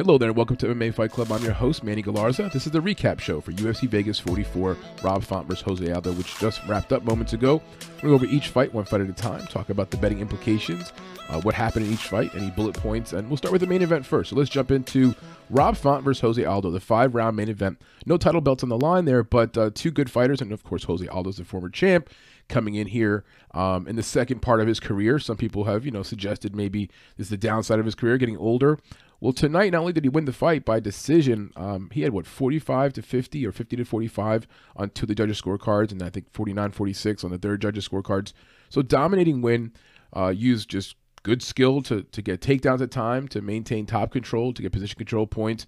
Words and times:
Hello 0.00 0.16
there, 0.16 0.30
and 0.30 0.36
welcome 0.38 0.56
to 0.56 0.66
MMA 0.68 0.94
Fight 0.94 1.10
Club. 1.10 1.30
I'm 1.30 1.44
your 1.44 1.52
host, 1.52 1.84
Manny 1.84 2.02
Galarza. 2.02 2.50
This 2.50 2.64
is 2.64 2.72
the 2.72 2.80
recap 2.80 3.20
show 3.20 3.38
for 3.38 3.52
UFC 3.52 3.86
Vegas 3.86 4.18
44, 4.18 4.74
Rob 5.02 5.22
Font 5.22 5.46
versus 5.46 5.62
Jose 5.62 5.92
Aldo, 5.92 6.12
which 6.12 6.38
just 6.38 6.66
wrapped 6.66 6.94
up 6.94 7.04
moments 7.04 7.34
ago. 7.34 7.60
We'll 8.02 8.12
go 8.12 8.14
over 8.14 8.24
each 8.24 8.48
fight 8.48 8.72
one 8.72 8.86
fight 8.86 9.02
at 9.02 9.10
a 9.10 9.12
time, 9.12 9.46
talk 9.48 9.68
about 9.68 9.90
the 9.90 9.98
betting 9.98 10.20
implications, 10.20 10.94
uh, 11.28 11.42
what 11.42 11.54
happened 11.54 11.84
in 11.84 11.92
each 11.92 12.04
fight, 12.04 12.34
any 12.34 12.50
bullet 12.50 12.78
points, 12.78 13.12
and 13.12 13.28
we'll 13.28 13.36
start 13.36 13.52
with 13.52 13.60
the 13.60 13.66
main 13.66 13.82
event 13.82 14.06
first. 14.06 14.30
So 14.30 14.36
let's 14.36 14.48
jump 14.48 14.70
into 14.70 15.14
Rob 15.50 15.76
Font 15.76 16.02
versus 16.02 16.22
Jose 16.22 16.42
Aldo, 16.42 16.70
the 16.70 16.80
five 16.80 17.14
round 17.14 17.36
main 17.36 17.50
event. 17.50 17.78
No 18.06 18.16
title 18.16 18.40
belts 18.40 18.62
on 18.62 18.70
the 18.70 18.78
line 18.78 19.04
there, 19.04 19.22
but 19.22 19.58
uh, 19.58 19.68
two 19.74 19.90
good 19.90 20.10
fighters, 20.10 20.40
and 20.40 20.50
of 20.50 20.64
course, 20.64 20.84
Jose 20.84 21.06
Aldo's 21.08 21.36
the 21.36 21.44
former 21.44 21.68
champ 21.68 22.08
coming 22.48 22.74
in 22.74 22.86
here 22.86 23.22
um, 23.52 23.86
in 23.86 23.96
the 23.96 24.02
second 24.02 24.40
part 24.40 24.62
of 24.62 24.66
his 24.66 24.80
career. 24.80 25.18
Some 25.18 25.36
people 25.36 25.64
have, 25.64 25.84
you 25.84 25.90
know, 25.90 26.02
suggested 26.02 26.56
maybe 26.56 26.86
this 27.18 27.26
is 27.26 27.30
the 27.30 27.36
downside 27.36 27.78
of 27.78 27.84
his 27.84 27.94
career, 27.94 28.16
getting 28.16 28.38
older. 28.38 28.78
Well, 29.20 29.34
tonight, 29.34 29.72
not 29.72 29.80
only 29.80 29.92
did 29.92 30.04
he 30.04 30.08
win 30.08 30.24
the 30.24 30.32
fight 30.32 30.64
by 30.64 30.80
decision, 30.80 31.52
um, 31.54 31.90
he 31.92 32.02
had 32.02 32.12
what 32.12 32.26
45 32.26 32.94
to 32.94 33.02
50 33.02 33.46
or 33.46 33.52
50 33.52 33.76
to 33.76 33.84
45 33.84 34.48
on 34.76 34.90
two 34.90 35.04
of 35.04 35.08
the 35.08 35.14
judges' 35.14 35.40
scorecards, 35.40 35.92
and 35.92 36.02
I 36.02 36.08
think 36.08 36.32
49 36.32 36.70
46 36.70 37.24
on 37.24 37.30
the 37.30 37.38
third 37.38 37.60
judges' 37.60 37.86
scorecards. 37.86 38.32
So 38.70 38.82
dominating 38.82 39.42
win. 39.42 39.72
Uh, 40.16 40.28
used 40.28 40.68
just 40.68 40.96
good 41.22 41.42
skill 41.42 41.82
to 41.82 42.02
to 42.02 42.22
get 42.22 42.40
takedowns 42.40 42.80
at 42.80 42.90
time, 42.90 43.28
to 43.28 43.40
maintain 43.40 43.86
top 43.86 44.10
control, 44.10 44.52
to 44.52 44.62
get 44.62 44.72
position 44.72 44.96
control 44.96 45.26
points 45.26 45.66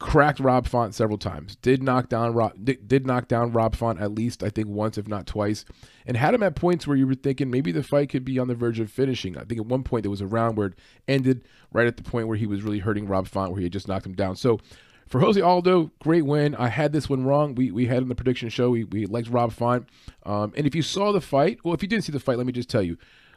cracked 0.00 0.40
Rob 0.40 0.66
Font 0.66 0.94
several 0.94 1.18
times. 1.18 1.56
Did 1.56 1.82
knock 1.82 2.08
down 2.08 2.34
Rob 2.34 2.52
did, 2.64 3.06
knock 3.06 3.28
down 3.28 3.52
Rob 3.52 3.76
Font 3.76 4.00
at 4.00 4.12
least 4.12 4.42
I 4.42 4.50
think 4.50 4.68
once 4.68 4.98
if 4.98 5.06
not 5.06 5.26
twice, 5.26 5.64
and 6.06 6.16
had 6.16 6.34
him 6.34 6.42
at 6.42 6.56
points 6.56 6.86
where 6.86 6.96
you 6.96 7.06
were 7.06 7.14
thinking 7.14 7.50
maybe 7.50 7.72
the 7.72 7.82
fight 7.82 8.10
could 8.10 8.24
be 8.24 8.38
on 8.38 8.48
the 8.48 8.54
verge 8.54 8.80
of 8.80 8.90
finishing. 8.90 9.36
I 9.36 9.44
think 9.44 9.60
at 9.60 9.66
one 9.66 9.84
point 9.84 10.02
there 10.02 10.10
was 10.10 10.20
a 10.20 10.26
round 10.26 10.56
where 10.56 10.68
it 10.68 10.78
ended 11.06 11.46
right 11.72 11.86
at 11.86 11.96
the 11.96 12.02
point 12.02 12.28
where 12.28 12.36
he 12.36 12.46
was 12.46 12.62
really 12.62 12.80
hurting 12.80 13.06
Rob 13.06 13.28
Font 13.28 13.50
where 13.50 13.58
he 13.58 13.64
had 13.64 13.72
just 13.72 13.88
knocked 13.88 14.06
him 14.06 14.14
down. 14.14 14.36
So 14.36 14.58
for 15.06 15.20
Jose 15.20 15.40
Aldo, 15.40 15.92
great 16.00 16.24
win. 16.24 16.54
I 16.54 16.68
had 16.68 16.92
this 16.92 17.08
one 17.08 17.24
wrong. 17.24 17.54
We 17.54 17.70
we 17.70 17.86
had 17.86 18.02
in 18.02 18.08
the 18.08 18.14
prediction 18.14 18.48
show. 18.48 18.70
We 18.70 18.84
we 18.84 19.06
liked 19.06 19.28
Rob 19.28 19.52
Font, 19.52 19.88
um, 20.24 20.52
and 20.56 20.66
if 20.66 20.74
you 20.74 20.82
saw 20.82 21.12
the 21.12 21.20
fight, 21.20 21.58
well, 21.62 21.74
if 21.74 21.82
you 21.82 21.88
didn't 21.88 22.04
see 22.04 22.12
the 22.12 22.20
fight, 22.20 22.38
let 22.38 22.46
me 22.46 22.52
just 22.52 22.70
tell 22.70 22.82
you. 22.82 22.96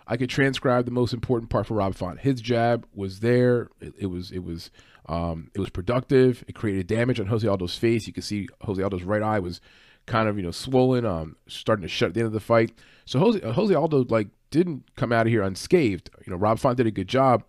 I 0.10 0.16
could 0.16 0.30
transcribe 0.30 0.86
the 0.86 0.92
most 0.92 1.14
important 1.14 1.50
part 1.50 1.68
for 1.68 1.74
Rob 1.74 1.94
Font. 1.94 2.22
His 2.22 2.40
jab 2.40 2.88
was 2.96 3.20
there. 3.20 3.68
It, 3.82 3.94
it 3.98 4.06
was 4.06 4.32
it 4.32 4.40
was 4.40 4.72
um, 5.08 5.52
it 5.54 5.60
was 5.60 5.70
productive. 5.70 6.44
It 6.48 6.56
created 6.56 6.88
damage 6.88 7.20
on 7.20 7.28
Jose 7.28 7.48
Aldo's 7.48 7.78
face. 7.78 8.08
You 8.08 8.14
can 8.14 8.24
see 8.24 8.48
Jose 8.62 8.82
Aldo's 8.82 9.04
right 9.04 9.22
eye 9.22 9.40
was 9.40 9.62
kind 10.06 10.28
of 10.28 10.38
you 10.38 10.44
know 10.44 10.52
swollen, 10.52 11.06
um, 11.06 11.36
starting 11.48 11.84
to 11.84 11.88
shut 11.88 12.10
at 12.10 12.14
the 12.14 12.22
end 12.22 12.28
of 12.28 12.34
the 12.34 12.40
fight. 12.40 12.74
So 13.06 13.20
Jose 13.20 13.40
Jose 13.40 13.74
Aldo 13.74 14.06
like 14.10 14.28
didn't 14.50 14.84
come 14.96 15.12
out 15.12 15.28
of 15.28 15.32
here 15.32 15.44
unscathed. 15.44 16.10
You 16.26 16.32
know, 16.32 16.38
Rob 16.38 16.60
Font 16.60 16.78
did 16.78 16.88
a 16.88 16.92
good 16.92 17.08
job, 17.08 17.44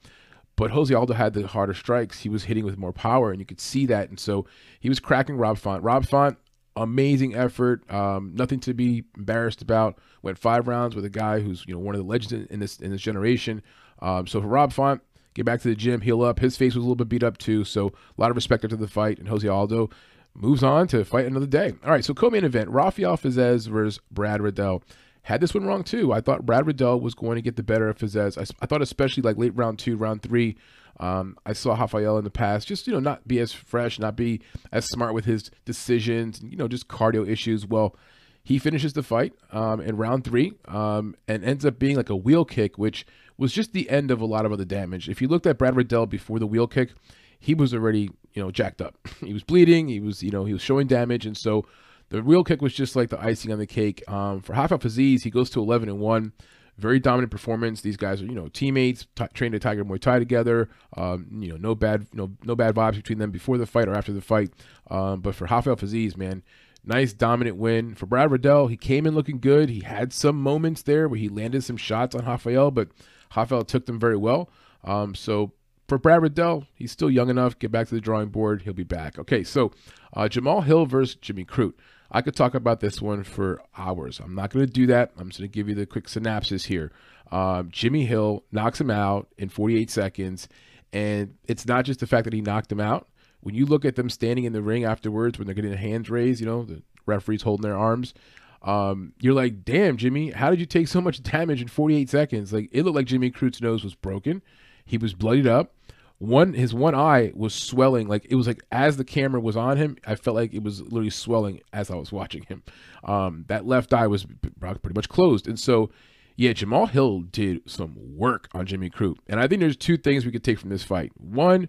but 0.57 0.71
Jose 0.71 0.93
Aldo 0.93 1.15
had 1.15 1.35
the 1.35 1.47
harder 1.47 1.75
strikes. 1.75 2.21
He 2.21 2.29
was 2.29 2.45
hitting 2.45 2.65
with 2.65 2.79
more 2.79 2.93
power, 2.93 3.31
and 3.31 3.41
you 3.41 3.47
could 3.47 3.61
see 3.61 3.87
that. 3.87 4.09
And 4.09 4.21
so 4.21 4.47
he 4.81 4.89
was 4.89 5.01
cracking 5.01 5.37
Rob 5.37 5.59
Font. 5.59 5.83
Rob 5.83 6.07
Font, 6.07 6.39
amazing 6.77 7.35
effort. 7.35 7.89
Um, 7.93 8.33
nothing 8.35 8.61
to 8.61 8.75
be 8.75 9.05
embarrassed 9.17 9.63
about. 9.63 9.99
Went 10.23 10.39
five 10.39 10.69
rounds 10.69 10.95
with 10.95 11.05
a 11.05 11.11
guy 11.11 11.41
who's 11.41 11.65
you 11.67 11.75
know 11.75 11.81
one 11.81 11.95
of 11.95 12.01
the 12.01 12.07
legends 12.07 12.47
in 12.51 12.61
this 12.61 12.79
in 12.79 12.91
this 12.91 13.01
generation. 13.01 13.63
Um, 14.01 14.29
so 14.29 14.41
for 14.41 14.47
Rob 14.47 14.73
Font, 14.73 15.03
get 15.39 15.47
back 15.47 15.61
to 15.63 15.69
the 15.69 15.75
gym, 15.75 16.03
heal 16.03 16.23
up. 16.23 16.41
His 16.41 16.57
face 16.57 16.75
was 16.75 16.85
a 16.85 16.87
little 16.87 16.97
bit 16.97 17.09
beat 17.09 17.23
up 17.23 17.39
too, 17.39 17.65
so 17.65 17.89
a 17.89 18.21
lot 18.21 18.31
of 18.31 18.37
respect 18.37 18.65
after 18.65 18.77
the 18.77 18.89
fight. 18.89 19.19
And 19.19 19.29
Jose 19.29 19.47
Aldo 19.47 19.91
moves 20.35 20.63
on 20.63 20.87
to 20.89 21.05
fight 21.05 21.27
another 21.27 21.47
day. 21.47 21.75
All 21.85 21.91
right, 21.91 22.05
so 22.05 22.15
co-main 22.15 22.45
event: 22.45 22.69
Rafael 22.71 23.17
Fiziev 23.17 23.67
versus 23.69 24.01
Brad 24.11 24.43
Riddell. 24.43 24.83
Had 25.23 25.41
this 25.41 25.55
one 25.55 25.65
wrong 25.65 25.85
too. 25.85 26.13
I 26.13 26.21
thought 26.21 26.47
Brad 26.47 26.67
Riddell 26.67 27.01
was 27.01 27.15
going 27.15 27.37
to 27.37 27.43
get 27.43 27.57
the 27.57 27.63
better 27.63 27.89
of 27.89 27.99
Fiziev. 27.99 28.39
I, 28.39 28.45
I 28.63 28.67
thought 28.67 28.83
especially 28.83 29.23
like 29.23 29.37
late 29.37 29.55
round 29.57 29.79
two, 29.79 29.97
round 29.97 30.23
three. 30.23 30.57
Um, 31.01 31.37
I 31.47 31.53
saw 31.53 31.75
Rafael 31.75 32.19
in 32.19 32.25
the 32.25 32.31
past, 32.31 32.67
just 32.67 32.87
you 32.87 32.93
know, 32.93 32.99
not 32.99 33.29
be 33.29 33.39
as 33.39 33.53
fresh, 33.53 33.99
not 33.99 34.17
be 34.17 34.41
as 34.73 34.87
smart 34.87 35.15
with 35.15 35.27
his 35.27 35.51
decisions, 35.65 36.43
you 36.43 36.57
know, 36.57 36.67
just 36.67 36.89
cardio 36.89 37.29
issues. 37.29 37.67
Well, 37.67 37.95
he 38.43 38.59
finishes 38.59 38.95
the 38.95 39.03
fight 39.03 39.35
um, 39.53 39.81
in 39.81 39.97
round 39.97 40.25
three 40.25 40.55
um, 40.67 41.15
and 41.29 41.45
ends 41.45 41.65
up 41.67 41.79
being 41.79 41.97
like 41.97 42.11
a 42.11 42.17
wheel 42.17 42.45
kick, 42.45 42.79
which 42.79 43.07
was 43.39 43.53
just 43.53 43.73
the 43.73 43.89
end 43.89 44.11
of 44.11 44.21
a 44.21 44.27
lot 44.27 44.45
of 44.45 44.53
other 44.53 44.65
damage. 44.65 45.09
If 45.09 45.23
you 45.23 45.29
looked 45.29 45.47
at 45.47 45.57
Brad 45.57 45.77
Riddell 45.77 46.07
before 46.07 46.39
the 46.39 46.47
wheel 46.47 46.67
kick, 46.67 46.91
he 47.39 47.55
was 47.55 47.73
already, 47.73 48.11
you 48.35 48.43
know, 48.43 48.51
jacked 48.51 48.83
up. 48.83 48.97
he 49.21 49.33
was 49.33 49.45
bleeding. 49.45 49.89
He 49.89 50.01
was, 50.01 50.23
you 50.23 50.31
know, 50.31 50.45
he 50.45 50.53
was 50.53 50.63
showing 50.63 50.89
damage. 50.89 51.25
And 51.25 51.37
so 51.37 51.65
the 52.11 52.23
wheel 52.23 52.45
kick 52.45 52.61
was 52.61 52.75
just 52.75 52.97
like 52.97 53.11
the 53.11 53.21
icing 53.21 53.53
on 53.53 53.59
the 53.59 53.67
cake. 53.67 54.03
Um, 54.09 54.41
for 54.41 54.53
Rafael 54.53 54.81
Fiziev, 54.81 55.23
he 55.23 55.31
goes 55.31 55.51
to 55.51 55.61
11 55.61 55.89
and 55.89 56.01
1. 56.01 56.33
Very 56.77 57.01
dominant 57.01 57.33
performance. 57.33 57.81
These 57.81 57.97
guys 57.97 58.23
are, 58.23 58.27
you 58.27 58.35
know, 58.37 58.49
teammates, 58.49 59.07
t- 59.17 59.25
trained 59.35 59.55
at 59.57 59.63
Tiger 59.63 59.85
Muay 59.85 60.01
Thai 60.01 60.21
together. 60.21 60.69
Um, 60.97 61.27
you 61.41 61.49
know, 61.49 61.57
no 61.57 61.75
bad, 61.75 62.07
no, 62.13 62.31
no 62.45 62.55
bad 62.55 62.77
vibes 62.77 62.95
between 62.95 63.19
them 63.19 63.33
before 63.33 63.59
the 63.59 63.67
fight 63.67 63.89
or 63.89 63.97
after 63.97 64.13
the 64.13 64.21
fight. 64.21 64.53
Um, 64.89 65.21
but 65.21 65.35
for 65.35 65.47
Rafael 65.47 65.75
Fiziev, 65.75 66.17
man, 66.17 66.45
nice 66.85 67.13
dominant 67.13 67.57
win 67.57 67.97
for 67.97 68.07
Brad 68.07 68.31
Riddell. 68.31 68.69
He 68.69 68.77
came 68.77 69.07
in 69.07 69.15
looking 69.15 69.41
good. 69.41 69.69
He 69.69 69.81
had 69.81 70.13
some 70.13 70.41
moments 70.41 70.83
there 70.83 71.09
where 71.09 71.19
he 71.19 71.29
landed 71.29 71.65
some 71.65 71.77
shots 71.77 72.15
on 72.15 72.25
Rafael, 72.25 72.71
but 72.71 72.89
Rafael 73.37 73.65
took 73.65 73.87
them 73.87 73.99
very 73.99 74.17
well. 74.17 74.51
Um, 74.85 75.15
so 75.15 75.53
for 75.89 75.99
Brad 75.99 76.23
Riddell, 76.23 76.67
he's 76.75 76.93
still 76.93 77.11
young 77.11 77.31
enough. 77.31 77.59
Get 77.59 77.73
back 77.73 77.89
to 77.89 77.95
the 77.95 78.01
drawing 78.01 78.29
board. 78.29 78.63
He'll 78.63 78.75
be 78.75 78.85
back. 78.85 79.19
Okay, 79.19 79.43
so 79.43 79.73
uh, 80.15 80.29
Jamal 80.29 80.61
Hill 80.61 80.87
versus 80.87 81.17
Jimmy 81.17 81.45
Crute. 81.45 81.75
I 82.11 82.23
could 82.23 82.37
talk 82.37 82.55
about 82.55 82.81
this 82.81 83.03
one 83.03 83.23
for 83.23 83.63
hours. 83.77 84.21
I'm 84.21 84.35
not 84.35 84.51
going 84.51 84.65
to 84.65 84.73
do 84.73 84.87
that. 84.87 85.13
I'm 85.19 85.29
just 85.29 85.41
going 85.41 85.51
to 85.51 85.55
give 85.55 85.69
you 85.69 85.75
the 85.75 85.87
quick 85.87 86.09
synopsis 86.09 86.65
here. 86.65 86.91
Um, 87.31 87.71
Jimmy 87.71 88.07
Hill 88.07 88.45
knocks 88.51 88.81
him 88.81 88.91
out 88.91 89.29
in 89.37 89.51
48 89.51 89.91
seconds, 89.91 90.49
and 90.93 91.35
it's 91.45 91.67
not 91.67 91.85
just 91.85 92.01
the 92.01 92.07
fact 92.07 92.25
that 92.25 92.33
he 92.33 92.41
knocked 92.41 92.73
him 92.73 92.81
out. 92.81 93.09
When 93.41 93.55
you 93.55 93.67
look 93.67 93.85
at 93.85 93.97
them 93.97 94.09
standing 94.09 94.45
in 94.45 94.53
the 94.53 94.63
ring 94.63 94.85
afterwards, 94.85 95.39
when 95.39 95.47
they're 95.47 95.55
getting 95.55 95.71
their 95.71 95.79
hands 95.79 96.11
raised, 96.11 96.41
you 96.41 96.47
know 96.47 96.65
the 96.65 96.83
referees 97.07 97.43
holding 97.43 97.63
their 97.63 97.79
arms 97.79 98.15
um, 98.63 99.13
you're 99.21 99.35
like, 99.35 99.65
damn, 99.65 99.97
Jimmy, 99.97 100.31
how 100.31 100.51
did 100.51 100.61
you 100.61 100.67
take 100.67 100.89
so 100.89 101.01
much 101.01 101.23
damage 101.23 101.63
in 101.63 101.69
48 101.69 102.11
seconds? 102.11 102.53
Like, 102.53 102.69
it 102.73 102.83
looked 102.83 102.97
like 102.97 103.07
Jimmy 103.07 103.31
Crute's 103.31 103.61
nose 103.61 103.85
was 103.85 103.95
broken. 103.95 104.43
He 104.85 104.99
was 104.99 105.15
bloodied 105.15 105.47
up. 105.47 105.75
One, 106.19 106.55
his 106.55 106.75
one 106.75 106.97
eye 106.97 107.31
was 107.35 107.55
swelling. 107.55 108.09
Like 108.09 108.27
it 108.29 108.35
was 108.35 108.49
like 108.49 108.61
as 108.73 108.97
the 108.97 109.05
camera 109.05 109.41
was 109.41 109.57
on 109.57 109.77
him, 109.77 109.97
I 110.05 110.17
felt 110.17 110.35
like 110.35 110.53
it 110.53 110.65
was 110.65 110.83
literally 110.83 111.11
swelling 111.11 111.61
as 111.73 111.93
I 111.93 111.95
was 111.95 112.11
watching 112.11 112.43
him. 112.43 112.65
Um, 113.05 113.45
that 113.47 113.67
left 113.67 113.93
eye 113.93 114.09
was 114.09 114.27
pretty 114.61 114.95
much 114.95 115.09
closed, 115.09 115.47
and 115.47 115.61
so 115.61 115.91
yeah, 116.39 116.53
Jamal 116.53 116.87
Hill 116.87 117.23
did 117.23 117.69
some 117.69 117.97
work 118.17 118.49
on 118.53 118.65
Jimmy 118.65 118.91
Crute. 118.91 119.19
And 119.29 119.41
I 119.41 119.49
think 119.49 119.61
there's 119.61 119.77
two 119.77 119.97
things 119.97 120.25
we 120.25 120.31
could 120.31 120.45
take 120.45 120.59
from 120.59 120.71
this 120.71 120.85
fight. 120.85 121.11
One, 121.17 121.69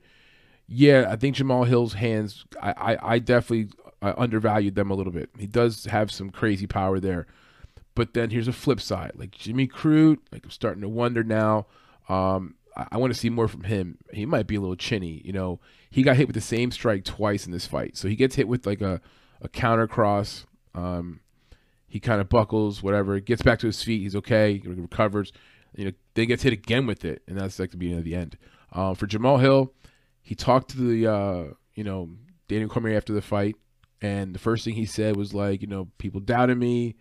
yeah, 0.67 1.07
I 1.09 1.15
think 1.15 1.35
Jamal 1.35 1.63
Hill's 1.63 1.93
hands, 1.93 2.45
I, 2.61 2.71
I, 2.71 3.13
I 3.15 3.19
definitely 3.19 3.69
I 4.01 4.13
undervalued 4.17 4.75
them 4.75 4.91
a 4.91 4.95
little 4.95 5.11
bit. 5.11 5.29
He 5.37 5.47
does 5.47 5.85
have 5.85 6.11
some 6.11 6.29
crazy 6.29 6.67
power 6.67 6.99
there. 6.99 7.27
But 7.95 8.13
then 8.13 8.29
here's 8.29 8.47
a 8.47 8.53
flip 8.53 8.79
side. 8.79 9.11
Like 9.15 9.31
Jimmy 9.31 9.67
Crute, 9.67 10.19
like 10.31 10.45
I'm 10.45 10.51
starting 10.51 10.81
to 10.81 10.89
wonder 10.89 11.23
now. 11.23 11.67
Um, 12.07 12.55
I, 12.75 12.87
I 12.93 12.97
want 12.97 13.13
to 13.13 13.19
see 13.19 13.29
more 13.29 13.47
from 13.47 13.63
him. 13.63 13.97
He 14.13 14.25
might 14.25 14.47
be 14.47 14.55
a 14.55 14.61
little 14.61 14.77
chinny. 14.77 15.21
You 15.25 15.33
know, 15.33 15.59
he 15.89 16.01
got 16.01 16.15
hit 16.15 16.27
with 16.27 16.35
the 16.35 16.41
same 16.41 16.71
strike 16.71 17.03
twice 17.03 17.45
in 17.45 17.51
this 17.51 17.67
fight. 17.67 17.97
So 17.97 18.07
he 18.07 18.15
gets 18.15 18.35
hit 18.35 18.47
with 18.47 18.65
like 18.65 18.81
a, 18.81 19.01
a 19.41 19.49
counter 19.49 19.87
cross. 19.87 20.45
Um, 20.73 21.19
he 21.87 21.99
kind 21.99 22.21
of 22.21 22.29
buckles, 22.29 22.81
whatever, 22.81 23.19
gets 23.19 23.41
back 23.41 23.59
to 23.59 23.67
his 23.67 23.83
feet. 23.83 24.01
He's 24.01 24.15
okay. 24.15 24.57
He 24.57 24.67
recovers. 24.67 25.33
You 25.75 25.85
know, 25.85 25.91
then 26.13 26.27
gets 26.27 26.43
hit 26.43 26.53
again 26.53 26.87
with 26.87 27.03
it, 27.05 27.21
and 27.27 27.37
that's 27.37 27.59
like 27.59 27.71
the 27.71 27.77
beginning 27.77 27.99
of 27.99 28.05
the 28.05 28.15
end. 28.15 28.37
Uh, 28.71 28.93
for 28.93 29.07
Jamal 29.07 29.37
Hill, 29.37 29.73
he 30.21 30.35
talked 30.35 30.71
to 30.71 30.77
the 30.77 31.07
uh, 31.07 31.43
you 31.73 31.83
know 31.83 32.09
Daniel 32.47 32.69
Cormier 32.69 32.95
after 32.95 33.13
the 33.13 33.21
fight. 33.21 33.55
And 34.01 34.33
the 34.33 34.39
first 34.39 34.63
thing 34.63 34.75
he 34.75 34.85
said 34.85 35.17
was 35.17 35.33
like, 35.33 35.61
you 35.61 35.67
know, 35.67 35.89
people 35.97 36.21
doubted 36.21 36.57
me, 36.57 36.95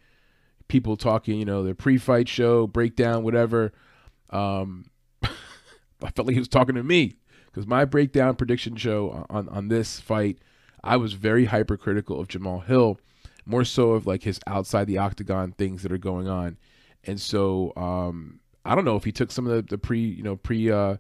people 0.67 0.97
talking, 0.97 1.39
you 1.39 1.45
know, 1.45 1.63
their 1.63 1.75
pre-fight 1.75 2.29
show, 2.29 2.67
breakdown, 2.67 3.23
whatever. 3.23 3.73
Um, 4.31 4.87
I 5.23 6.11
felt 6.15 6.27
like 6.27 6.35
he 6.35 6.41
was 6.41 6.49
talking 6.49 6.75
to 6.75 6.83
me 6.83 7.17
because 7.47 7.67
my 7.67 7.85
breakdown 7.85 8.35
prediction 8.37 8.77
show 8.77 9.27
on 9.31 9.49
on 9.49 9.69
this 9.69 10.01
fight, 10.01 10.39
I 10.83 10.97
was 10.97 11.13
very 11.15 11.47
hypercritical 11.47 12.21
of 12.21 12.29
Jamal 12.29 12.61
Hill, 12.61 12.99
more 13.47 13.65
so 13.65 13.93
of 13.93 14.07
like 14.07 14.23
his 14.25 14.41
outside 14.47 14.87
the 14.87 14.99
octagon 14.99 15.53
things 15.53 15.83
that 15.83 15.93
are 15.93 15.99
going 15.99 16.29
on, 16.29 16.57
and 17.05 17.21
so 17.21 17.73
um, 17.77 18.41
I 18.65 18.75
don't 18.75 18.85
know 18.85 18.97
if 18.97 19.05
he 19.05 19.13
took 19.13 19.31
some 19.31 19.47
of 19.47 19.53
the, 19.55 19.63
the 19.63 19.79
pre, 19.79 20.01
you 20.01 20.23
know, 20.23 20.37
pre 20.37 20.71
uh, 20.71 20.97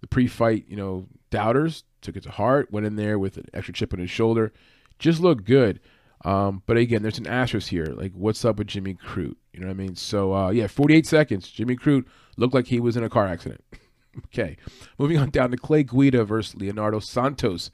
the 0.00 0.06
pre-fight, 0.08 0.64
you 0.68 0.76
know, 0.76 1.06
doubters, 1.30 1.84
took 2.00 2.16
it 2.16 2.22
to 2.22 2.30
heart, 2.30 2.72
went 2.72 2.86
in 2.86 2.96
there 2.96 3.18
with 3.18 3.36
an 3.36 3.46
extra 3.52 3.74
chip 3.74 3.92
on 3.92 4.00
his 4.00 4.10
shoulder 4.10 4.52
just 5.00 5.20
look 5.20 5.44
good. 5.44 5.80
Um, 6.24 6.62
but 6.66 6.76
again, 6.76 7.02
there's 7.02 7.18
an 7.18 7.26
asterisk 7.26 7.68
here. 7.68 7.86
Like, 7.86 8.12
what's 8.12 8.44
up 8.44 8.58
with 8.58 8.68
Jimmy 8.68 8.94
Crute? 8.94 9.36
You 9.52 9.60
know 9.60 9.66
what 9.66 9.72
I 9.72 9.76
mean? 9.76 9.96
So, 9.96 10.34
uh, 10.34 10.50
yeah, 10.50 10.66
48 10.66 11.06
seconds. 11.06 11.48
Jimmy 11.48 11.76
Crute 11.76 12.04
looked 12.36 12.54
like 12.54 12.66
he 12.66 12.78
was 12.78 12.96
in 12.96 13.02
a 13.02 13.08
car 13.08 13.26
accident. 13.26 13.64
okay. 14.26 14.56
Moving 14.98 15.18
on 15.18 15.30
down 15.30 15.50
to 15.50 15.56
Clay 15.56 15.82
Guida 15.82 16.24
versus 16.24 16.54
Leonardo 16.54 17.00
Santos. 17.00 17.70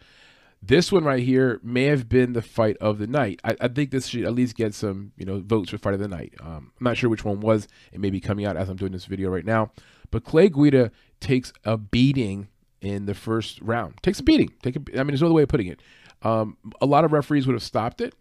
This 0.62 0.90
one 0.90 1.04
right 1.04 1.22
here 1.22 1.60
may 1.62 1.84
have 1.84 2.08
been 2.08 2.32
the 2.32 2.42
fight 2.42 2.76
of 2.80 2.98
the 2.98 3.06
night. 3.06 3.40
I, 3.44 3.56
I 3.60 3.68
think 3.68 3.90
this 3.90 4.06
should 4.06 4.24
at 4.24 4.32
least 4.32 4.56
get 4.56 4.74
some, 4.74 5.12
you 5.16 5.26
know, 5.26 5.40
votes 5.40 5.70
for 5.70 5.78
fight 5.78 5.94
of 5.94 6.00
the 6.00 6.08
night. 6.08 6.34
Um, 6.40 6.72
I'm 6.78 6.84
not 6.84 6.96
sure 6.96 7.10
which 7.10 7.24
one 7.24 7.40
was. 7.40 7.68
It 7.92 8.00
may 8.00 8.10
be 8.10 8.20
coming 8.20 8.46
out 8.46 8.56
as 8.56 8.68
I'm 8.68 8.76
doing 8.76 8.92
this 8.92 9.04
video 9.04 9.28
right 9.28 9.44
now. 9.44 9.72
But 10.10 10.24
Clay 10.24 10.48
Guida 10.48 10.92
takes 11.20 11.52
a 11.64 11.76
beating 11.76 12.48
in 12.80 13.06
the 13.06 13.14
first 13.14 13.60
round. 13.60 13.94
Takes 14.02 14.20
a 14.20 14.22
beating. 14.22 14.52
Take 14.62 14.76
a, 14.76 14.80
I 14.94 14.98
mean, 14.98 15.08
there's 15.08 15.20
no 15.20 15.28
other 15.28 15.34
way 15.34 15.42
of 15.42 15.48
putting 15.48 15.66
it. 15.66 15.80
Um, 16.22 16.56
a 16.80 16.86
lot 16.86 17.04
of 17.04 17.12
referees 17.12 17.46
would 17.46 17.54
have 17.54 17.62
stopped 17.62 18.00
it. 18.00 18.14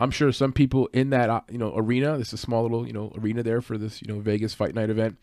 I'm 0.00 0.10
sure 0.10 0.30
some 0.30 0.52
people 0.52 0.88
in 0.92 1.10
that 1.10 1.28
uh, 1.28 1.40
you 1.50 1.58
know 1.58 1.72
arena, 1.76 2.16
this 2.18 2.28
is 2.28 2.34
a 2.34 2.38
small 2.38 2.62
little 2.62 2.86
you 2.86 2.92
know 2.92 3.12
arena 3.16 3.42
there 3.42 3.60
for 3.60 3.76
this 3.76 4.00
you 4.00 4.08
know 4.08 4.20
Vegas 4.20 4.54
Fight 4.54 4.74
Night 4.74 4.90
event, 4.90 5.18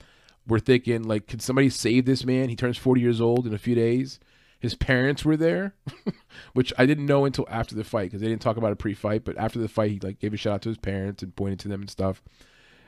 were 0.48 0.60
thinking 0.60 1.04
like, 1.04 1.28
could 1.28 1.42
somebody 1.42 1.70
save 1.70 2.06
this 2.06 2.26
man? 2.26 2.50
He 2.50 2.56
turns 2.56 2.78
40 2.78 3.02
years 3.02 3.22
old 3.22 3.48
in 3.48 3.54
a 3.54 3.60
few 3.60 3.76
days. 3.76 4.20
His 4.60 4.76
parents 4.76 5.24
were 5.24 5.38
there, 5.38 5.76
which 6.54 6.74
I 6.78 6.86
didn't 6.86 7.06
know 7.06 7.26
until 7.26 7.46
after 7.50 7.76
the 7.76 7.84
fight 7.84 8.06
because 8.06 8.22
they 8.22 8.28
didn't 8.28 8.42
talk 8.42 8.58
about 8.58 8.72
it 8.72 8.80
pre-fight. 8.80 9.24
But 9.24 9.38
after 9.38 9.60
the 9.60 9.68
fight, 9.68 9.92
he 9.92 10.00
like 10.00 10.20
gave 10.20 10.34
a 10.34 10.38
shout 10.38 10.56
out 10.56 10.62
to 10.64 10.70
his 10.70 10.78
parents 10.78 11.22
and 11.22 11.36
pointed 11.36 11.60
to 11.60 11.68
them 11.68 11.82
and 11.82 11.90
stuff. 11.90 12.22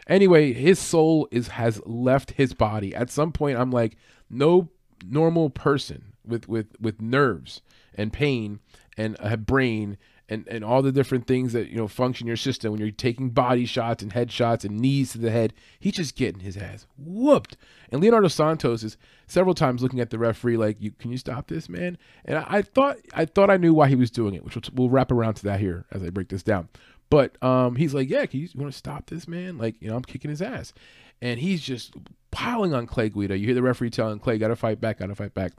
Anyway, 0.08 0.54
his 0.54 0.80
soul 0.80 1.28
is 1.32 1.50
has 1.50 1.82
left 1.86 2.32
his 2.32 2.54
body. 2.54 2.96
At 2.96 3.12
some 3.12 3.32
point, 3.32 3.60
I'm 3.60 3.72
like, 3.72 3.98
no 4.30 4.70
normal 5.06 5.50
person 5.50 6.14
with 6.26 6.48
with 6.48 6.68
with 6.80 7.02
nerves 7.02 7.62
and 7.94 8.14
pain 8.14 8.60
and 8.98 9.16
a 9.20 9.38
brain 9.38 9.98
and, 10.30 10.46
and 10.48 10.64
all 10.64 10.82
the 10.82 10.92
different 10.92 11.26
things 11.26 11.54
that 11.54 11.70
you 11.70 11.76
know 11.76 11.88
function 11.88 12.28
your 12.28 12.36
system. 12.36 12.72
When 12.72 12.82
you're 12.82 12.92
taking 12.92 13.30
body 13.30 13.66
shots 13.66 14.04
and 14.04 14.12
head 14.12 14.32
shots 14.32 14.66
and 14.66 14.80
knees 14.80 15.14
to 15.14 15.18
the 15.18 15.32
head 15.32 15.54
he's 15.80 15.94
just 15.94 16.16
getting 16.16 16.42
his 16.42 16.58
ass 16.58 16.86
whooped. 16.98 17.58
And 17.92 18.02
leonardo 18.02 18.28
santos 18.28 18.84
is 18.84 18.98
several 19.28 19.56
times 19.56 19.82
looking 19.82 20.00
at 20.00 20.10
the 20.10 20.20
referee 20.20 20.58
like 20.58 20.78
you 20.80 20.92
can 20.92 21.12
you 21.12 21.18
stop 21.18 21.48
this 21.48 21.70
man? 21.70 21.98
And 22.26 22.38
i, 22.38 22.46
I 22.48 22.62
thought 22.62 22.98
i 23.14 23.26
thought 23.26 23.50
i 23.50 23.58
knew 23.58 23.74
why 23.74 23.88
he 23.88 23.96
was 23.96 24.12
doing 24.12 24.34
it 24.34 24.44
which 24.44 24.56
we'll, 24.56 24.64
we'll, 24.74 24.90
wrap 24.90 25.12
around 25.12 25.36
to 25.36 25.44
that 25.44 25.60
here 25.60 25.86
as 25.92 26.04
i 26.04 26.10
break 26.10 26.30
this 26.30 26.44
down. 26.44 26.70
But 27.10 27.42
um, 27.42 27.78
he's 27.78 27.94
like 27.94 28.10
yeah 28.10 28.26
can 28.26 28.40
you, 28.40 28.48
you 28.52 28.60
want 28.60 28.72
to 28.72 28.78
stop 28.78 29.08
this 29.08 29.28
man? 29.28 29.58
Like 29.58 29.76
you 29.82 29.90
know 29.90 29.96
i'm 29.96 30.04
kicking 30.04 30.30
his 30.30 30.42
ass. 30.42 30.74
And 31.22 31.40
he's 31.40 31.62
just 31.62 31.96
piling 32.32 32.74
on 32.74 32.86
clay 32.86 33.10
guida 33.10 33.38
you 33.38 33.46
hear 33.46 33.56
the 33.56 33.64
referee 33.64 33.90
telling 33.90 34.20
clay 34.20 34.38
gotta 34.38 34.56
fight 34.56 34.82
back 34.82 35.00
gotta 35.00 35.16
fight 35.16 35.34
back 35.34 35.54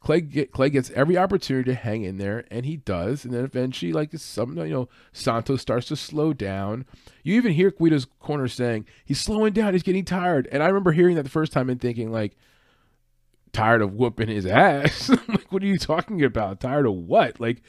Clay 0.00 0.22
get, 0.22 0.50
Clay 0.50 0.70
gets 0.70 0.90
every 0.90 1.18
opportunity 1.18 1.70
to 1.70 1.74
hang 1.74 2.04
in 2.04 2.16
there, 2.16 2.44
and 2.50 2.64
he 2.64 2.78
does. 2.78 3.24
And 3.24 3.34
then 3.34 3.44
eventually, 3.44 3.92
like 3.92 4.10
some, 4.16 4.56
you 4.56 4.72
know, 4.72 4.88
Santos 5.12 5.60
starts 5.60 5.88
to 5.88 5.96
slow 5.96 6.32
down. 6.32 6.86
You 7.22 7.34
even 7.34 7.52
hear 7.52 7.70
Guida's 7.70 8.06
corner 8.18 8.48
saying 8.48 8.86
he's 9.04 9.20
slowing 9.20 9.52
down, 9.52 9.74
he's 9.74 9.82
getting 9.82 10.06
tired. 10.06 10.48
And 10.50 10.62
I 10.62 10.66
remember 10.66 10.92
hearing 10.92 11.16
that 11.16 11.24
the 11.24 11.30
first 11.30 11.52
time 11.52 11.68
and 11.68 11.80
thinking 11.80 12.10
like, 12.10 12.36
tired 13.52 13.82
of 13.82 13.94
whooping 13.94 14.28
his 14.28 14.46
ass. 14.46 15.10
like, 15.28 15.52
what 15.52 15.62
are 15.62 15.66
you 15.66 15.78
talking 15.78 16.24
about? 16.24 16.60
Tired 16.60 16.86
of 16.86 16.94
what? 16.94 17.38
Like, 17.38 17.62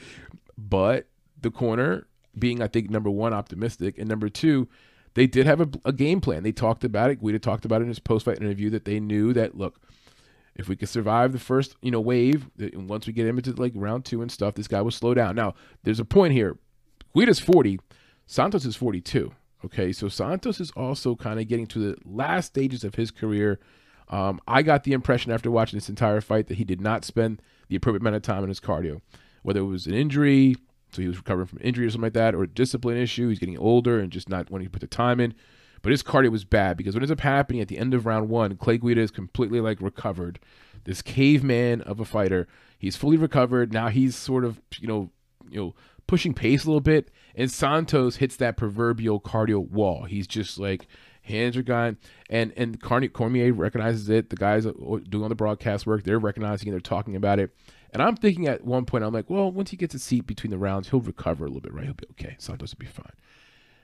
but 0.56 1.06
the 1.40 1.50
corner 1.50 2.06
being, 2.38 2.62
I 2.62 2.66
think, 2.66 2.88
number 2.88 3.10
one, 3.10 3.34
optimistic, 3.34 3.98
and 3.98 4.08
number 4.08 4.30
two, 4.30 4.68
they 5.14 5.26
did 5.26 5.44
have 5.44 5.60
a, 5.60 5.68
a 5.84 5.92
game 5.92 6.22
plan. 6.22 6.44
They 6.44 6.52
talked 6.52 6.82
about 6.82 7.10
it. 7.10 7.20
Guido 7.20 7.36
talked 7.36 7.66
about 7.66 7.82
it 7.82 7.84
in 7.84 7.88
his 7.88 7.98
post 7.98 8.24
fight 8.24 8.38
interview 8.38 8.70
that 8.70 8.86
they 8.86 9.00
knew 9.00 9.34
that 9.34 9.56
look 9.56 9.78
if 10.54 10.68
we 10.68 10.76
could 10.76 10.88
survive 10.88 11.32
the 11.32 11.38
first, 11.38 11.76
you 11.80 11.90
know, 11.90 12.00
wave, 12.00 12.50
and 12.58 12.88
once 12.88 13.06
we 13.06 13.12
get 13.12 13.26
into 13.26 13.52
like 13.52 13.72
round 13.74 14.04
two 14.04 14.22
and 14.22 14.30
stuff, 14.30 14.54
this 14.54 14.68
guy 14.68 14.82
will 14.82 14.90
slow 14.90 15.14
down. 15.14 15.34
Now, 15.34 15.54
there's 15.82 16.00
a 16.00 16.04
point 16.04 16.32
here. 16.32 16.58
Guida's 17.14 17.40
40, 17.40 17.80
Santos 18.26 18.64
is 18.64 18.76
42. 18.76 19.32
Okay, 19.64 19.92
so 19.92 20.08
Santos 20.08 20.60
is 20.60 20.72
also 20.72 21.14
kind 21.14 21.38
of 21.38 21.46
getting 21.46 21.66
to 21.68 21.78
the 21.78 21.96
last 22.04 22.46
stages 22.46 22.82
of 22.82 22.96
his 22.96 23.10
career. 23.10 23.60
Um, 24.08 24.40
I 24.46 24.62
got 24.62 24.84
the 24.84 24.92
impression 24.92 25.32
after 25.32 25.50
watching 25.50 25.76
this 25.76 25.88
entire 25.88 26.20
fight 26.20 26.48
that 26.48 26.58
he 26.58 26.64
did 26.64 26.80
not 26.80 27.04
spend 27.04 27.40
the 27.68 27.76
appropriate 27.76 28.02
amount 28.02 28.16
of 28.16 28.22
time 28.22 28.42
in 28.42 28.48
his 28.48 28.60
cardio, 28.60 29.00
whether 29.42 29.60
it 29.60 29.64
was 29.64 29.86
an 29.86 29.94
injury, 29.94 30.56
so 30.92 31.00
he 31.00 31.08
was 31.08 31.16
recovering 31.16 31.46
from 31.46 31.60
injury 31.62 31.86
or 31.86 31.90
something 31.90 32.06
like 32.06 32.12
that, 32.12 32.34
or 32.34 32.42
a 32.42 32.48
discipline 32.48 32.98
issue. 32.98 33.28
He's 33.28 33.38
getting 33.38 33.58
older 33.58 33.98
and 34.00 34.12
just 34.12 34.28
not 34.28 34.50
wanting 34.50 34.66
to 34.66 34.70
put 34.70 34.80
the 34.80 34.86
time 34.86 35.20
in. 35.20 35.34
But 35.82 35.90
his 35.90 36.02
cardio 36.02 36.30
was 36.30 36.44
bad 36.44 36.76
because 36.76 36.94
what 36.94 37.02
ends 37.02 37.10
up 37.10 37.20
happening 37.20 37.60
at 37.60 37.68
the 37.68 37.78
end 37.78 37.92
of 37.92 38.06
round 38.06 38.28
one, 38.28 38.56
Clay 38.56 38.78
Guida 38.78 39.00
is 39.00 39.10
completely 39.10 39.60
like 39.60 39.80
recovered. 39.80 40.38
This 40.84 41.02
caveman 41.02 41.80
of 41.82 42.00
a 42.00 42.04
fighter, 42.04 42.48
he's 42.78 42.96
fully 42.96 43.16
recovered. 43.16 43.72
Now 43.72 43.88
he's 43.88 44.16
sort 44.16 44.44
of 44.44 44.60
you 44.78 44.88
know 44.88 45.10
you 45.50 45.60
know 45.60 45.74
pushing 46.06 46.34
pace 46.34 46.64
a 46.64 46.68
little 46.68 46.80
bit, 46.80 47.10
and 47.34 47.50
Santos 47.50 48.16
hits 48.16 48.36
that 48.36 48.56
proverbial 48.56 49.20
cardio 49.20 49.68
wall. 49.68 50.04
He's 50.04 50.26
just 50.26 50.58
like 50.58 50.86
hands 51.22 51.56
are 51.56 51.62
gone, 51.62 51.98
and 52.30 52.52
and 52.56 52.80
Cormier 52.80 53.52
recognizes 53.52 54.08
it. 54.08 54.30
The 54.30 54.36
guys 54.36 54.64
doing 54.64 55.22
all 55.22 55.28
the 55.28 55.34
broadcast 55.34 55.86
work, 55.86 56.04
they're 56.04 56.18
recognizing 56.18 56.68
it. 56.68 56.72
They're 56.72 56.80
talking 56.80 57.16
about 57.16 57.38
it. 57.38 57.54
And 57.92 58.02
I'm 58.02 58.16
thinking 58.16 58.46
at 58.48 58.64
one 58.64 58.86
point, 58.86 59.04
I'm 59.04 59.12
like, 59.12 59.28
well, 59.28 59.50
once 59.50 59.70
he 59.70 59.76
gets 59.76 59.94
a 59.94 59.98
seat 59.98 60.26
between 60.26 60.50
the 60.50 60.56
rounds, 60.58 60.88
he'll 60.88 61.00
recover 61.00 61.44
a 61.44 61.48
little 61.48 61.60
bit, 61.60 61.74
right? 61.74 61.84
He'll 61.84 61.94
be 61.94 62.06
okay. 62.12 62.36
Santos 62.38 62.74
will 62.74 62.78
be 62.78 62.86
fine. 62.86 63.12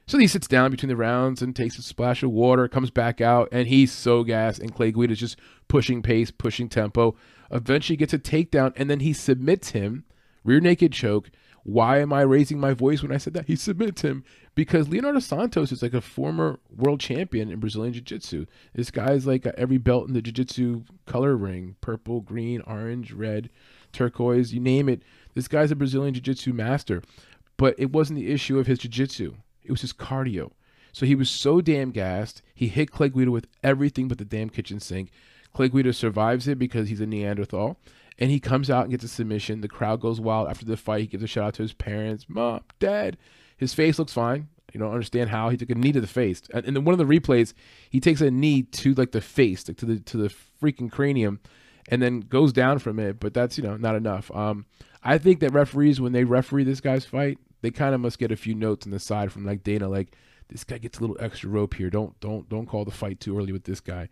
So 0.08 0.16
he 0.16 0.26
sits 0.26 0.48
down 0.48 0.70
between 0.70 0.88
the 0.88 0.96
rounds 0.96 1.42
and 1.42 1.54
takes 1.54 1.76
a 1.76 1.82
splash 1.82 2.22
of 2.22 2.30
water, 2.30 2.66
comes 2.66 2.90
back 2.90 3.20
out, 3.20 3.50
and 3.52 3.68
he's 3.68 3.92
so 3.92 4.24
gassed. 4.24 4.58
And 4.58 4.74
Clay 4.74 4.90
Guida 4.90 5.12
is 5.12 5.18
just 5.18 5.38
pushing 5.68 6.00
pace, 6.00 6.30
pushing 6.30 6.70
tempo. 6.70 7.14
Eventually 7.50 7.98
gets 7.98 8.14
a 8.14 8.18
takedown, 8.18 8.72
and 8.74 8.88
then 8.88 9.00
he 9.00 9.12
submits 9.12 9.72
him, 9.72 10.04
rear 10.44 10.60
naked 10.60 10.94
choke. 10.94 11.30
Why 11.62 11.98
am 11.98 12.14
I 12.14 12.22
raising 12.22 12.58
my 12.58 12.72
voice 12.72 13.02
when 13.02 13.12
I 13.12 13.18
said 13.18 13.34
that? 13.34 13.48
He 13.48 13.56
submits 13.56 14.00
him 14.00 14.24
because 14.54 14.88
Leonardo 14.88 15.18
Santos 15.18 15.72
is 15.72 15.82
like 15.82 15.92
a 15.92 16.00
former 16.00 16.58
world 16.74 17.00
champion 17.00 17.52
in 17.52 17.60
Brazilian 17.60 17.92
Jiu 17.92 18.00
Jitsu. 18.00 18.46
This 18.72 18.90
guy's 18.90 19.26
like 19.26 19.44
every 19.46 19.76
belt 19.76 20.08
in 20.08 20.14
the 20.14 20.22
Jiu 20.22 20.32
Jitsu 20.32 20.84
color 21.04 21.36
ring 21.36 21.76
purple, 21.82 22.22
green, 22.22 22.62
orange, 22.62 23.12
red, 23.12 23.50
turquoise, 23.92 24.54
you 24.54 24.60
name 24.60 24.88
it. 24.88 25.02
This 25.34 25.48
guy's 25.48 25.70
a 25.70 25.76
Brazilian 25.76 26.14
Jiu 26.14 26.22
Jitsu 26.22 26.54
master. 26.54 27.02
But 27.58 27.74
it 27.76 27.92
wasn't 27.92 28.18
the 28.18 28.32
issue 28.32 28.58
of 28.58 28.66
his 28.66 28.78
Jiu 28.78 28.88
Jitsu 28.88 29.34
it 29.68 29.72
was 29.72 29.82
his 29.82 29.92
cardio. 29.92 30.50
So 30.92 31.06
he 31.06 31.14
was 31.14 31.30
so 31.30 31.60
damn 31.60 31.90
gassed. 31.90 32.42
He 32.54 32.68
hit 32.68 32.90
Clay 32.90 33.08
Guida 33.08 33.30
with 33.30 33.46
everything 33.62 34.08
but 34.08 34.18
the 34.18 34.24
damn 34.24 34.48
kitchen 34.48 34.80
sink. 34.80 35.10
Clay 35.52 35.68
Guida 35.68 35.92
survives 35.92 36.48
it 36.48 36.58
because 36.58 36.88
he's 36.88 37.00
a 37.00 37.06
Neanderthal. 37.06 37.78
And 38.18 38.30
he 38.30 38.40
comes 38.40 38.68
out 38.68 38.82
and 38.82 38.90
gets 38.90 39.04
a 39.04 39.08
submission. 39.08 39.60
The 39.60 39.68
crowd 39.68 40.00
goes 40.00 40.20
wild 40.20 40.48
after 40.48 40.64
the 40.64 40.76
fight. 40.76 41.02
He 41.02 41.06
gives 41.06 41.22
a 41.22 41.28
shout 41.28 41.44
out 41.44 41.54
to 41.54 41.62
his 41.62 41.72
parents, 41.72 42.26
mom, 42.28 42.62
dad. 42.80 43.16
His 43.56 43.74
face 43.74 43.98
looks 43.98 44.12
fine. 44.12 44.48
You 44.72 44.80
don't 44.80 44.92
understand 44.92 45.30
how 45.30 45.50
he 45.50 45.56
took 45.56 45.70
a 45.70 45.74
knee 45.74 45.92
to 45.92 46.00
the 46.00 46.06
face. 46.06 46.42
And 46.52 46.64
in 46.64 46.84
one 46.84 46.98
of 46.98 46.98
the 46.98 47.20
replays, 47.20 47.54
he 47.90 48.00
takes 48.00 48.20
a 48.20 48.30
knee 48.30 48.62
to 48.62 48.94
like 48.94 49.12
the 49.12 49.20
face, 49.20 49.66
like 49.68 49.76
to 49.78 49.86
the 49.86 50.00
to 50.00 50.16
the 50.16 50.34
freaking 50.62 50.90
cranium, 50.90 51.40
and 51.88 52.02
then 52.02 52.20
goes 52.20 52.52
down 52.52 52.78
from 52.78 52.98
it. 52.98 53.18
But 53.18 53.34
that's 53.34 53.56
you 53.56 53.64
know 53.64 53.76
not 53.76 53.94
enough. 53.94 54.30
Um, 54.34 54.66
I 55.02 55.16
think 55.16 55.40
that 55.40 55.52
referees 55.52 56.00
when 56.00 56.12
they 56.12 56.24
referee 56.24 56.64
this 56.64 56.80
guy's 56.80 57.04
fight, 57.04 57.38
they 57.60 57.70
kind 57.70 57.94
of 57.94 58.00
must 58.00 58.18
get 58.18 58.32
a 58.32 58.36
few 58.36 58.54
notes 58.54 58.86
on 58.86 58.92
the 58.92 58.98
side 58.98 59.32
from 59.32 59.44
like 59.44 59.62
Dana, 59.62 59.88
like 59.88 60.16
this 60.48 60.64
guy 60.64 60.78
gets 60.78 60.98
a 60.98 61.00
little 61.00 61.16
extra 61.20 61.48
rope 61.48 61.74
here. 61.74 61.90
Don't 61.90 62.18
don't 62.20 62.48
don't 62.48 62.66
call 62.66 62.84
the 62.84 62.90
fight 62.90 63.20
too 63.20 63.36
early 63.36 63.52
with 63.52 63.64
this 63.64 63.80
guy. 63.80 64.08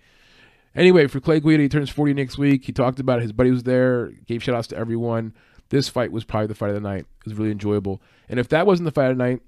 Anyway, 0.74 1.06
for 1.06 1.20
Clay 1.20 1.40
Guida, 1.40 1.62
he 1.62 1.68
turns 1.70 1.88
40 1.88 2.12
next 2.12 2.36
week. 2.36 2.64
He 2.64 2.72
talked 2.72 3.00
about 3.00 3.18
it. 3.18 3.22
His 3.22 3.32
buddy 3.32 3.50
was 3.50 3.62
there, 3.62 4.08
gave 4.26 4.42
shout 4.42 4.54
outs 4.54 4.68
to 4.68 4.76
everyone. 4.76 5.32
This 5.70 5.88
fight 5.88 6.12
was 6.12 6.24
probably 6.24 6.48
the 6.48 6.54
fight 6.54 6.68
of 6.68 6.74
the 6.74 6.86
night. 6.86 7.06
It 7.20 7.24
was 7.24 7.34
really 7.34 7.50
enjoyable. 7.50 8.02
And 8.28 8.38
if 8.38 8.48
that 8.50 8.66
wasn't 8.66 8.84
the 8.84 8.92
fight 8.92 9.10
of 9.10 9.16
the 9.16 9.24
night, 9.24 9.40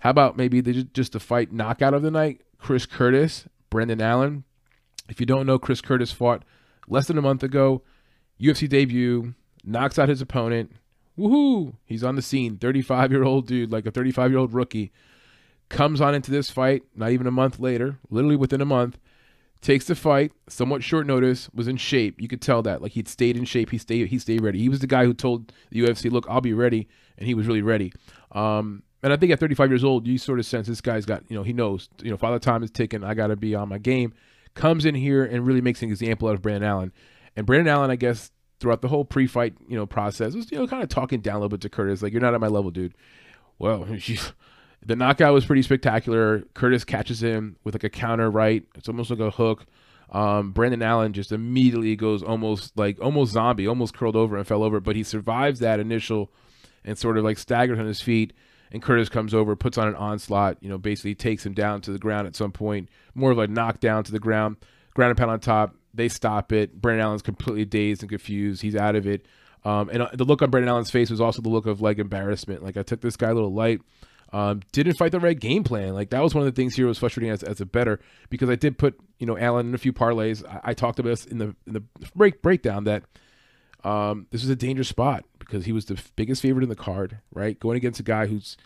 how 0.00 0.10
about 0.10 0.36
maybe 0.36 0.60
the, 0.60 0.84
just 0.84 1.12
the 1.12 1.20
fight 1.20 1.52
knockout 1.52 1.94
of 1.94 2.02
the 2.02 2.10
night? 2.10 2.42
Chris 2.58 2.84
Curtis, 2.84 3.48
Brendan 3.70 4.02
Allen. 4.02 4.44
If 5.08 5.20
you 5.20 5.26
don't 5.26 5.46
know, 5.46 5.58
Chris 5.58 5.80
Curtis 5.80 6.12
fought 6.12 6.44
less 6.86 7.06
than 7.06 7.18
a 7.18 7.22
month 7.22 7.42
ago, 7.42 7.82
UFC 8.40 8.68
debut, 8.68 9.34
knocks 9.64 9.98
out 9.98 10.08
his 10.08 10.20
opponent, 10.20 10.72
Woohoo! 11.18 11.74
He's 11.84 12.04
on 12.04 12.16
the 12.16 12.22
scene. 12.22 12.56
35 12.56 13.10
year 13.10 13.24
old 13.24 13.46
dude, 13.46 13.72
like 13.72 13.86
a 13.86 13.90
35 13.90 14.30
year 14.30 14.38
old 14.38 14.52
rookie, 14.52 14.92
comes 15.68 16.00
on 16.00 16.14
into 16.14 16.30
this 16.30 16.50
fight 16.50 16.84
not 16.94 17.10
even 17.10 17.26
a 17.26 17.32
month 17.32 17.58
later, 17.58 17.98
literally 18.10 18.36
within 18.36 18.60
a 18.60 18.66
month. 18.66 18.98
Takes 19.60 19.86
the 19.86 19.96
fight, 19.96 20.30
somewhat 20.48 20.84
short 20.84 21.04
notice, 21.04 21.50
was 21.52 21.66
in 21.66 21.76
shape. 21.76 22.20
You 22.20 22.28
could 22.28 22.40
tell 22.40 22.62
that. 22.62 22.80
Like 22.80 22.92
he'd 22.92 23.08
stayed 23.08 23.36
in 23.36 23.44
shape. 23.44 23.70
He 23.70 23.78
stayed 23.78 24.06
he 24.06 24.18
stayed 24.20 24.40
ready. 24.40 24.60
He 24.60 24.68
was 24.68 24.78
the 24.78 24.86
guy 24.86 25.04
who 25.04 25.12
told 25.12 25.52
the 25.70 25.80
UFC, 25.80 26.12
look, 26.12 26.26
I'll 26.30 26.40
be 26.40 26.52
ready. 26.52 26.88
And 27.16 27.26
he 27.26 27.34
was 27.34 27.48
really 27.48 27.62
ready. 27.62 27.92
Um, 28.30 28.84
and 29.02 29.12
I 29.12 29.16
think 29.16 29.32
at 29.32 29.40
35 29.40 29.70
years 29.70 29.82
old, 29.82 30.06
you 30.06 30.16
sort 30.16 30.38
of 30.38 30.46
sense 30.46 30.68
this 30.68 30.80
guy's 30.80 31.04
got, 31.04 31.24
you 31.28 31.36
know, 31.36 31.42
he 31.42 31.52
knows, 31.52 31.88
you 32.02 32.10
know, 32.10 32.16
Father 32.16 32.38
Time 32.38 32.62
is 32.62 32.70
ticking. 32.70 33.02
I 33.02 33.14
got 33.14 33.28
to 33.28 33.36
be 33.36 33.54
on 33.56 33.68
my 33.68 33.78
game. 33.78 34.12
Comes 34.54 34.84
in 34.84 34.94
here 34.94 35.24
and 35.24 35.46
really 35.46 35.60
makes 35.60 35.82
an 35.82 35.88
example 35.88 36.28
out 36.28 36.34
of 36.34 36.42
Brendan 36.42 36.64
Allen. 36.64 36.92
And 37.36 37.46
Brendan 37.46 37.68
Allen, 37.68 37.90
I 37.90 37.96
guess, 37.96 38.30
throughout 38.60 38.82
the 38.82 38.88
whole 38.88 39.04
pre-fight, 39.04 39.54
you 39.68 39.76
know, 39.76 39.86
process 39.86 40.34
was, 40.34 40.50
you 40.50 40.58
know, 40.58 40.66
kind 40.66 40.82
of 40.82 40.88
talking 40.88 41.20
down 41.20 41.36
a 41.36 41.38
little 41.38 41.50
bit 41.50 41.60
to 41.62 41.68
Curtis, 41.68 42.02
like, 42.02 42.12
you're 42.12 42.22
not 42.22 42.34
at 42.34 42.40
my 42.40 42.48
level, 42.48 42.70
dude. 42.70 42.94
Well, 43.58 43.86
the 44.86 44.96
knockout 44.96 45.34
was 45.34 45.44
pretty 45.44 45.62
spectacular. 45.62 46.42
Curtis 46.54 46.84
catches 46.84 47.22
him 47.22 47.56
with 47.64 47.74
like 47.74 47.84
a 47.84 47.90
counter 47.90 48.30
right. 48.30 48.64
It's 48.74 48.88
almost 48.88 49.10
like 49.10 49.20
a 49.20 49.30
hook. 49.30 49.66
Um, 50.10 50.52
Brendan 50.52 50.82
Allen 50.82 51.12
just 51.12 51.32
immediately 51.32 51.94
goes 51.94 52.22
almost 52.22 52.76
like 52.76 52.98
almost 53.00 53.32
zombie, 53.32 53.66
almost 53.66 53.94
curled 53.94 54.16
over 54.16 54.36
and 54.36 54.46
fell 54.46 54.62
over, 54.62 54.80
but 54.80 54.96
he 54.96 55.02
survives 55.02 55.60
that 55.60 55.80
initial 55.80 56.30
and 56.84 56.96
sort 56.96 57.18
of 57.18 57.24
like 57.24 57.38
staggers 57.38 57.78
on 57.78 57.86
his 57.86 58.00
feet. 58.00 58.32
And 58.70 58.82
Curtis 58.82 59.08
comes 59.08 59.32
over, 59.32 59.56
puts 59.56 59.78
on 59.78 59.88
an 59.88 59.94
onslaught, 59.94 60.58
you 60.60 60.68
know, 60.68 60.76
basically 60.78 61.14
takes 61.14 61.44
him 61.44 61.54
down 61.54 61.80
to 61.82 61.90
the 61.90 61.98
ground 61.98 62.26
at 62.26 62.36
some 62.36 62.52
point, 62.52 62.88
more 63.14 63.30
of 63.30 63.38
a 63.38 63.48
knockdown 63.48 64.04
to 64.04 64.12
the 64.12 64.18
ground, 64.18 64.56
ground 64.94 65.10
and 65.10 65.18
pound 65.18 65.30
on 65.30 65.40
top. 65.40 65.74
They 65.94 66.08
stop 66.08 66.52
it. 66.52 66.80
Brendan 66.80 67.04
Allen's 67.04 67.22
completely 67.22 67.64
dazed 67.64 68.02
and 68.02 68.10
confused. 68.10 68.62
He's 68.62 68.76
out 68.76 68.94
of 68.96 69.06
it. 69.06 69.26
Um, 69.64 69.88
and 69.90 70.02
uh, 70.02 70.10
the 70.12 70.24
look 70.24 70.42
on 70.42 70.50
Brendan 70.50 70.68
Allen's 70.68 70.90
face 70.90 71.10
was 71.10 71.20
also 71.20 71.42
the 71.42 71.48
look 71.48 71.66
of 71.66 71.80
like 71.80 71.98
embarrassment. 71.98 72.62
Like 72.62 72.76
I 72.76 72.82
took 72.82 73.00
this 73.00 73.16
guy 73.16 73.30
a 73.30 73.34
little 73.34 73.52
light. 73.52 73.80
Um, 74.32 74.60
didn't 74.72 74.94
fight 74.98 75.12
the 75.12 75.20
right 75.20 75.38
game 75.38 75.64
plan. 75.64 75.94
Like 75.94 76.10
that 76.10 76.22
was 76.22 76.34
one 76.34 76.46
of 76.46 76.54
the 76.54 76.60
things 76.60 76.76
here 76.76 76.86
was 76.86 76.98
frustrating 76.98 77.30
as, 77.30 77.42
as 77.42 77.60
a 77.60 77.66
better 77.66 77.98
because 78.28 78.50
I 78.50 78.56
did 78.56 78.76
put 78.76 79.00
you 79.18 79.26
know 79.26 79.38
Allen 79.38 79.68
in 79.68 79.74
a 79.74 79.78
few 79.78 79.92
parlays. 79.92 80.46
I, 80.46 80.60
I 80.70 80.74
talked 80.74 80.98
about 80.98 81.08
this 81.08 81.24
in 81.24 81.38
the 81.38 81.56
in 81.66 81.72
the 81.72 81.82
break 82.14 82.42
breakdown 82.42 82.84
that 82.84 83.04
Um, 83.84 84.26
this 84.30 84.42
was 84.42 84.50
a 84.50 84.56
dangerous 84.56 84.88
spot 84.88 85.24
because 85.38 85.64
he 85.64 85.72
was 85.72 85.86
the 85.86 85.98
biggest 86.16 86.42
favorite 86.42 86.62
in 86.62 86.68
the 86.68 86.76
card, 86.76 87.18
right? 87.32 87.58
Going 87.58 87.76
against 87.76 88.00
a 88.00 88.02
guy 88.02 88.26
who's 88.26 88.56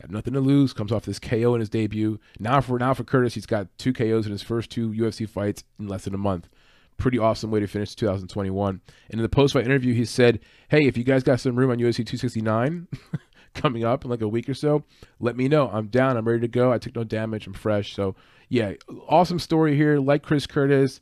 got 0.00 0.10
nothing 0.10 0.34
to 0.34 0.40
lose, 0.40 0.72
comes 0.72 0.92
off 0.92 1.04
this 1.04 1.18
KO 1.18 1.54
in 1.54 1.60
his 1.60 1.68
debut. 1.70 2.20
Now 2.38 2.60
for 2.60 2.78
now 2.78 2.94
for 2.94 3.02
Curtis, 3.02 3.34
he's 3.34 3.46
got 3.46 3.66
two 3.78 3.92
KOs 3.92 4.24
in 4.26 4.32
his 4.32 4.42
first 4.42 4.70
two 4.70 4.90
UFC 4.90 5.28
fights 5.28 5.64
in 5.80 5.88
less 5.88 6.04
than 6.04 6.14
a 6.14 6.18
month. 6.18 6.48
Pretty 6.98 7.18
awesome 7.18 7.50
way 7.50 7.60
to 7.60 7.66
finish 7.66 7.94
2021. 7.94 8.80
And 9.10 9.18
in 9.18 9.22
the 9.22 9.28
post 9.28 9.54
fight 9.54 9.64
interview, 9.64 9.94
he 9.94 10.04
said, 10.04 10.40
"Hey, 10.68 10.86
if 10.86 10.96
you 10.96 11.04
guys 11.04 11.22
got 11.22 11.40
some 11.40 11.56
room 11.56 11.70
on 11.70 11.78
UFC 11.78 12.04
269 12.04 12.88
coming 13.54 13.84
up 13.84 14.04
in 14.04 14.10
like 14.10 14.20
a 14.20 14.28
week 14.28 14.48
or 14.48 14.54
so, 14.54 14.84
let 15.20 15.36
me 15.36 15.48
know. 15.48 15.70
I'm 15.72 15.86
down. 15.86 16.16
I'm 16.16 16.26
ready 16.26 16.40
to 16.40 16.48
go. 16.48 16.72
I 16.72 16.78
took 16.78 16.94
no 16.94 17.04
damage. 17.04 17.46
I'm 17.46 17.54
fresh. 17.54 17.94
So 17.94 18.14
yeah, 18.48 18.74
awesome 19.08 19.38
story 19.38 19.76
here. 19.76 19.98
Like 19.98 20.22
Chris 20.22 20.46
Curtis." 20.46 21.00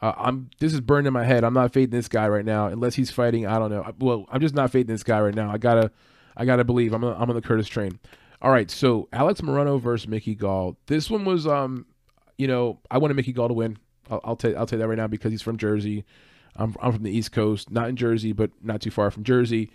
Uh, 0.00 0.12
I'm 0.16 0.50
this 0.60 0.72
is 0.72 0.80
burned 0.80 1.08
in 1.08 1.12
my 1.12 1.24
head. 1.24 1.42
I'm 1.42 1.54
not 1.54 1.72
fading 1.72 1.90
this 1.90 2.06
guy 2.06 2.28
right 2.28 2.44
now 2.44 2.68
unless 2.68 2.94
he's 2.94 3.10
fighting. 3.10 3.46
I 3.46 3.58
don't 3.58 3.70
know. 3.70 3.84
Well, 3.98 4.26
I'm 4.30 4.40
just 4.40 4.54
not 4.54 4.70
fading 4.70 4.92
this 4.92 5.02
guy 5.02 5.20
right 5.20 5.34
now. 5.34 5.50
I 5.50 5.58
gotta, 5.58 5.90
I 6.36 6.44
gotta 6.44 6.62
believe. 6.62 6.92
I'm, 6.92 7.02
I'm 7.02 7.28
on 7.28 7.34
the 7.34 7.42
Curtis 7.42 7.66
train. 7.66 7.98
All 8.40 8.52
right, 8.52 8.70
so 8.70 9.08
Alex 9.12 9.40
Morono 9.40 9.80
versus 9.80 10.06
Mickey 10.06 10.36
Gall. 10.36 10.76
This 10.86 11.10
one 11.10 11.24
was, 11.24 11.48
um, 11.48 11.86
you 12.36 12.46
know, 12.46 12.78
I 12.88 12.98
wanted 12.98 13.14
Mickey 13.14 13.32
Gall 13.32 13.48
to 13.48 13.54
win. 13.54 13.78
I'll, 14.10 14.20
I'll 14.24 14.36
tell 14.36 14.56
I'll 14.56 14.66
tell 14.66 14.78
that 14.78 14.88
right 14.88 14.98
now 14.98 15.06
because 15.06 15.32
he's 15.32 15.42
from 15.42 15.56
Jersey. 15.56 16.04
I'm 16.56 16.74
I'm 16.80 16.92
from 16.92 17.02
the 17.02 17.10
East 17.10 17.32
Coast, 17.32 17.70
not 17.70 17.88
in 17.88 17.96
Jersey, 17.96 18.32
but 18.32 18.50
not 18.62 18.80
too 18.80 18.90
far 18.90 19.10
from 19.10 19.24
Jersey. 19.24 19.70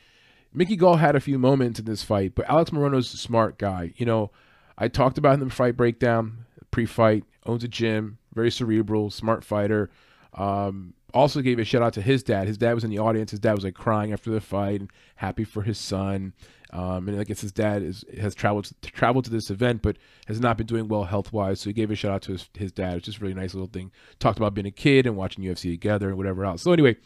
Mickey 0.53 0.75
Gall 0.75 0.97
had 0.97 1.15
a 1.15 1.19
few 1.19 1.39
moments 1.39 1.79
in 1.79 1.85
this 1.85 2.03
fight, 2.03 2.35
but 2.35 2.47
Alex 2.47 2.71
Morono's 2.71 3.13
a 3.13 3.17
smart 3.17 3.57
guy. 3.57 3.93
You 3.97 4.05
know, 4.05 4.31
I 4.77 4.87
talked 4.87 5.17
about 5.17 5.35
him 5.35 5.43
in 5.43 5.47
the 5.47 5.53
fight 5.53 5.75
breakdown, 5.75 6.45
pre-fight, 6.69 7.23
owns 7.45 7.63
a 7.63 7.67
gym, 7.67 8.19
very 8.33 8.51
cerebral, 8.51 9.09
smart 9.09 9.43
fighter. 9.43 9.89
Um, 10.35 10.93
also 11.13 11.41
gave 11.41 11.59
a 11.59 11.63
shout 11.63 11.81
out 11.81 11.93
to 11.93 12.01
his 12.01 12.23
dad. 12.23 12.47
His 12.47 12.57
dad 12.57 12.73
was 12.73 12.83
in 12.83 12.89
the 12.89 12.99
audience. 12.99 13.31
His 13.31 13.39
dad 13.39 13.53
was 13.53 13.63
like 13.63 13.75
crying 13.75 14.13
after 14.13 14.31
the 14.31 14.41
fight 14.41 14.81
and 14.81 14.91
happy 15.15 15.43
for 15.43 15.61
his 15.61 15.77
son. 15.77 16.33
Um, 16.71 17.07
and 17.07 17.19
I 17.19 17.23
guess 17.23 17.41
his 17.41 17.51
dad 17.51 17.83
is 17.83 18.03
has 18.19 18.33
traveled 18.33 18.65
to, 18.65 18.91
traveled 18.91 19.25
to 19.25 19.31
this 19.31 19.51
event, 19.51 19.83
but 19.83 19.97
has 20.27 20.39
not 20.39 20.57
been 20.57 20.65
doing 20.65 20.87
well 20.87 21.03
health 21.03 21.31
wise. 21.31 21.61
So 21.61 21.69
he 21.69 21.73
gave 21.73 21.91
a 21.91 21.95
shout 21.95 22.11
out 22.11 22.21
to 22.23 22.31
his, 22.31 22.49
his 22.55 22.71
dad. 22.71 22.95
It's 22.97 23.05
just 23.05 23.21
really 23.21 23.35
nice 23.35 23.53
little 23.53 23.67
thing. 23.67 23.91
Talked 24.19 24.39
about 24.39 24.55
being 24.55 24.65
a 24.65 24.71
kid 24.71 25.05
and 25.05 25.15
watching 25.15 25.43
UFC 25.43 25.71
together 25.71 26.09
and 26.09 26.17
whatever 26.17 26.45
else. 26.45 26.63
So 26.63 26.73
anyway, 26.73 26.97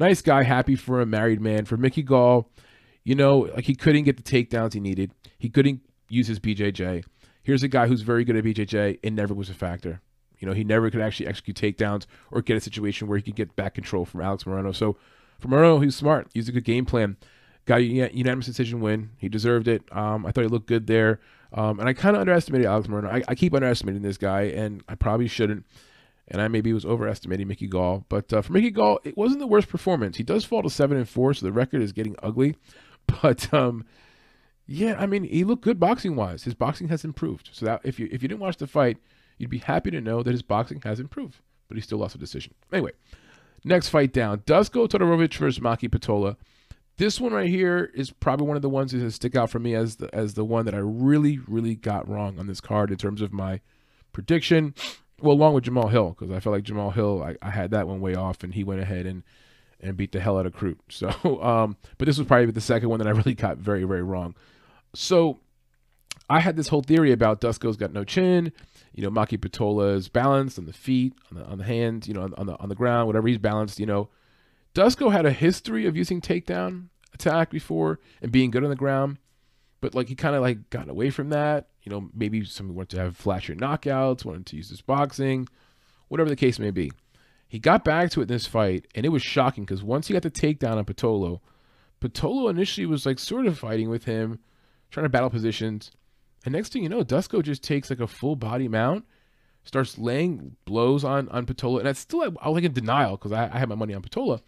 nice 0.00 0.20
guy, 0.20 0.42
happy 0.42 0.74
for 0.74 1.00
a 1.00 1.06
married 1.06 1.40
man. 1.40 1.64
For 1.64 1.76
Mickey 1.76 2.02
Gall, 2.02 2.50
you 3.04 3.14
know, 3.14 3.50
like 3.54 3.66
he 3.66 3.76
couldn't 3.76 4.04
get 4.04 4.16
the 4.16 4.22
takedowns 4.22 4.72
he 4.72 4.80
needed. 4.80 5.12
He 5.38 5.48
couldn't 5.48 5.80
use 6.08 6.26
his 6.26 6.40
BJJ. 6.40 7.04
Here's 7.44 7.62
a 7.62 7.68
guy 7.68 7.86
who's 7.86 8.02
very 8.02 8.24
good 8.24 8.36
at 8.36 8.44
BJJ 8.44 8.98
and 9.04 9.14
never 9.14 9.34
was 9.34 9.48
a 9.48 9.54
factor. 9.54 10.00
You 10.38 10.48
know, 10.48 10.54
he 10.54 10.64
never 10.64 10.90
could 10.90 11.00
actually 11.00 11.26
execute 11.26 11.56
takedowns 11.56 12.06
or 12.30 12.42
get 12.42 12.56
a 12.56 12.60
situation 12.60 13.08
where 13.08 13.18
he 13.18 13.22
could 13.22 13.36
get 13.36 13.56
back 13.56 13.74
control 13.74 14.04
from 14.04 14.20
Alex 14.20 14.44
Morono. 14.44 14.74
So 14.74 14.96
for 15.38 15.48
Morono, 15.48 15.82
he's 15.82 15.96
smart. 15.96 16.28
He's 16.34 16.48
a 16.48 16.52
good 16.52 16.64
game 16.64 16.84
plan. 16.84 17.16
Got 17.66 17.80
a 17.80 17.82
unanimous 17.82 18.46
decision 18.46 18.80
win. 18.80 19.10
He 19.16 19.28
deserved 19.28 19.68
it. 19.68 19.82
Um, 19.90 20.26
I 20.26 20.32
thought 20.32 20.42
he 20.42 20.48
looked 20.48 20.66
good 20.66 20.86
there. 20.86 21.20
Um, 21.52 21.78
and 21.78 21.88
I 21.88 21.92
kind 21.92 22.16
of 22.16 22.20
underestimated 22.20 22.66
Alex 22.66 22.88
Morono. 22.88 23.08
I, 23.08 23.22
I, 23.28 23.34
keep 23.36 23.54
underestimating 23.54 24.02
this 24.02 24.18
guy, 24.18 24.42
and 24.42 24.82
I 24.88 24.96
probably 24.96 25.28
shouldn't. 25.28 25.64
And 26.26 26.42
I 26.42 26.48
maybe 26.48 26.72
was 26.72 26.84
overestimating 26.84 27.46
Mickey 27.46 27.68
Gall. 27.68 28.04
But 28.08 28.32
uh, 28.32 28.42
for 28.42 28.52
Mickey 28.52 28.70
Gall, 28.70 28.98
it 29.04 29.16
wasn't 29.16 29.40
the 29.40 29.46
worst 29.46 29.68
performance. 29.68 30.16
He 30.16 30.24
does 30.24 30.44
fall 30.44 30.62
to 30.62 30.70
seven 30.70 30.96
and 30.96 31.08
four, 31.08 31.32
so 31.32 31.46
the 31.46 31.52
record 31.52 31.80
is 31.80 31.92
getting 31.92 32.16
ugly. 32.22 32.56
But 33.20 33.52
um, 33.52 33.84
yeah, 34.66 34.96
I 34.98 35.04
mean, 35.04 35.24
he 35.24 35.44
looked 35.44 35.62
good 35.62 35.78
boxing 35.78 36.16
wise. 36.16 36.44
His 36.44 36.54
boxing 36.54 36.88
has 36.88 37.04
improved. 37.04 37.50
So 37.52 37.66
that 37.66 37.82
if 37.84 38.00
you 38.00 38.08
if 38.10 38.22
you 38.22 38.28
didn't 38.28 38.40
watch 38.40 38.56
the 38.56 38.66
fight, 38.66 38.96
you'd 39.38 39.50
be 39.50 39.58
happy 39.58 39.90
to 39.90 40.00
know 40.00 40.22
that 40.22 40.32
his 40.32 40.42
boxing 40.42 40.80
has 40.82 41.00
improved. 41.00 41.40
But 41.68 41.76
he 41.76 41.80
still 41.80 41.98
lost 41.98 42.14
a 42.14 42.18
decision. 42.18 42.54
Anyway, 42.72 42.92
next 43.64 43.88
fight 43.88 44.12
down: 44.12 44.38
Dusko 44.40 44.88
Todorovic 44.88 45.34
versus 45.34 45.60
Maki 45.60 45.88
Pitolo. 45.88 46.36
This 46.96 47.20
one 47.20 47.32
right 47.32 47.48
here 47.48 47.90
is 47.94 48.10
probably 48.10 48.46
one 48.46 48.56
of 48.56 48.62
the 48.62 48.68
ones 48.68 48.92
that 48.92 49.10
stick 49.10 49.34
out 49.34 49.50
for 49.50 49.58
me 49.58 49.74
as 49.74 49.96
the 49.96 50.14
as 50.14 50.34
the 50.34 50.44
one 50.44 50.64
that 50.66 50.74
I 50.74 50.78
really 50.78 51.40
really 51.48 51.74
got 51.74 52.08
wrong 52.08 52.38
on 52.38 52.46
this 52.46 52.60
card 52.60 52.90
in 52.90 52.98
terms 52.98 53.20
of 53.20 53.32
my 53.32 53.60
prediction. 54.12 54.74
Well, 55.20 55.34
along 55.34 55.54
with 55.54 55.64
Jamal 55.64 55.88
Hill 55.88 56.10
because 56.10 56.30
I 56.30 56.40
felt 56.40 56.54
like 56.54 56.64
Jamal 56.64 56.90
Hill 56.90 57.22
I, 57.22 57.36
I, 57.46 57.50
had 57.50 57.70
that 57.70 57.88
one 57.88 58.00
way 58.00 58.14
off 58.14 58.44
and 58.44 58.52
he 58.52 58.62
went 58.62 58.80
ahead 58.80 59.06
and 59.06 59.22
and 59.80 59.96
beat 59.96 60.12
the 60.12 60.20
hell 60.20 60.38
out 60.38 60.46
of 60.46 60.54
Crute. 60.54 60.78
So, 60.90 61.42
um, 61.42 61.76
but 61.98 62.06
this 62.06 62.18
was 62.18 62.26
probably 62.26 62.50
the 62.50 62.60
second 62.60 62.88
one 62.88 62.98
that 62.98 63.08
I 63.08 63.12
really 63.12 63.34
got 63.34 63.58
very 63.58 63.84
very 63.84 64.02
wrong. 64.02 64.36
So, 64.94 65.40
I 66.30 66.38
had 66.40 66.56
this 66.56 66.68
whole 66.68 66.82
theory 66.82 67.10
about 67.10 67.40
Dusko's 67.40 67.76
got 67.76 67.92
no 67.92 68.04
chin. 68.04 68.52
You 68.94 69.02
know, 69.02 69.10
Maki 69.10 69.38
Pitolo 69.38 69.94
is 69.96 70.08
balanced 70.08 70.58
on 70.58 70.66
the 70.66 70.72
feet, 70.72 71.14
on 71.30 71.38
the 71.38 71.44
on 71.46 71.58
the 71.58 71.64
hands, 71.64 72.06
you 72.06 72.14
know, 72.14 72.22
on, 72.22 72.34
on 72.34 72.46
the 72.46 72.58
on 72.58 72.68
the 72.68 72.74
ground, 72.74 73.08
whatever 73.08 73.26
he's 73.26 73.38
balanced. 73.38 73.80
You 73.80 73.86
know, 73.86 74.08
Dusko 74.74 75.10
had 75.10 75.26
a 75.26 75.32
history 75.32 75.86
of 75.86 75.96
using 75.96 76.20
takedown 76.20 76.88
attack 77.12 77.50
before 77.50 77.98
and 78.22 78.30
being 78.30 78.50
good 78.50 78.64
on 78.64 78.70
the 78.70 78.76
ground, 78.76 79.18
but 79.80 79.94
like 79.94 80.08
he 80.08 80.14
kind 80.14 80.36
of 80.36 80.42
like 80.42 80.70
got 80.70 80.88
away 80.88 81.10
from 81.10 81.30
that. 81.30 81.68
You 81.82 81.90
know, 81.90 82.08
maybe 82.14 82.44
somebody 82.44 82.76
wanted 82.76 82.96
to 82.96 83.02
have 83.02 83.18
flashier 83.18 83.58
knockouts, 83.58 84.24
wanted 84.24 84.46
to 84.46 84.56
use 84.56 84.70
his 84.70 84.80
boxing, 84.80 85.48
whatever 86.08 86.30
the 86.30 86.36
case 86.36 86.58
may 86.58 86.70
be. 86.70 86.92
He 87.48 87.58
got 87.58 87.84
back 87.84 88.10
to 88.10 88.20
it 88.20 88.24
in 88.24 88.28
this 88.28 88.46
fight, 88.46 88.86
and 88.94 89.04
it 89.04 89.10
was 89.10 89.22
shocking 89.22 89.64
because 89.64 89.82
once 89.82 90.06
he 90.06 90.12
got 90.12 90.22
the 90.22 90.30
takedown 90.30 90.76
on 90.76 90.84
Pitolo, 90.84 91.40
Pitolo 92.00 92.50
initially 92.50 92.86
was 92.86 93.06
like 93.06 93.18
sort 93.18 93.46
of 93.46 93.58
fighting 93.58 93.88
with 93.88 94.04
him, 94.04 94.38
trying 94.90 95.04
to 95.04 95.10
battle 95.10 95.30
positions. 95.30 95.90
And 96.44 96.52
next 96.52 96.72
thing 96.72 96.82
you 96.82 96.88
know, 96.88 97.02
Dusko 97.02 97.42
just 97.42 97.62
takes 97.62 97.90
like 97.90 98.00
a 98.00 98.06
full 98.06 98.36
body 98.36 98.68
mount, 98.68 99.06
starts 99.64 99.98
laying 99.98 100.56
blows 100.64 101.04
on 101.04 101.28
on 101.30 101.46
Pitolo, 101.46 101.78
and 101.78 101.88
I 101.88 101.92
still 101.92 102.22
I 102.22 102.48
was 102.48 102.54
like 102.54 102.64
in 102.64 102.72
denial 102.72 103.16
because 103.16 103.32
I, 103.32 103.50
I 103.52 103.58
had 103.58 103.68
my 103.68 103.74
money 103.74 103.94
on 103.94 104.02
Pitolo, 104.02 104.40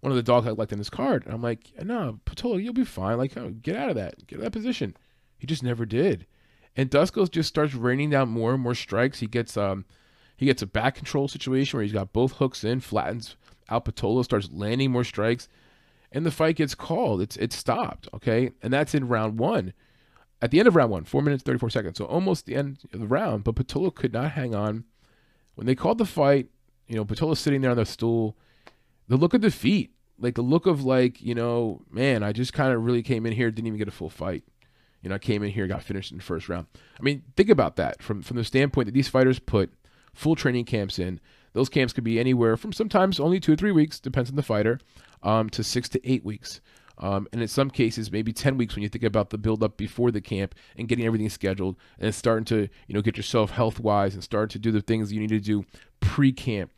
one 0.00 0.12
of 0.12 0.16
the 0.16 0.22
dogs 0.22 0.46
I 0.46 0.50
liked 0.50 0.72
in 0.72 0.78
his 0.78 0.90
card. 0.90 1.24
And 1.24 1.34
I'm 1.34 1.42
like, 1.42 1.72
no, 1.82 2.20
Pitolo, 2.26 2.62
you'll 2.62 2.74
be 2.74 2.84
fine. 2.84 3.18
Like, 3.18 3.36
oh, 3.36 3.50
get 3.50 3.76
out 3.76 3.88
of 3.88 3.96
that. 3.96 4.26
Get 4.26 4.36
out 4.36 4.46
of 4.46 4.52
that 4.52 4.58
position. 4.58 4.96
He 5.38 5.46
just 5.46 5.62
never 5.62 5.86
did. 5.86 6.26
And 6.76 6.90
Dusko 6.90 7.30
just 7.30 7.48
starts 7.48 7.74
raining 7.74 8.10
down 8.10 8.28
more 8.28 8.54
and 8.54 8.62
more 8.62 8.74
strikes. 8.74 9.20
He 9.20 9.26
gets 9.26 9.56
um 9.56 9.84
he 10.36 10.46
gets 10.46 10.62
a 10.62 10.66
back 10.66 10.96
control 10.96 11.28
situation 11.28 11.76
where 11.76 11.84
he's 11.84 11.92
got 11.92 12.12
both 12.12 12.32
hooks 12.32 12.64
in, 12.64 12.80
flattens 12.80 13.36
out 13.68 13.84
Pitolo, 13.84 14.24
starts 14.24 14.50
landing 14.52 14.90
more 14.90 15.04
strikes, 15.04 15.48
and 16.10 16.26
the 16.26 16.30
fight 16.30 16.56
gets 16.56 16.74
called. 16.74 17.22
It's 17.22 17.36
it's 17.36 17.56
stopped. 17.56 18.08
Okay. 18.12 18.52
And 18.62 18.72
that's 18.72 18.94
in 18.94 19.08
round 19.08 19.38
one. 19.38 19.72
At 20.42 20.50
the 20.50 20.58
end 20.58 20.68
of 20.68 20.76
round 20.76 20.90
one, 20.90 21.04
four 21.04 21.22
minutes, 21.22 21.44
34 21.44 21.70
seconds. 21.70 21.98
So 21.98 22.04
almost 22.04 22.46
the 22.46 22.56
end 22.56 22.80
of 22.92 23.00
the 23.00 23.06
round, 23.06 23.44
but 23.44 23.54
Pitolo 23.54 23.94
could 23.94 24.12
not 24.12 24.32
hang 24.32 24.54
on. 24.54 24.84
When 25.54 25.66
they 25.66 25.74
called 25.74 25.98
the 25.98 26.04
fight, 26.04 26.48
you 26.88 26.96
know, 26.96 27.04
Pitolo's 27.04 27.38
sitting 27.38 27.60
there 27.60 27.70
on 27.70 27.76
the 27.76 27.86
stool 27.86 28.36
the 29.08 29.16
look 29.16 29.34
of 29.34 29.40
defeat, 29.40 29.92
like 30.18 30.34
the 30.34 30.42
look 30.42 30.66
of 30.66 30.84
like, 30.84 31.20
you 31.20 31.34
know, 31.34 31.82
man, 31.90 32.22
I 32.22 32.32
just 32.32 32.52
kind 32.52 32.72
of 32.72 32.84
really 32.84 33.02
came 33.02 33.26
in 33.26 33.32
here, 33.32 33.50
didn't 33.50 33.66
even 33.66 33.78
get 33.78 33.88
a 33.88 33.92
full 33.92 34.08
fight. 34.08 34.44
You 35.02 35.08
know, 35.08 35.16
I 35.16 35.18
came 35.18 35.42
in 35.42 35.50
here, 35.50 35.66
got 35.66 35.82
finished 35.82 36.12
in 36.12 36.18
the 36.18 36.22
first 36.24 36.48
round. 36.48 36.66
I 36.98 37.02
mean, 37.02 37.22
think 37.36 37.50
about 37.50 37.76
that 37.76 38.02
from 38.02 38.22
from 38.22 38.36
the 38.36 38.44
standpoint 38.44 38.86
that 38.86 38.92
these 38.92 39.08
fighters 39.08 39.38
put 39.38 39.72
full 40.14 40.36
training 40.36 40.64
camps 40.64 40.98
in. 40.98 41.20
Those 41.52 41.68
camps 41.68 41.92
could 41.92 42.04
be 42.04 42.18
anywhere 42.18 42.56
from 42.56 42.72
sometimes 42.72 43.20
only 43.20 43.38
two 43.40 43.52
or 43.52 43.56
three 43.56 43.72
weeks, 43.72 44.00
depends 44.00 44.30
on 44.30 44.36
the 44.36 44.42
fighter, 44.42 44.80
um, 45.22 45.50
to 45.50 45.62
six 45.62 45.88
to 45.90 46.10
eight 46.10 46.24
weeks. 46.24 46.60
Um, 46.98 47.26
and 47.32 47.40
in 47.40 47.48
some 47.48 47.70
cases, 47.70 48.12
maybe 48.12 48.32
10 48.32 48.56
weeks 48.56 48.74
when 48.74 48.82
you 48.82 48.88
think 48.88 49.04
about 49.04 49.30
the 49.30 49.38
build 49.38 49.62
up 49.62 49.76
before 49.76 50.10
the 50.10 50.20
camp 50.20 50.54
and 50.76 50.88
getting 50.88 51.06
everything 51.06 51.30
scheduled 51.30 51.76
and 51.98 52.14
starting 52.14 52.44
to, 52.46 52.68
you 52.86 52.94
know, 52.94 53.02
get 53.02 53.16
yourself 53.16 53.50
health 53.50 53.80
wise 53.80 54.14
and 54.14 54.22
start 54.22 54.50
to 54.50 54.58
do 54.58 54.70
the 54.70 54.82
things 54.82 55.12
you 55.12 55.20
need 55.20 55.30
to 55.30 55.40
do 55.40 55.64
pre 56.00 56.32
camp 56.32 56.70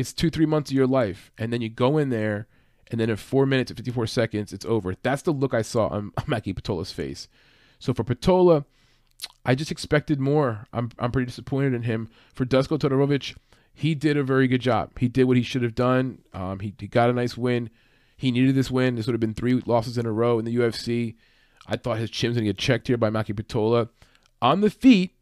it's 0.00 0.14
two, 0.14 0.30
three 0.30 0.46
months 0.46 0.70
of 0.70 0.76
your 0.76 0.86
life. 0.86 1.30
And 1.36 1.52
then 1.52 1.60
you 1.60 1.68
go 1.68 1.98
in 1.98 2.08
there, 2.08 2.46
and 2.90 2.98
then 2.98 3.10
in 3.10 3.16
four 3.16 3.44
minutes 3.44 3.70
and 3.70 3.76
54 3.76 4.06
seconds, 4.06 4.50
it's 4.50 4.64
over. 4.64 4.94
That's 5.02 5.20
the 5.20 5.30
look 5.30 5.52
I 5.52 5.60
saw 5.60 5.88
on 5.88 6.10
Maki 6.20 6.54
Pitolo's 6.54 6.90
face. 6.90 7.28
So 7.78 7.92
for 7.92 8.02
Pitolo, 8.02 8.64
I 9.44 9.54
just 9.54 9.70
expected 9.70 10.18
more. 10.18 10.66
I'm, 10.72 10.90
I'm 10.98 11.12
pretty 11.12 11.26
disappointed 11.26 11.74
in 11.74 11.82
him. 11.82 12.08
For 12.32 12.46
Dusko 12.46 12.78
Todorovic, 12.78 13.36
he 13.74 13.94
did 13.94 14.16
a 14.16 14.24
very 14.24 14.48
good 14.48 14.62
job. 14.62 14.98
He 14.98 15.08
did 15.08 15.24
what 15.24 15.36
he 15.36 15.42
should 15.42 15.62
have 15.62 15.74
done. 15.74 16.22
Um, 16.32 16.60
he, 16.60 16.72
he 16.78 16.86
got 16.86 17.10
a 17.10 17.12
nice 17.12 17.36
win. 17.36 17.68
He 18.20 18.30
needed 18.30 18.54
this 18.54 18.70
win. 18.70 18.96
This 18.96 19.06
would 19.06 19.14
have 19.14 19.20
been 19.20 19.32
three 19.32 19.54
losses 19.64 19.96
in 19.96 20.04
a 20.04 20.12
row 20.12 20.38
in 20.38 20.44
the 20.44 20.54
UFC. 20.54 21.14
I 21.66 21.78
thought 21.78 21.96
his 21.96 22.10
chin 22.10 22.28
was 22.28 22.36
going 22.36 22.44
to 22.44 22.52
get 22.52 22.58
checked 22.58 22.88
here 22.88 22.98
by 22.98 23.08
Maki 23.08 23.34
Pitolo. 23.34 23.88
On 24.42 24.60
the 24.60 24.68
feet, 24.68 25.14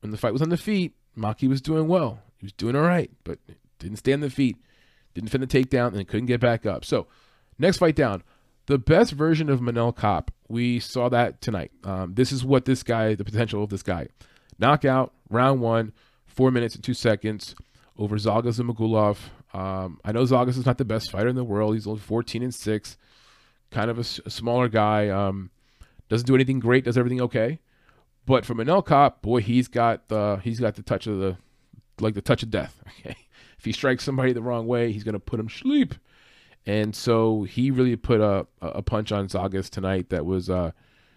when 0.00 0.10
the 0.10 0.18
fight 0.18 0.34
was 0.34 0.42
on 0.42 0.50
the 0.50 0.58
feet, 0.58 0.94
Maki 1.16 1.48
was 1.48 1.62
doing 1.62 1.88
well. 1.88 2.18
He 2.36 2.44
was 2.44 2.52
doing 2.52 2.76
all 2.76 2.82
right, 2.82 3.10
but 3.24 3.38
didn't 3.78 3.96
stay 3.96 4.12
on 4.12 4.20
the 4.20 4.28
feet, 4.28 4.58
didn't 5.14 5.30
fin 5.30 5.40
the 5.40 5.46
takedown, 5.46 5.94
and 5.94 6.06
couldn't 6.06 6.26
get 6.26 6.38
back 6.38 6.66
up. 6.66 6.84
So, 6.84 7.06
next 7.58 7.78
fight 7.78 7.96
down, 7.96 8.22
the 8.66 8.76
best 8.76 9.12
version 9.12 9.48
of 9.48 9.60
Manel 9.60 9.96
Kape. 9.96 10.30
We 10.46 10.80
saw 10.80 11.08
that 11.08 11.40
tonight. 11.40 11.70
Um, 11.82 12.12
this 12.12 12.30
is 12.30 12.44
what 12.44 12.66
this 12.66 12.82
guy, 12.82 13.14
the 13.14 13.24
potential 13.24 13.64
of 13.64 13.70
this 13.70 13.82
guy. 13.82 14.08
Knockout, 14.58 15.14
round 15.30 15.62
one, 15.62 15.94
four 16.26 16.50
minutes 16.50 16.74
and 16.74 16.84
two 16.84 16.92
seconds 16.92 17.54
over 17.96 18.16
Zhalgas 18.16 18.60
Zhumagulov. 18.60 19.16
Um, 19.54 20.00
I 20.04 20.12
know 20.12 20.24
Zhalgas 20.24 20.58
is 20.58 20.66
not 20.66 20.78
the 20.78 20.84
best 20.84 21.10
fighter 21.10 21.28
in 21.28 21.36
the 21.36 21.44
world. 21.44 21.74
He's 21.74 21.86
only 21.86 22.00
14 22.00 22.42
and 22.42 22.54
6, 22.54 22.96
kind 23.70 23.90
of 23.90 23.98
a, 23.98 24.00
a 24.26 24.30
smaller 24.30 24.68
guy. 24.68 25.08
Um, 25.08 25.50
doesn't 26.08 26.26
do 26.26 26.34
anything 26.34 26.58
great, 26.58 26.84
does 26.84 26.98
everything 26.98 27.20
okay. 27.22 27.60
But 28.26 28.44
for 28.44 28.54
Manel 28.54 28.84
Kape, 28.86 29.22
boy, 29.22 29.40
he's 29.40 29.68
got 29.68 30.08
the 30.08 30.40
he's 30.42 30.58
got 30.58 30.74
the 30.74 30.82
touch 30.82 31.06
of 31.06 31.18
the 31.18 31.36
like 32.00 32.14
the 32.14 32.22
touch 32.22 32.42
of 32.42 32.50
death. 32.50 32.82
Okay, 33.00 33.16
if 33.58 33.64
he 33.64 33.72
strikes 33.72 34.04
somebody 34.04 34.32
the 34.32 34.42
wrong 34.42 34.66
way, 34.66 34.92
he's 34.92 35.04
to 35.04 35.18
put 35.18 35.40
him 35.40 35.48
sleep. 35.48 35.94
And 36.66 36.94
so 36.94 37.42
he 37.42 37.70
really 37.70 37.96
put 37.96 38.20
a, 38.20 38.46
a 38.62 38.82
punch 38.82 39.12
on 39.12 39.28
Zhalgas 39.28 39.68
tonight 39.68 40.08
that 40.10 40.24
was, 40.24 40.48
uh, 40.48 40.70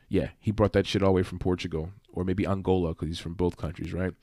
yeah, 0.10 0.29
he 0.39 0.51
brought 0.51 0.74
that 0.74 0.86
shit 0.86 1.01
all 1.01 1.10
the 1.10 1.13
way 1.13 1.24
from 1.24 1.39
Portugal 1.39 1.91
or 2.12 2.25
maybe 2.25 2.46
Angola 2.46 2.89
because 2.89 3.08
he's 3.08 3.20
from 3.20 3.34
both 3.34 3.56
countries, 3.56 3.94
right? 3.94 4.13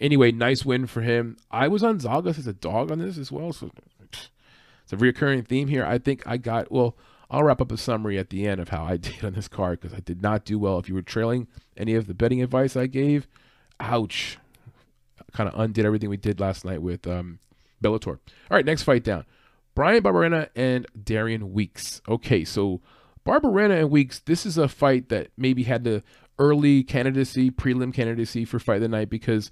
Anyway, 0.00 0.32
nice 0.32 0.64
win 0.64 0.86
for 0.86 1.02
him. 1.02 1.36
I 1.50 1.68
was 1.68 1.84
on 1.84 1.98
Zhalgas 1.98 2.38
as 2.38 2.46
a 2.46 2.54
dog 2.54 2.90
on 2.90 2.98
this 2.98 3.18
as 3.18 3.30
well. 3.30 3.52
So 3.52 3.70
it's 4.82 4.92
a 4.92 4.96
reoccurring 4.96 5.46
theme 5.46 5.68
here. 5.68 5.84
I 5.84 5.98
think 5.98 6.22
I 6.26 6.38
got, 6.38 6.72
well, 6.72 6.96
I'll 7.30 7.44
wrap 7.44 7.60
up 7.60 7.70
a 7.70 7.76
summary 7.76 8.18
at 8.18 8.30
the 8.30 8.46
end 8.46 8.60
of 8.60 8.70
how 8.70 8.84
I 8.84 8.96
did 8.96 9.24
on 9.24 9.34
this 9.34 9.48
card 9.48 9.80
because 9.80 9.96
I 9.96 10.00
did 10.00 10.22
not 10.22 10.44
do 10.44 10.58
well. 10.58 10.78
If 10.78 10.88
you 10.88 10.94
were 10.94 11.02
trailing 11.02 11.48
any 11.76 11.94
of 11.94 12.06
the 12.06 12.14
betting 12.14 12.42
advice 12.42 12.76
I 12.76 12.86
gave, 12.86 13.28
ouch. 13.78 14.38
Kind 15.32 15.48
of 15.48 15.60
undid 15.60 15.84
everything 15.84 16.10
we 16.10 16.16
did 16.16 16.40
last 16.40 16.64
night 16.64 16.82
with 16.82 17.06
um, 17.06 17.38
Bellator. 17.82 18.18
All 18.18 18.18
right, 18.50 18.64
next 18.64 18.82
fight 18.82 19.04
down. 19.04 19.26
Bryan 19.76 20.02
Barberena 20.02 20.48
and 20.56 20.86
Darian 21.00 21.52
Weeks. 21.52 22.02
Okay, 22.08 22.44
so 22.44 22.80
Barberena 23.24 23.78
and 23.78 23.90
Weeks, 23.90 24.18
this 24.20 24.44
is 24.44 24.58
a 24.58 24.66
fight 24.66 25.08
that 25.10 25.28
maybe 25.36 25.62
had 25.62 25.84
the 25.84 26.02
early 26.38 26.82
candidacy, 26.82 27.50
prelim 27.50 27.94
candidacy 27.94 28.44
for 28.44 28.58
fight 28.58 28.76
of 28.76 28.82
the 28.82 28.88
night 28.88 29.10
because 29.10 29.50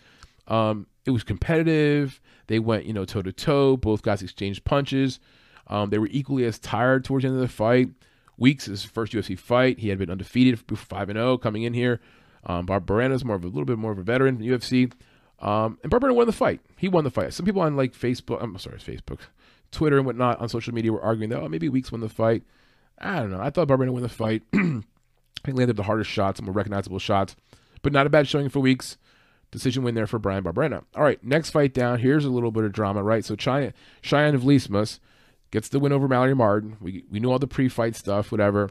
um, 0.48 0.86
it 1.04 1.10
was 1.10 1.22
competitive. 1.22 2.20
They 2.48 2.58
went, 2.58 2.86
you 2.86 2.92
know, 2.92 3.04
toe 3.04 3.22
to 3.22 3.32
toe. 3.32 3.76
Both 3.76 4.02
guys 4.02 4.22
exchanged 4.22 4.64
punches. 4.64 5.20
Um, 5.68 5.90
they 5.90 5.98
were 5.98 6.08
equally 6.10 6.44
as 6.44 6.58
tired 6.58 7.04
towards 7.04 7.22
the 7.22 7.28
end 7.28 7.36
of 7.36 7.42
the 7.42 7.48
fight. 7.48 7.90
Weeks, 8.36 8.66
his 8.66 8.84
first 8.84 9.12
UFC 9.12 9.38
fight, 9.38 9.78
he 9.78 9.88
had 9.88 9.98
been 9.98 10.10
undefeated, 10.10 10.60
five 10.76 11.08
and 11.08 11.16
zero 11.16 11.32
oh 11.32 11.38
coming 11.38 11.64
in 11.64 11.74
here. 11.74 12.00
Um, 12.46 12.66
Barberena's 12.66 13.24
more 13.24 13.36
of 13.36 13.44
a 13.44 13.48
little 13.48 13.64
bit 13.64 13.78
more 13.78 13.92
of 13.92 13.98
a 13.98 14.02
veteran 14.02 14.40
in 14.40 14.48
UFC. 14.48 14.92
Um, 15.40 15.78
and 15.82 15.92
Barberena 15.92 16.14
won 16.14 16.26
the 16.26 16.32
fight. 16.32 16.60
He 16.76 16.88
won 16.88 17.04
the 17.04 17.10
fight. 17.10 17.32
Some 17.32 17.46
people 17.46 17.62
on 17.62 17.76
like 17.76 17.92
Facebook, 17.92 18.42
I'm 18.42 18.56
sorry, 18.58 18.78
Facebook, 18.78 19.20
Twitter 19.70 19.96
and 19.96 20.06
whatnot 20.06 20.40
on 20.40 20.48
social 20.48 20.74
media 20.74 20.92
were 20.92 21.02
arguing 21.02 21.30
that 21.30 21.40
oh 21.40 21.48
maybe 21.48 21.68
Weeks 21.68 21.92
won 21.92 22.00
the 22.00 22.08
fight. 22.08 22.42
I 22.98 23.20
don't 23.20 23.30
know. 23.30 23.40
I 23.40 23.50
thought 23.50 23.68
Barberena 23.68 23.90
won 23.90 24.02
the 24.02 24.08
fight. 24.08 24.42
he 24.52 25.52
landed 25.52 25.76
the 25.76 25.84
hardest 25.84 26.10
shots, 26.10 26.42
more 26.42 26.52
recognizable 26.52 26.98
shots, 26.98 27.36
but 27.82 27.92
not 27.92 28.06
a 28.06 28.10
bad 28.10 28.26
showing 28.26 28.48
for 28.48 28.60
Weeks. 28.60 28.96
Decision 29.50 29.82
win 29.82 29.94
there 29.94 30.06
for 30.06 30.18
Bryan 30.18 30.44
Barberena. 30.44 30.84
All 30.94 31.02
right, 31.02 31.22
next 31.24 31.50
fight 31.50 31.72
down. 31.72 32.00
Here's 32.00 32.24
a 32.24 32.30
little 32.30 32.50
bit 32.50 32.64
of 32.64 32.72
drama, 32.72 33.02
right? 33.02 33.24
So 33.24 33.34
Cheyanne, 33.34 33.72
Cheyanne 34.02 34.38
Vlismas 34.38 34.98
gets 35.50 35.68
the 35.68 35.78
win 35.78 35.92
over 35.92 36.06
Mallory 36.06 36.34
Martin. 36.34 36.76
We 36.80 37.04
we 37.10 37.20
knew 37.20 37.30
all 37.30 37.38
the 37.38 37.46
pre-fight 37.46 37.96
stuff, 37.96 38.30
whatever. 38.30 38.70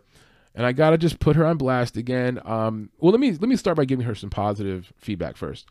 And 0.53 0.65
I 0.65 0.71
gotta 0.71 0.97
just 0.97 1.19
put 1.19 1.35
her 1.35 1.45
on 1.45 1.57
blast 1.57 1.97
again. 1.97 2.39
Um, 2.45 2.89
well, 2.99 3.11
let 3.11 3.19
me 3.19 3.31
let 3.31 3.49
me 3.49 3.55
start 3.55 3.77
by 3.77 3.85
giving 3.85 4.05
her 4.05 4.15
some 4.15 4.29
positive 4.29 4.93
feedback 4.97 5.35
first. 5.37 5.67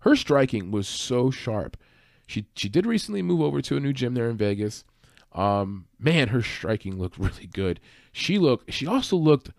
Her 0.00 0.16
striking 0.16 0.70
was 0.70 0.88
so 0.88 1.30
sharp. 1.30 1.76
She 2.26 2.46
she 2.54 2.68
did 2.68 2.86
recently 2.86 3.22
move 3.22 3.40
over 3.40 3.60
to 3.62 3.76
a 3.76 3.80
new 3.80 3.92
gym 3.92 4.14
there 4.14 4.30
in 4.30 4.36
Vegas. 4.36 4.84
Um, 5.32 5.86
man, 5.98 6.28
her 6.28 6.42
striking 6.42 6.98
looked 6.98 7.18
really 7.18 7.46
good. 7.46 7.80
She 8.12 8.38
looked. 8.38 8.72
She 8.72 8.86
also 8.86 9.16
looked. 9.16 9.50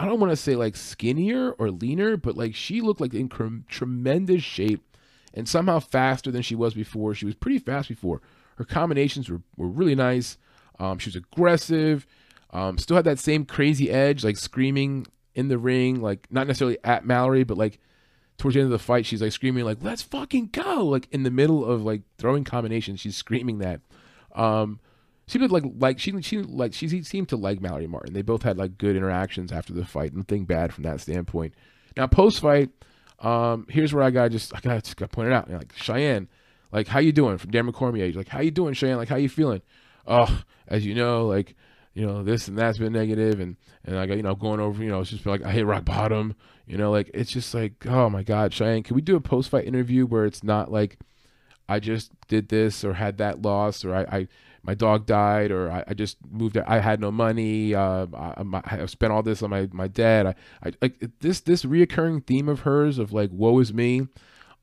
I 0.00 0.06
don't 0.06 0.18
want 0.18 0.30
to 0.30 0.36
say 0.36 0.56
like 0.56 0.76
skinnier 0.76 1.50
or 1.52 1.70
leaner, 1.70 2.16
but 2.16 2.34
like 2.34 2.54
she 2.54 2.80
looked 2.80 3.02
like 3.02 3.12
in 3.12 3.28
tremendous 3.68 4.42
shape 4.42 4.82
and 5.34 5.46
somehow 5.46 5.78
faster 5.78 6.30
than 6.30 6.40
she 6.40 6.54
was 6.54 6.72
before. 6.72 7.14
She 7.14 7.26
was 7.26 7.34
pretty 7.34 7.58
fast 7.58 7.90
before. 7.90 8.22
Her 8.56 8.64
combinations 8.64 9.28
were, 9.28 9.42
were 9.58 9.68
really 9.68 9.94
nice. 9.94 10.38
Um, 10.78 10.98
she 10.98 11.08
was 11.08 11.16
aggressive. 11.16 12.06
Um, 12.48 12.78
still 12.78 12.96
had 12.96 13.04
that 13.04 13.18
same 13.18 13.44
crazy 13.44 13.90
edge, 13.90 14.24
like 14.24 14.38
screaming 14.38 15.06
in 15.34 15.48
the 15.48 15.58
ring, 15.58 16.00
like 16.00 16.26
not 16.30 16.46
necessarily 16.46 16.78
at 16.82 17.04
Mallory, 17.04 17.44
but 17.44 17.58
like 17.58 17.78
towards 18.38 18.54
the 18.54 18.60
end 18.60 18.68
of 18.68 18.72
the 18.72 18.82
fight, 18.82 19.04
she's 19.04 19.20
like 19.20 19.32
screaming, 19.32 19.64
like 19.64 19.82
"Let's 19.82 20.00
fucking 20.00 20.46
go!" 20.46 20.86
Like 20.86 21.08
in 21.10 21.24
the 21.24 21.30
middle 21.30 21.62
of 21.62 21.84
like 21.84 22.00
throwing 22.16 22.44
combinations, 22.44 23.00
she's 23.00 23.16
screaming 23.16 23.58
that. 23.58 23.82
Um, 24.34 24.80
she 25.30 25.38
did 25.38 25.50
like 25.50 25.64
like 25.78 25.98
she 25.98 26.20
she 26.22 26.38
like 26.38 26.74
she 26.74 27.02
seemed 27.02 27.28
to 27.30 27.36
like 27.36 27.60
Mallory 27.60 27.86
Martin. 27.86 28.12
They 28.12 28.22
both 28.22 28.42
had 28.42 28.58
like 28.58 28.78
good 28.78 28.96
interactions 28.96 29.52
after 29.52 29.72
the 29.72 29.84
fight, 29.84 30.14
nothing 30.14 30.44
bad 30.44 30.72
from 30.72 30.84
that 30.84 31.00
standpoint. 31.00 31.54
Now 31.96 32.06
post 32.06 32.40
fight, 32.40 32.70
um, 33.20 33.66
here's 33.68 33.92
where 33.92 34.04
I 34.04 34.10
got 34.10 34.30
just 34.30 34.54
I 34.54 34.60
got 34.60 34.84
just 34.84 34.96
got 34.96 35.12
pointed 35.12 35.32
out. 35.32 35.46
You 35.46 35.52
know, 35.52 35.58
like 35.58 35.74
Cheyanne, 35.74 36.28
like 36.72 36.88
how 36.88 36.98
you 37.00 37.12
doing 37.12 37.38
from 37.38 37.50
Dan 37.50 37.70
Cormier? 37.72 38.12
Like 38.12 38.28
how 38.28 38.40
you 38.40 38.50
doing, 38.50 38.74
Cheyanne? 38.74 38.96
Like 38.96 39.08
how 39.08 39.16
you 39.16 39.28
feeling? 39.28 39.62
oh, 40.06 40.42
as 40.68 40.84
you 40.84 40.94
know, 40.94 41.26
like, 41.26 41.54
you 41.94 42.06
know, 42.06 42.22
this 42.22 42.48
and 42.48 42.58
that's 42.58 42.78
been 42.78 42.92
negative 42.92 43.40
and, 43.40 43.56
and 43.84 43.98
I 43.98 44.06
got, 44.06 44.16
you 44.16 44.22
know, 44.22 44.34
going 44.34 44.60
over, 44.60 44.82
you 44.82 44.90
know, 44.90 45.00
it's 45.00 45.10
just 45.10 45.26
like 45.26 45.44
I 45.44 45.52
hit 45.52 45.66
rock 45.66 45.84
bottom, 45.84 46.34
you 46.66 46.76
know, 46.76 46.90
like 46.90 47.10
it's 47.14 47.30
just 47.30 47.54
like, 47.54 47.86
oh 47.86 48.10
my 48.10 48.22
God, 48.22 48.52
Cheyanne, 48.52 48.84
can 48.84 48.94
we 48.94 49.02
do 49.02 49.16
a 49.16 49.20
post 49.20 49.50
fight 49.50 49.66
interview 49.66 50.06
where 50.06 50.24
it's 50.24 50.44
not 50.44 50.70
like 50.70 50.98
I 51.70 51.78
just 51.78 52.10
did 52.26 52.48
this 52.48 52.84
or 52.84 52.94
had 52.94 53.18
that 53.18 53.42
loss 53.42 53.84
or 53.84 53.94
I, 53.94 54.00
I 54.02 54.28
my 54.62 54.74
dog 54.74 55.06
died 55.06 55.50
or 55.52 55.70
I, 55.70 55.84
I 55.86 55.94
just 55.94 56.18
moved 56.28 56.58
I 56.58 56.80
had 56.80 57.00
no 57.00 57.10
money 57.10 57.74
uh, 57.74 58.06
I, 58.12 58.44
I 58.64 58.86
spent 58.86 59.12
all 59.12 59.22
this 59.22 59.42
on 59.42 59.50
my 59.50 59.68
my 59.72 59.86
dad 59.86 60.26
I, 60.26 60.34
I 60.64 60.72
like 60.82 61.10
this 61.20 61.40
this 61.40 61.64
reoccurring 61.64 62.26
theme 62.26 62.48
of 62.48 62.60
hers 62.60 62.98
of 62.98 63.12
like 63.12 63.30
woe 63.32 63.60
is 63.60 63.72
me 63.72 64.08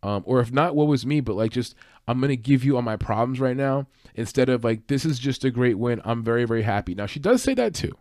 um, 0.04 0.24
or 0.26 0.42
if 0.42 0.52
not 0.52 0.76
woe 0.76 0.92
is 0.92 1.06
me 1.06 1.22
but 1.22 1.36
like 1.36 1.52
just 1.52 1.76
I'm 2.08 2.20
gonna 2.22 2.36
give 2.36 2.64
you 2.64 2.76
all 2.76 2.82
my 2.82 2.98
problems 2.98 3.40
right 3.40 3.58
now 3.58 3.88
instead 4.14 4.50
of 4.50 4.64
like 4.64 4.88
this 4.88 5.06
is 5.06 5.20
just 5.20 5.44
a 5.44 5.52
great 5.52 5.78
win. 5.78 6.02
I'm 6.06 6.24
very 6.24 6.46
very 6.46 6.64
happy. 6.64 6.94
Now 6.94 7.06
she 7.06 7.20
does 7.20 7.42
say 7.42 7.54
that 7.56 7.74
too. 7.74 7.98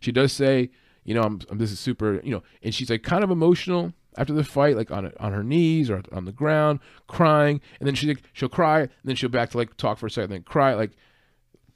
She 0.00 0.12
does 0.12 0.32
say, 0.32 0.70
you 1.04 1.14
know, 1.14 1.22
I'm, 1.22 1.40
I'm 1.50 1.58
this 1.58 1.72
is 1.72 1.78
super, 1.78 2.20
you 2.24 2.30
know, 2.30 2.42
and 2.62 2.74
she's 2.74 2.90
like 2.90 3.02
kind 3.02 3.22
of 3.22 3.30
emotional 3.30 3.92
after 4.16 4.32
the 4.32 4.44
fight, 4.44 4.76
like 4.76 4.90
on 4.90 5.12
on 5.18 5.32
her 5.32 5.44
knees 5.44 5.90
or 5.90 6.02
on 6.12 6.24
the 6.24 6.32
ground, 6.32 6.80
crying, 7.06 7.60
and 7.78 7.86
then 7.86 7.94
she 7.94 8.06
like 8.08 8.22
she'll 8.32 8.48
cry, 8.48 8.80
and 8.80 8.90
then 9.04 9.16
she'll 9.16 9.28
back 9.28 9.50
to 9.50 9.56
like 9.56 9.76
talk 9.76 9.98
for 9.98 10.06
a 10.06 10.10
second, 10.10 10.30
then 10.30 10.42
cry, 10.42 10.74
like 10.74 10.92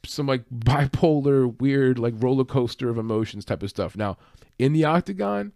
some 0.05 0.27
like 0.27 0.45
bipolar, 0.55 1.59
weird, 1.61 1.99
like 1.99 2.15
roller 2.17 2.45
coaster 2.45 2.89
of 2.89 2.99
emotions 2.99 3.45
type 3.45 3.63
of 3.63 3.71
stuff. 3.71 3.97
Now 3.97 4.17
in 4.59 4.73
the 4.73 4.85
octagon, 4.85 5.53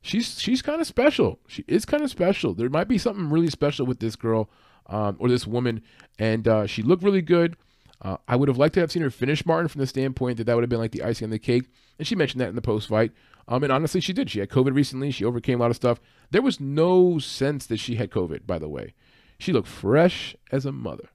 she's 0.00 0.40
she's 0.40 0.62
kind 0.62 0.80
of 0.80 0.86
special. 0.86 1.38
She 1.46 1.64
is 1.66 1.84
kind 1.84 2.02
of 2.02 2.10
special. 2.10 2.54
There 2.54 2.68
might 2.68 2.88
be 2.88 2.98
something 2.98 3.30
really 3.30 3.50
special 3.50 3.86
with 3.86 4.00
this 4.00 4.16
girl 4.16 4.48
um, 4.86 5.16
or 5.18 5.28
this 5.28 5.46
woman, 5.46 5.82
and 6.18 6.46
uh, 6.46 6.66
she 6.66 6.82
looked 6.82 7.02
really 7.02 7.22
good. 7.22 7.56
Uh, 8.00 8.16
I 8.28 8.36
would 8.36 8.48
have 8.48 8.58
liked 8.58 8.74
to 8.74 8.80
have 8.80 8.92
seen 8.92 9.02
her 9.02 9.10
finish 9.10 9.44
Martin 9.44 9.68
from 9.68 9.80
the 9.80 9.86
standpoint 9.86 10.38
that 10.38 10.44
that 10.44 10.54
would 10.54 10.62
have 10.62 10.70
been 10.70 10.78
like 10.78 10.92
the 10.92 11.02
icing 11.02 11.26
on 11.26 11.30
the 11.30 11.38
cake. 11.38 11.64
And 11.98 12.06
she 12.06 12.14
mentioned 12.14 12.40
that 12.40 12.48
in 12.48 12.54
the 12.54 12.62
post 12.62 12.88
fight. 12.88 13.12
Um, 13.48 13.62
and 13.64 13.72
honestly, 13.72 14.00
she 14.00 14.12
did. 14.12 14.30
She 14.30 14.38
had 14.38 14.50
COVID 14.50 14.74
recently. 14.74 15.10
She 15.10 15.24
overcame 15.24 15.58
a 15.58 15.62
lot 15.62 15.70
of 15.70 15.76
stuff. 15.76 16.00
There 16.30 16.42
was 16.42 16.60
no 16.60 17.18
sense 17.18 17.66
that 17.66 17.78
she 17.78 17.96
had 17.96 18.10
COVID, 18.10 18.46
by 18.46 18.58
the 18.58 18.68
way. 18.68 18.94
She 19.38 19.52
looked 19.52 19.68
fresh 19.68 20.36
as 20.52 20.64
a 20.64 20.72
mother. 20.72 21.08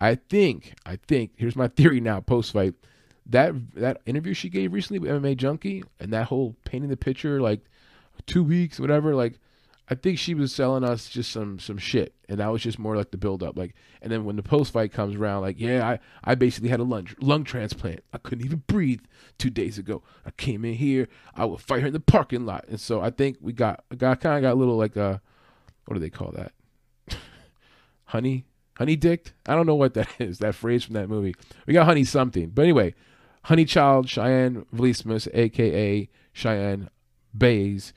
I 0.00 0.14
think, 0.14 0.74
I 0.86 0.96
think, 0.96 1.32
here's 1.36 1.56
my 1.56 1.68
theory 1.76 2.00
now 2.00 2.20
post 2.20 2.52
fight. 2.52 2.74
That 3.26 3.74
that 3.74 4.00
interview 4.06 4.34
she 4.34 4.48
gave 4.48 4.72
recently 4.72 4.98
with 4.98 5.10
MMA 5.10 5.36
Junkie 5.36 5.84
and 6.00 6.12
that 6.12 6.26
whole 6.26 6.56
painting 6.64 6.90
the 6.90 6.96
picture, 6.96 7.40
like 7.40 7.60
two 8.26 8.42
weeks, 8.42 8.80
whatever, 8.80 9.14
like 9.14 9.38
I 9.90 9.96
think 9.96 10.20
she 10.20 10.34
was 10.34 10.54
selling 10.54 10.84
us 10.84 11.08
just 11.08 11.32
some 11.32 11.58
some 11.58 11.76
shit, 11.76 12.14
and 12.28 12.38
that 12.38 12.46
was 12.46 12.62
just 12.62 12.78
more 12.78 12.96
like 12.96 13.10
the 13.10 13.16
build 13.16 13.42
up. 13.42 13.58
Like, 13.58 13.74
and 14.00 14.12
then 14.12 14.24
when 14.24 14.36
the 14.36 14.42
post 14.42 14.72
fight 14.72 14.92
comes 14.92 15.16
around, 15.16 15.42
like, 15.42 15.58
yeah, 15.58 15.84
I 15.84 15.98
I 16.22 16.36
basically 16.36 16.68
had 16.68 16.78
a 16.78 16.84
lung 16.84 17.08
lung 17.20 17.42
transplant. 17.42 18.04
I 18.12 18.18
couldn't 18.18 18.44
even 18.44 18.62
breathe 18.68 19.00
two 19.36 19.50
days 19.50 19.78
ago. 19.78 20.04
I 20.24 20.30
came 20.30 20.64
in 20.64 20.74
here. 20.74 21.08
I 21.34 21.44
would 21.44 21.60
fight 21.60 21.80
her 21.80 21.88
in 21.88 21.92
the 21.92 21.98
parking 21.98 22.46
lot, 22.46 22.66
and 22.68 22.80
so 22.80 23.00
I 23.00 23.10
think 23.10 23.38
we 23.40 23.52
got 23.52 23.82
got 23.98 24.20
kind 24.20 24.36
of 24.36 24.48
got 24.48 24.54
a 24.54 24.58
little 24.58 24.76
like 24.76 24.94
a 24.94 25.20
what 25.86 25.94
do 25.94 26.00
they 26.00 26.08
call 26.08 26.30
that? 26.36 26.52
honey, 28.04 28.44
honey 28.78 28.94
dicked. 28.94 29.32
I 29.46 29.56
don't 29.56 29.66
know 29.66 29.74
what 29.74 29.94
that 29.94 30.08
is. 30.20 30.38
That 30.38 30.54
phrase 30.54 30.84
from 30.84 30.94
that 30.94 31.08
movie. 31.08 31.34
We 31.66 31.74
got 31.74 31.86
honey 31.86 32.04
something, 32.04 32.50
but 32.50 32.62
anyway, 32.62 32.94
honey 33.42 33.64
child 33.64 34.06
Cheyanne 34.06 34.66
Vlismas, 34.72 35.26
aka 35.34 36.08
Cheyanne 36.32 36.90
Buys 37.34 37.92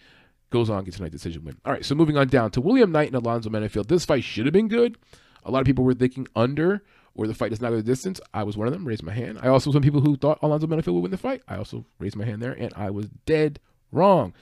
goes 0.53 0.69
on, 0.69 0.83
gets 0.83 0.99
a 0.99 1.01
night 1.01 1.11
decision 1.11 1.43
win. 1.43 1.57
All 1.65 1.73
right, 1.73 1.83
so 1.83 1.95
moving 1.95 2.15
on 2.15 2.27
down 2.27 2.51
to 2.51 2.61
William 2.61 2.91
Knight 2.91 3.07
and 3.07 3.15
Alonzo 3.15 3.49
Menifield. 3.49 3.87
This 3.87 4.05
fight 4.05 4.23
should 4.23 4.45
have 4.45 4.53
been 4.53 4.69
good. 4.69 4.97
A 5.43 5.51
lot 5.51 5.59
of 5.59 5.65
people 5.65 5.83
were 5.83 5.93
thinking 5.93 6.27
under 6.35 6.83
or 7.15 7.27
the 7.27 7.33
fight 7.33 7.51
is 7.51 7.59
not 7.59 7.71
go 7.71 7.75
the 7.75 7.83
distance. 7.83 8.21
I 8.33 8.43
was 8.43 8.55
one 8.55 8.67
of 8.67 8.73
them, 8.73 8.87
raised 8.87 9.03
my 9.03 9.13
hand. 9.13 9.39
I 9.41 9.47
also 9.49 9.71
some 9.71 9.81
people 9.81 10.01
who 10.01 10.15
thought 10.15 10.39
Alonzo 10.41 10.67
Menifield 10.67 10.93
would 10.93 11.03
win 11.03 11.11
the 11.11 11.17
fight. 11.17 11.41
I 11.47 11.57
also 11.57 11.85
raised 11.99 12.15
my 12.15 12.25
hand 12.25 12.41
there, 12.41 12.53
and 12.53 12.71
I 12.75 12.91
was 12.91 13.07
dead 13.25 13.59
wrong. 13.91 14.33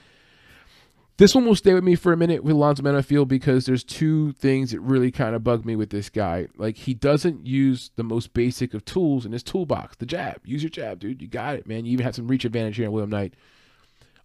This 1.18 1.36
one 1.36 1.46
will 1.46 1.56
stay 1.56 1.74
with 1.74 1.84
me 1.84 1.96
for 1.96 2.14
a 2.14 2.18
minute 2.18 2.44
with 2.44 2.56
Alonzo 2.56 2.82
Menifield 2.84 3.28
because 3.28 3.66
there's 3.66 3.84
two 3.84 4.32
things 4.34 4.72
that 4.72 4.80
really 4.80 5.12
kind 5.12 5.36
of 5.36 5.44
bug 5.44 5.66
me 5.66 5.76
with 5.76 5.92
this 5.92 6.10
guy. 6.10 6.48
Like 6.58 6.78
he 6.78 6.94
doesn't 6.94 7.46
use 7.46 7.92
the 7.96 8.04
most 8.04 8.34
basic 8.34 8.74
of 8.74 8.86
tools 8.86 9.26
in 9.26 9.32
his 9.32 9.44
toolbox, 9.44 9.98
the 9.98 10.06
jab. 10.06 10.42
Use 10.44 10.64
your 10.64 10.72
jab, 10.72 11.00
dude. 11.00 11.22
You 11.22 11.28
got 11.28 11.56
it, 11.56 11.68
man. 11.68 11.86
You 11.86 11.94
even 11.94 12.06
have 12.06 12.16
some 12.16 12.28
reach 12.28 12.46
advantage 12.46 12.78
here 12.78 12.86
in 12.86 12.92
William 12.92 13.10
Knight. 13.12 13.36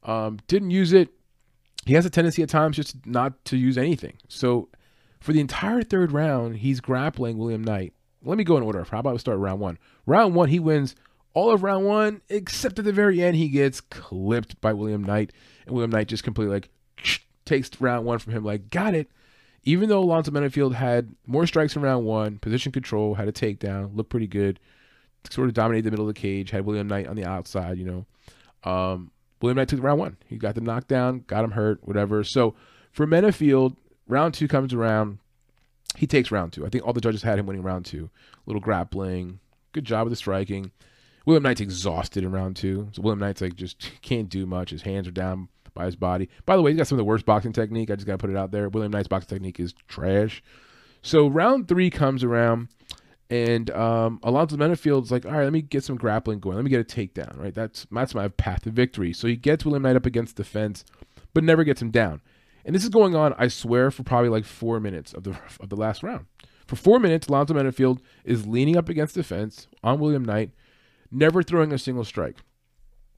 Um, 0.05 0.39
didn't 0.47 0.71
use 0.71 0.93
it 0.93 1.11
he 1.87 1.95
has 1.95 2.05
a 2.05 2.11
tendency 2.11 2.43
at 2.43 2.49
times 2.49 2.77
just 2.77 3.07
not 3.07 3.45
to 3.47 3.57
use 3.57 3.79
anything. 3.79 4.19
So 4.29 4.69
for 5.21 5.33
the 5.33 5.41
entire 5.41 5.83
third 5.83 6.13
round, 6.13 6.57
he's 6.57 6.81
grappling 6.81 7.39
William 7.39 7.65
Knight. 7.65 7.95
Let 8.23 8.37
me 8.37 8.45
go 8.45 8.57
in 8.57 8.63
order. 8.63 8.85
How 8.85 8.99
about 8.99 9.15
we 9.15 9.19
start 9.19 9.39
round 9.39 9.61
one? 9.61 9.79
Round 10.05 10.35
one, 10.35 10.49
he 10.49 10.59
wins 10.59 10.97
all 11.33 11.53
of 11.53 11.63
round 11.63 11.87
one, 11.87 12.23
except 12.29 12.79
at 12.79 12.85
the 12.85 12.93
very 12.93 13.23
end, 13.23 13.37
he 13.37 13.49
gets 13.49 13.81
clipped 13.81 14.61
by 14.61 14.73
William 14.73 15.05
Knight. 15.05 15.33
And 15.67 15.75
William 15.75 15.91
Knight 15.91 16.09
just 16.09 16.25
completely 16.25 16.55
like 16.55 16.71
takes 17.45 17.71
round 17.81 18.05
one 18.05 18.19
from 18.19 18.33
him, 18.33 18.45
like, 18.45 18.71
got 18.71 18.95
it. 18.95 19.11
Even 19.63 19.89
though 19.89 20.01
Alonzo 20.01 20.31
Menifield 20.31 20.75
had 20.75 21.15
more 21.27 21.47
strikes 21.47 21.77
in 21.77 21.83
round 21.83 22.07
one, 22.07 22.39
position 22.39 22.73
control, 22.73 23.15
had 23.15 23.29
a 23.29 23.33
takedown, 23.33 23.97
looked 23.97 24.11
pretty 24.11 24.29
good. 24.29 24.61
sort 25.29 25.49
of 25.49 25.55
dominated 25.55 25.85
the 25.85 25.91
middle 25.91 26.09
of 26.09 26.15
the 26.15 26.21
cage. 26.21 26.51
Had 26.51 26.65
William 26.65 26.87
Knight 26.87 27.07
on 27.07 27.17
the 27.17 27.25
outside. 27.25 27.77
You 27.79 28.07
know, 28.65 28.71
um, 28.71 29.11
William 29.41 29.57
Knight 29.57 29.69
took 29.69 29.83
round 29.83 29.99
one. 29.99 30.17
He 30.27 30.37
got 30.37 30.55
the 30.55 30.61
knockdown, 30.61 31.25
got 31.27 31.45
him 31.45 31.53
hurt, 31.53 31.81
whatever. 31.83 32.25
So 32.25 32.55
for 32.93 33.07
Menifield, 33.07 33.77
round 34.09 34.35
two 34.35 34.49
comes 34.49 34.73
around. 34.73 35.19
He 35.97 36.07
takes 36.07 36.31
round 36.31 36.53
two. 36.53 36.67
I 36.67 36.69
think 36.69 36.87
all 36.87 36.93
the 36.93 37.01
judges 37.01 37.23
had 37.23 37.39
him 37.39 37.47
winning 37.47 37.63
round 37.63 37.85
two. 37.85 38.11
Little 38.47 38.61
grappling, 38.61 39.41
good 39.73 39.85
job 39.85 40.05
with 40.05 40.13
the 40.13 40.17
striking. 40.17 40.73
William 41.27 41.43
Knight's 41.43 41.61
exhausted 41.61 42.25
in 42.25 42.33
round 42.33 42.57
two. 42.57 42.89
So 42.93 43.03
William 43.03 43.19
Knight's 43.19 43.41
like 43.41 43.57
just 43.57 43.91
can't 44.03 44.29
do 44.29 44.47
much. 44.47 44.71
His 44.71 44.83
hands 44.83 45.09
are 45.09 45.13
down 45.13 45.49
by 45.75 45.85
his 45.85 45.97
body. 45.97 46.29
By 46.47 46.57
the 46.57 46.63
way, 46.63 46.71
he's 46.71 46.79
got 46.79 46.87
some 46.87 46.97
of 46.97 47.01
the 47.01 47.05
worst 47.05 47.27
boxing 47.27 47.53
technique. 47.53 47.91
I 47.91 47.97
just 47.97 48.07
gotta 48.07 48.19
put 48.19 48.31
it 48.31 48.37
out 48.37 48.51
there. 48.51 48.69
William 48.69 48.93
Knight's 48.93 49.09
boxing 49.09 49.29
technique 49.29 49.61
is 49.61 49.75
trash. 49.89 50.43
So 51.03 51.29
round 51.29 51.69
three 51.69 51.91
comes 51.91 52.25
around, 52.25 52.69
and 53.29 53.71
um, 53.71 54.21
Alonzo 54.23 54.57
Menifield's 54.57 55.11
like, 55.11 55.27
all 55.27 55.33
right, 55.33 55.45
let 55.45 55.53
me 55.53 55.63
get 55.63 55.85
some 55.85 55.97
grappling 55.97 56.39
going. 56.39 56.57
Let 56.57 56.65
me 56.65 56.71
get 56.71 56.81
a 56.81 56.85
takedown. 56.85 57.39
Right, 57.39 57.55
that's 57.55 57.87
that's 57.91 58.15
my 58.15 58.29
path 58.29 58.63
to 58.63 58.71
victory. 58.71 59.13
So 59.13 59.27
he 59.27 59.37
gets 59.37 59.65
William 59.65 59.83
Knight 59.83 59.97
up 59.97 60.07
against 60.07 60.37
the 60.37 60.45
fence, 60.45 60.85
but 61.35 61.45
never 61.45 61.65
gets 61.65 61.83
him 61.83 61.91
down. 61.91 62.21
And 62.65 62.75
this 62.75 62.83
is 62.83 62.91
going 62.91 63.15
on, 63.15 63.35
I 63.39 63.49
swear, 63.49 63.91
for 63.91 64.03
probably 64.03 64.29
like 64.29 64.45
four 64.45 64.81
minutes 64.81 65.13
of 65.13 65.25
the 65.25 65.37
of 65.61 65.69
the 65.69 65.77
last 65.77 66.03
round. 66.03 66.27
For 66.67 66.77
four 66.77 66.99
minutes, 66.99 67.29
Alonzo 67.29 67.55
Menifield 67.55 68.01
is 68.25 68.47
leaning 68.47 68.77
up 68.77 68.89
against 68.89 69.15
the 69.15 69.23
fence 69.23 69.69
on 69.85 70.01
William 70.01 70.25
Knight, 70.25 70.51
never 71.11 71.43
throwing 71.43 71.73
a 71.73 71.79
single 71.79 72.05
strike. 72.05 72.37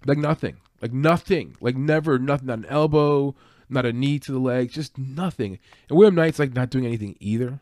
Like 0.07 0.19
nothing. 0.19 0.59
Like 0.81 0.93
nothing. 0.93 1.57
Like 1.61 1.77
never, 1.77 2.19
nothing. 2.19 2.47
Not 2.47 2.59
an 2.59 2.67
elbow, 2.67 3.35
not 3.69 3.87
a 3.87 3.93
knee 3.93 4.19
to 4.21 4.33
the 4.33 4.39
leg, 4.39 4.71
just 4.71 4.99
nothing. 4.99 5.59
And 5.89 5.99
William 5.99 6.15
Knight's 6.15 6.39
like 6.39 6.55
not 6.55 6.71
doing 6.71 6.87
anything 6.87 7.17
either. 7.21 7.61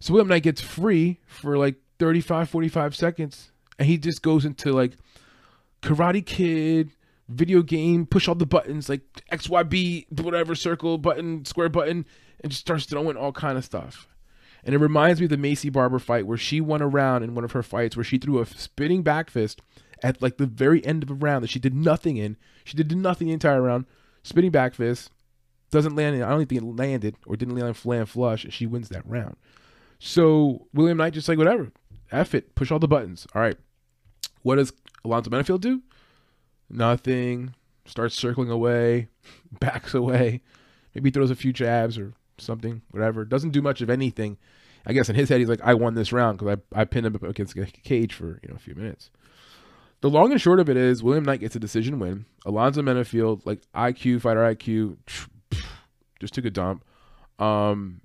So 0.00 0.12
William 0.12 0.28
Knight 0.28 0.42
gets 0.42 0.60
free 0.60 1.20
for 1.26 1.56
like 1.56 1.76
35, 1.98 2.48
45 2.48 2.96
seconds. 2.96 3.50
And 3.78 3.88
he 3.88 3.98
just 3.98 4.22
goes 4.22 4.44
into 4.44 4.72
like 4.72 4.92
Karate 5.82 6.24
Kid, 6.24 6.92
video 7.28 7.62
game, 7.62 8.06
push 8.06 8.28
all 8.28 8.34
the 8.34 8.46
buttons, 8.46 8.88
like 8.88 9.02
XYB, 9.32 10.20
whatever, 10.20 10.54
circle 10.54 10.98
button, 10.98 11.44
square 11.44 11.68
button, 11.68 12.06
and 12.40 12.52
just 12.52 12.62
starts 12.62 12.86
throwing 12.86 13.16
all 13.16 13.32
kind 13.32 13.58
of 13.58 13.64
stuff. 13.64 14.08
And 14.64 14.74
it 14.74 14.78
reminds 14.78 15.20
me 15.20 15.26
of 15.26 15.30
the 15.30 15.36
Macy 15.36 15.70
Barber 15.70 15.98
fight 15.98 16.26
where 16.26 16.36
she 16.36 16.60
won 16.60 16.82
a 16.82 16.88
round 16.88 17.22
in 17.22 17.34
one 17.34 17.44
of 17.44 17.52
her 17.52 17.62
fights 17.62 17.96
where 17.96 18.04
she 18.04 18.18
threw 18.18 18.40
a 18.40 18.46
spinning 18.46 19.02
back 19.02 19.30
fist 19.30 19.60
at 20.02 20.20
like 20.20 20.38
the 20.38 20.46
very 20.46 20.84
end 20.84 21.02
of 21.02 21.10
a 21.10 21.14
round 21.14 21.44
that 21.44 21.50
she 21.50 21.60
did 21.60 21.74
nothing 21.74 22.16
in. 22.16 22.36
She 22.64 22.76
did 22.76 22.94
nothing 22.96 23.28
the 23.28 23.32
entire 23.32 23.62
round. 23.62 23.86
Spinning 24.22 24.50
back 24.50 24.74
fist 24.74 25.10
doesn't 25.70 25.94
land. 25.94 26.16
In, 26.16 26.22
I 26.22 26.30
don't 26.30 26.46
think 26.46 26.62
it 26.62 26.66
landed 26.66 27.16
or 27.26 27.36
didn't 27.36 27.56
land, 27.84 28.08
flush, 28.08 28.44
and 28.44 28.52
she 28.52 28.66
wins 28.66 28.88
that 28.88 29.06
round. 29.06 29.36
So 29.98 30.66
William 30.72 30.98
Knight 30.98 31.14
just 31.14 31.28
like 31.28 31.38
whatever, 31.38 31.72
F 32.12 32.34
it, 32.34 32.54
push 32.54 32.70
all 32.70 32.78
the 32.78 32.88
buttons. 32.88 33.26
All 33.34 33.42
right, 33.42 33.56
what 34.42 34.56
does 34.56 34.72
Alonzo 35.04 35.30
Menifield 35.30 35.60
do? 35.60 35.82
Nothing. 36.68 37.54
Starts 37.86 38.16
circling 38.16 38.50
away, 38.50 39.08
backs 39.60 39.94
away, 39.94 40.42
maybe 40.94 41.10
throws 41.10 41.30
a 41.30 41.36
few 41.36 41.52
jabs 41.52 41.96
or 41.96 42.14
something, 42.38 42.82
whatever. 42.90 43.24
Doesn't 43.24 43.50
do 43.50 43.62
much 43.62 43.80
of 43.80 43.88
anything. 43.88 44.38
I 44.86 44.92
guess 44.92 45.08
in 45.08 45.16
his 45.16 45.28
head, 45.28 45.40
he's 45.40 45.48
like, 45.48 45.60
I 45.62 45.74
won 45.74 45.94
this 45.94 46.12
round 46.12 46.38
because 46.38 46.58
I, 46.74 46.80
I 46.80 46.84
pinned 46.84 47.06
him 47.06 47.14
up 47.16 47.22
against 47.22 47.56
a 47.56 47.66
cage 47.66 48.12
for 48.14 48.40
you 48.42 48.48
know 48.48 48.54
a 48.54 48.58
few 48.58 48.74
minutes. 48.74 49.10
The 50.00 50.10
long 50.10 50.30
and 50.30 50.40
short 50.40 50.60
of 50.60 50.68
it 50.68 50.76
is 50.76 51.02
William 51.02 51.24
Knight 51.24 51.40
gets 51.40 51.56
a 51.56 51.60
decision 51.60 51.98
win. 51.98 52.26
Alonzo 52.44 52.82
Menifield, 52.82 53.44
like 53.46 53.60
IQ, 53.74 54.20
fighter 54.20 54.40
IQ, 54.40 54.98
just 56.20 56.34
took 56.34 56.44
a 56.44 56.50
dump. 56.50 56.84
Um, 57.38 58.00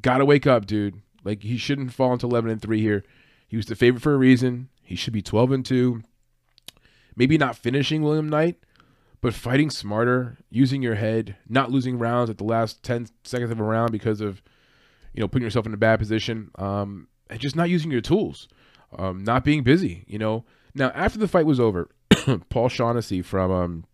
gotta 0.00 0.24
wake 0.24 0.46
up, 0.46 0.66
dude. 0.66 1.00
Like 1.24 1.42
he 1.42 1.56
shouldn't 1.56 1.92
fall 1.92 2.12
into 2.12 2.26
eleven 2.26 2.50
and 2.50 2.60
three 2.60 2.80
here. 2.80 3.04
He 3.46 3.56
was 3.56 3.66
the 3.66 3.76
favorite 3.76 4.02
for 4.02 4.14
a 4.14 4.18
reason. 4.18 4.68
He 4.82 4.96
should 4.96 5.12
be 5.12 5.22
twelve 5.22 5.52
and 5.52 5.64
two. 5.64 6.02
Maybe 7.16 7.36
not 7.36 7.56
finishing 7.56 8.02
William 8.02 8.28
Knight, 8.28 8.56
but 9.20 9.34
fighting 9.34 9.70
smarter, 9.70 10.38
using 10.50 10.82
your 10.82 10.96
head, 10.96 11.36
not 11.48 11.70
losing 11.70 11.98
rounds 11.98 12.30
at 12.30 12.38
the 12.38 12.44
last 12.44 12.82
10 12.82 13.08
seconds 13.22 13.50
of 13.50 13.60
a 13.60 13.62
round 13.62 13.92
because 13.92 14.20
of, 14.20 14.42
you 15.12 15.20
know, 15.20 15.28
putting 15.28 15.44
yourself 15.44 15.66
in 15.66 15.74
a 15.74 15.78
bad 15.78 15.98
position, 15.98 16.50
um, 16.56 17.08
and 17.28 17.38
just 17.38 17.54
not 17.54 17.70
using 17.70 17.90
your 17.90 18.00
tools, 18.00 18.48
um, 18.98 19.22
not 19.22 19.44
being 19.44 19.62
busy, 19.62 20.04
you 20.06 20.18
know. 20.18 20.44
Now, 20.74 20.90
after 20.94 21.18
the 21.18 21.28
fight 21.28 21.46
was 21.46 21.60
over, 21.60 21.90
Paul 22.48 22.68
Shaughnessy 22.68 23.22
from 23.22 23.50
um, 23.50 23.84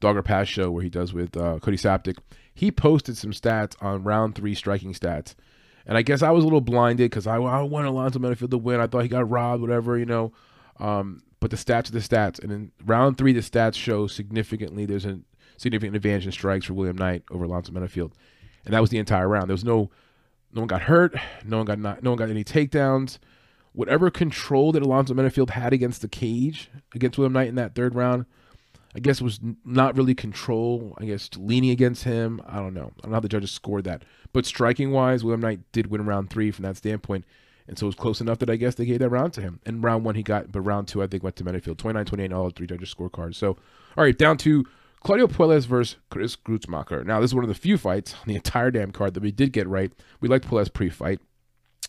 Dogger 0.00 0.22
Pass 0.22 0.48
show 0.48 0.70
where 0.70 0.82
he 0.82 0.90
does 0.90 1.12
with 1.12 1.36
uh, 1.36 1.58
Cody 1.60 1.76
Saptic, 1.76 2.18
he 2.54 2.70
posted 2.70 3.16
some 3.16 3.32
stats 3.32 3.74
on 3.82 4.04
round 4.04 4.34
three 4.34 4.54
striking 4.54 4.92
stats. 4.92 5.34
And 5.88 5.96
I 5.96 6.02
guess 6.02 6.22
I 6.22 6.30
was 6.30 6.44
a 6.44 6.46
little 6.46 6.60
blinded 6.60 7.10
because 7.10 7.26
I, 7.26 7.36
I 7.36 7.62
wanted 7.62 7.88
Alonzo 7.88 8.18
Menifield 8.18 8.50
to 8.50 8.58
win. 8.58 8.78
I 8.78 8.86
thought 8.86 9.02
he 9.02 9.08
got 9.08 9.28
robbed, 9.28 9.62
whatever, 9.62 9.98
you 9.98 10.04
know. 10.04 10.32
Um, 10.78 11.22
but 11.40 11.50
the 11.50 11.56
stats 11.56 11.88
are 11.88 11.92
the 11.92 11.98
stats. 12.00 12.38
And 12.38 12.52
in 12.52 12.72
round 12.84 13.16
three, 13.16 13.32
the 13.32 13.40
stats 13.40 13.74
show 13.74 14.06
significantly 14.06 14.84
there's 14.84 15.06
a 15.06 15.18
significant 15.56 15.96
advantage 15.96 16.26
in 16.26 16.32
strikes 16.32 16.66
for 16.66 16.74
William 16.74 16.96
Knight 16.96 17.24
over 17.30 17.44
Alonzo 17.44 17.72
Menifield. 17.72 18.12
And 18.64 18.74
that 18.74 18.80
was 18.80 18.90
the 18.90 18.98
entire 18.98 19.26
round. 19.26 19.48
There 19.48 19.54
was 19.54 19.64
no 19.64 19.90
no 20.52 20.62
one 20.62 20.68
got 20.68 20.82
hurt, 20.82 21.14
no 21.44 21.58
one 21.58 21.66
got 21.66 21.78
not, 21.78 22.02
no 22.02 22.10
one 22.10 22.18
got 22.18 22.30
any 22.30 22.44
takedowns. 22.44 23.18
Whatever 23.72 24.10
control 24.10 24.72
that 24.72 24.82
Alonzo 24.82 25.14
Menifield 25.14 25.50
had 25.50 25.72
against 25.72 26.02
the 26.02 26.08
cage 26.08 26.70
against 26.94 27.18
William 27.18 27.32
Knight 27.32 27.48
in 27.48 27.54
that 27.54 27.74
third 27.74 27.94
round, 27.94 28.26
I 28.94 29.00
guess 29.00 29.20
was 29.20 29.38
not 29.64 29.96
really 29.96 30.14
control. 30.14 30.94
I 30.98 31.04
guess 31.04 31.30
leaning 31.36 31.70
against 31.70 32.04
him. 32.04 32.40
I 32.46 32.56
don't 32.56 32.74
know. 32.74 32.92
I 32.98 33.02
don't 33.02 33.10
know 33.10 33.16
how 33.16 33.20
the 33.20 33.28
judges 33.28 33.50
scored 33.50 33.84
that. 33.84 34.02
But 34.32 34.46
striking 34.46 34.92
wise, 34.92 35.22
William 35.22 35.40
Knight 35.40 35.60
did 35.72 35.88
win 35.88 36.04
round 36.06 36.30
three 36.30 36.50
from 36.50 36.64
that 36.64 36.76
standpoint. 36.76 37.24
And 37.66 37.78
so 37.78 37.84
it 37.84 37.88
was 37.88 37.94
close 37.96 38.20
enough 38.20 38.38
that 38.38 38.48
I 38.48 38.56
guess 38.56 38.76
they 38.76 38.86
gave 38.86 39.00
that 39.00 39.10
round 39.10 39.34
to 39.34 39.42
him. 39.42 39.60
And 39.66 39.84
round 39.84 40.04
one 40.04 40.14
he 40.14 40.22
got, 40.22 40.50
but 40.50 40.62
round 40.62 40.88
two 40.88 41.02
I 41.02 41.06
think 41.06 41.22
went 41.22 41.36
to 41.36 41.44
Menifield. 41.44 41.76
29-28 41.76 42.34
all 42.34 42.50
three 42.50 42.66
judges 42.66 42.94
scorecards. 42.94 43.34
So, 43.34 43.58
all 43.96 44.04
right, 44.04 44.16
down 44.16 44.38
to 44.38 44.64
Claudio 45.04 45.26
Puelles 45.26 45.66
versus 45.66 45.96
Chris 46.10 46.34
Gruetzemacher. 46.34 47.04
Now, 47.04 47.20
this 47.20 47.30
is 47.30 47.34
one 47.34 47.44
of 47.44 47.48
the 47.48 47.54
few 47.54 47.76
fights 47.76 48.14
on 48.14 48.26
the 48.26 48.36
entire 48.36 48.70
damn 48.70 48.90
card 48.90 49.12
that 49.14 49.22
we 49.22 49.30
did 49.30 49.52
get 49.52 49.68
right. 49.68 49.92
We 50.20 50.28
liked 50.28 50.48
Puelles 50.48 50.72
pre-fight. 50.72 51.20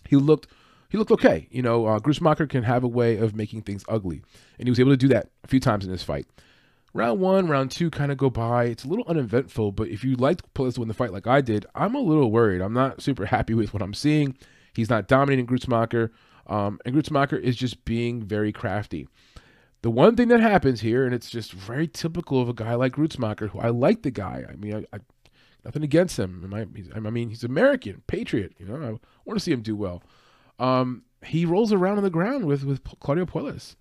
He 0.07 0.17
looked 0.17 0.47
he 0.89 0.97
looked 0.97 1.11
okay. 1.11 1.47
You 1.51 1.61
know, 1.61 1.85
uh, 1.85 1.99
can 1.99 2.63
have 2.63 2.83
a 2.83 2.87
way 2.87 3.17
of 3.17 3.35
making 3.35 3.61
things 3.61 3.85
ugly. 3.87 4.23
And 4.57 4.67
he 4.67 4.71
was 4.71 4.79
able 4.79 4.91
to 4.91 4.97
do 4.97 5.07
that 5.09 5.29
a 5.43 5.47
few 5.47 5.59
times 5.59 5.85
in 5.85 5.91
this 5.91 6.03
fight. 6.03 6.25
Round 6.93 7.19
one, 7.19 7.47
round 7.47 7.71
two 7.71 7.91
kind 7.91 8.11
of 8.11 8.17
go 8.17 8.29
by. 8.29 8.65
It's 8.65 8.83
a 8.83 8.87
little 8.87 9.05
uneventful, 9.07 9.71
but 9.73 9.89
if 9.89 10.03
you 10.03 10.15
liked 10.15 10.53
Puelles 10.53 10.73
to 10.75 10.81
win 10.81 10.87
the 10.87 10.93
fight 10.93 11.13
like 11.13 11.27
I 11.27 11.41
did, 11.41 11.65
I'm 11.75 11.93
a 11.93 11.99
little 11.99 12.31
worried. 12.31 12.61
I'm 12.61 12.73
not 12.73 13.01
super 13.01 13.27
happy 13.27 13.53
with 13.53 13.73
what 13.73 13.83
I'm 13.83 13.93
seeing. 13.93 14.35
He's 14.73 14.89
not 14.89 15.07
dominating 15.07 15.45
Gruetzemacher, 15.45 16.09
um, 16.47 16.79
and 16.85 16.95
Gruetzemacher 16.95 17.39
is 17.39 17.55
just 17.55 17.85
being 17.85 18.23
very 18.23 18.51
crafty. 18.51 19.07
The 19.81 19.91
one 19.91 20.15
thing 20.15 20.27
that 20.29 20.41
happens 20.41 20.81
here, 20.81 21.05
and 21.05 21.13
it's 21.13 21.29
just 21.29 21.53
very 21.53 21.87
typical 21.87 22.41
of 22.41 22.49
a 22.49 22.53
guy 22.53 22.73
like 22.73 22.93
Gruetzemacher, 22.93 23.49
who 23.49 23.59
I 23.59 23.69
like 23.69 24.01
the 24.01 24.11
guy. 24.11 24.45
I 24.49 24.55
mean, 24.55 24.75
I, 24.75 24.95
I 24.95 24.99
nothing 25.63 25.83
against 25.83 26.17
him. 26.17 26.51
I 26.53 26.99
mean, 26.99 27.29
he's 27.29 27.43
American, 27.43 28.01
patriot. 28.07 28.53
You 28.57 28.65
know, 28.65 28.75
I 28.75 28.89
want 29.25 29.37
to 29.37 29.39
see 29.39 29.51
him 29.51 29.61
do 29.61 29.75
well. 29.75 30.01
Um, 30.57 31.03
he 31.23 31.45
rolls 31.45 31.71
around 31.71 31.97
on 31.97 32.03
the 32.03 32.09
ground 32.09 32.45
with 32.45 32.63
with 32.63 32.83
Claudio 32.99 33.25
Puelles. 33.25 33.75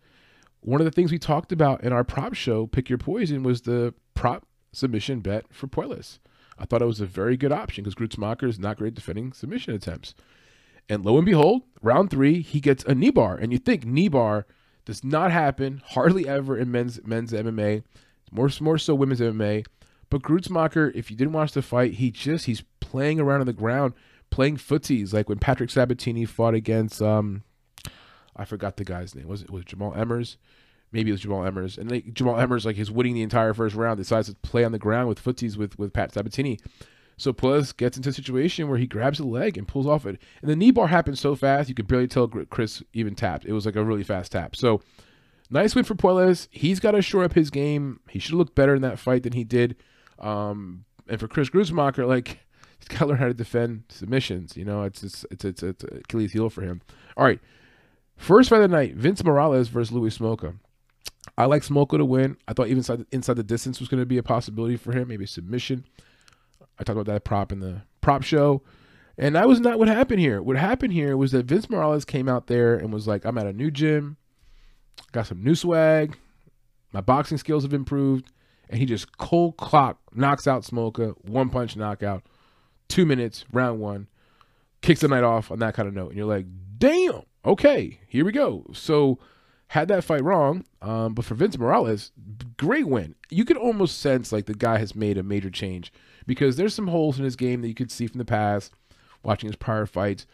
One 0.61 0.81
of 0.81 0.85
the 0.85 0.91
things 0.91 1.13
we 1.13 1.19
talked 1.19 1.53
about 1.53 1.83
in 1.85 1.93
our 1.93 2.05
prop 2.05 2.35
show, 2.35 2.67
Pick 2.67 2.89
Your 2.89 2.99
Poison, 2.99 3.43
was 3.43 3.63
the 3.63 3.95
prop 4.15 4.47
submission 4.73 5.21
bet 5.21 5.47
for 5.51 5.67
Puelles. 5.67 6.19
I 6.59 6.65
thought 6.65 6.83
it 6.83 6.87
was 6.87 7.01
a 7.01 7.07
very 7.07 7.37
good 7.37 7.53
option 7.53 7.85
because 7.85 7.95
Gruetzemacher 7.95 8.49
is 8.49 8.59
not 8.59 8.79
great 8.79 8.95
defending 8.95 9.33
submission 9.33 9.75
attempts. 9.75 10.15
And 10.89 11.05
lo 11.05 11.17
and 11.17 11.27
behold, 11.27 11.63
round 11.83 12.11
three, 12.11 12.41
he 12.41 12.61
gets 12.61 12.85
a 12.85 12.95
knee 12.95 13.11
bar. 13.11 13.37
And 13.37 13.53
you 13.53 13.59
think 13.59 13.85
knee 13.85 14.09
bar 14.09 14.47
does 14.85 15.05
not 15.05 15.31
happen 15.31 15.83
hardly 15.85 16.27
ever 16.27 16.57
in 16.57 16.73
men's 16.73 17.01
men's 17.05 17.33
MMA, 17.33 17.85
more 18.33 18.51
more 18.61 18.79
so 18.79 18.95
women's 18.95 19.21
MMA. 19.21 19.67
But 20.11 20.23
Gruetzemacher, 20.23 20.95
if 20.95 21.11
you 21.11 21.17
didn't 21.17 21.35
watch 21.35 21.53
the 21.53 21.63
fight, 21.63 21.95
he 21.95 22.11
just 22.11 22.47
he's 22.47 22.65
playing 22.81 23.21
around 23.21 23.41
on 23.41 23.47
the 23.47 23.53
ground, 23.53 23.93
playing 24.31 24.57
footsies 24.57 25.13
like 25.13 25.29
when 25.29 25.39
Patrick 25.39 25.71
Sabatini 25.71 26.25
fought 26.25 26.55
against 26.55 27.03
um 27.03 27.45
I 28.39 28.45
forgot 28.45 28.77
the 28.77 28.85
guy's 28.85 29.15
name. 29.15 29.29
Was 29.29 29.43
it 29.43 29.51
was 29.51 29.63
it 29.63 29.69
Jamall 29.69 29.97
Emmers? 29.97 30.37
Maybe 30.93 31.11
it 31.11 31.13
was 31.13 31.23
Jamall 31.23 31.51
Emmers. 31.51 31.77
And 31.77 31.91
they, 31.91 32.03
Jamall 32.03 32.39
Emmers, 32.39 32.65
like 32.65 32.77
he's 32.77 32.91
winning 32.91 33.15
the 33.15 33.23
entire 33.23 33.53
first 33.53 33.75
round, 33.75 33.99
decides 33.99 34.29
to 34.29 34.35
play 34.37 34.65
on 34.65 34.73
the 34.73 34.79
ground 34.79 35.09
with 35.09 35.23
footsies 35.23 35.57
with 35.57 35.79
with 35.79 35.93
Pat 35.93 36.15
Sabatini. 36.15 36.59
So 37.19 37.33
Puelles 37.33 37.77
gets 37.77 37.97
into 37.97 38.11
a 38.11 38.13
situation 38.13 38.69
where 38.69 38.79
he 38.79 38.87
grabs 38.87 39.19
the 39.19 39.27
leg 39.27 39.59
and 39.59 39.67
pulls 39.67 39.89
off 39.89 40.07
it. 40.07 40.21
And 40.41 40.49
the 40.49 40.55
knee 40.55 40.71
bar 40.71 40.87
happened 40.87 41.19
so 41.19 41.35
fast, 41.35 41.69
you 41.69 41.75
could 41.75 41.89
barely 41.89 42.07
tell 42.07 42.29
Chris 42.29 42.81
even 42.93 43.17
tapped. 43.17 43.45
It 43.45 43.53
was 43.53 43.67
like 43.67 43.75
a 43.75 43.85
really 43.85 44.05
fast 44.05 44.31
tap. 44.31 44.55
So 44.55 44.81
nice 45.51 45.75
win 45.75 45.85
for 45.85 45.97
Puelles. 45.97 46.47
He's 46.53 46.79
got 46.79 46.93
to 46.93 47.03
shore 47.03 47.25
up 47.25 47.33
his 47.33 47.51
game. 47.51 47.99
He 48.09 48.21
should 48.21 48.31
have 48.31 48.39
looked 48.39 48.55
better 48.55 48.77
in 48.77 48.83
that 48.83 49.01
fight 49.01 49.25
than 49.25 49.33
he 49.33 49.43
did. 49.43 49.75
Um, 50.21 50.85
and 51.09 51.19
for 51.19 51.27
Chris 51.27 51.51
Gruetzemacher, 51.51 52.07
like, 52.07 52.39
he's 52.79 52.87
got 52.87 53.01
to 53.01 53.07
learn 53.07 53.19
how 53.19 53.27
to 53.27 53.35
defend 53.35 53.83
submissions. 53.89 54.57
You 54.57 54.65
know, 54.65 54.85
it's, 54.85 55.03
it's, 55.03 55.27
it's, 55.33 55.45
it's, 55.45 55.63
it's 55.65 55.83
Achilles 55.83 56.33
heel 56.33 56.51
for 56.51 56.63
him. 56.63 56.83
All 57.17 57.25
right. 57.25 57.41
First 58.19 58.51
fight 58.51 58.61
of 58.61 58.71
the 58.71 58.77
night, 58.77 58.95
Vince 58.95 59.25
Morales 59.25 59.69
versus 59.69 59.93
Louis 59.93 60.17
Smolka. 60.17 60.59
I 61.39 61.47
like 61.47 61.63
Smolka 61.63 61.97
to 61.97 62.05
win. 62.05 62.37
I 62.47 62.53
thought 62.53 62.67
even 62.67 62.79
inside, 62.79 63.07
inside 63.13 63.37
the 63.37 63.43
distance 63.43 63.81
was 63.81 63.89
going 63.89 64.03
to 64.03 64.07
be 64.07 64.19
a 64.19 64.23
possibility 64.23 64.77
for 64.77 64.93
him, 64.93 65.09
maybe 65.09 65.25
submission. 65.25 65.85
I 66.79 66.85
talked 66.85 66.99
about 66.99 67.07
that 67.07 67.25
prop 67.25 67.53
in 67.53 67.61
the 67.61 67.83
prop 68.01 68.23
show. 68.23 68.63
And 69.17 69.35
that 69.35 69.49
was 69.49 69.61
not 69.61 69.79
what 69.79 69.89
happened 69.89 70.21
here. 70.21 70.43
What 70.43 70.57
happened 70.57 70.93
here 70.93 71.17
was 71.17 71.33
that 71.33 71.47
Vince 71.47 71.71
Morales 71.71 72.05
came 72.05 72.29
out 72.29 72.49
there 72.49 72.77
and 72.77 72.93
was 72.93 73.07
like, 73.07 73.25
I'm 73.25 73.39
at 73.39 73.47
a 73.47 73.53
new 73.53 73.71
gym, 73.71 74.17
got 75.13 75.27
some 75.27 75.43
new 75.43 75.55
swag, 75.55 76.17
my 76.93 77.01
boxing 77.01 77.39
skills 77.39 77.63
have 77.63 77.73
improved, 77.73 78.31
and 78.69 78.79
he 78.79 78.87
just 78.87 79.17
cold 79.19 79.57
clock 79.57 79.99
knocks 80.15 80.47
out 80.47 80.63
Smolka, 80.63 81.15
one 81.25 81.51
punch 81.51 81.77
knockout, 81.77 82.23
two 82.89 83.07
minutes, 83.07 83.45
round 83.53 83.81
one, 83.81 84.09
kicks 84.83 85.01
the 85.01 85.09
night 85.09 85.25
off 85.25 85.51
on 85.51 85.59
that 85.61 85.75
kind 85.75 85.89
of 85.89 85.95
note. 85.95 86.09
And 86.09 86.17
you're 86.17 86.27
like, 86.27 86.47
damn, 86.79 87.23
okay, 87.49 87.99
here 88.07 88.25
we 88.25 88.33
go. 88.33 88.65
So 88.73 89.19
had 89.69 89.89
that 89.89 90.05
fight 90.05 90.23
wrong, 90.23 90.65
um, 90.81 91.15
but 91.15 91.25
for 91.25 91.35
Vince 91.35 91.59
Morales, 91.59 92.13
great 92.57 92.87
win. 92.87 93.15
You 93.31 93.45
could 93.45 93.57
almost 93.57 94.01
sense 94.01 94.33
like 94.33 94.47
the 94.47 94.55
guy 94.55 94.79
has 94.79 94.95
made 94.95 95.19
a 95.19 95.23
major 95.23 95.51
change 95.51 95.93
because 96.27 96.57
there's 96.57 96.75
some 96.75 96.89
holes 96.89 97.19
in 97.19 97.25
his 97.25 97.37
game 97.37 97.63
that 97.63 97.69
you 97.69 97.75
could 97.75 97.91
see 97.91 98.07
from 98.07 98.19
the 98.19 98.25
past 98.25 98.73
watching 99.23 99.49
his 99.49 99.57
prior 99.57 99.87
fights. 99.87 100.27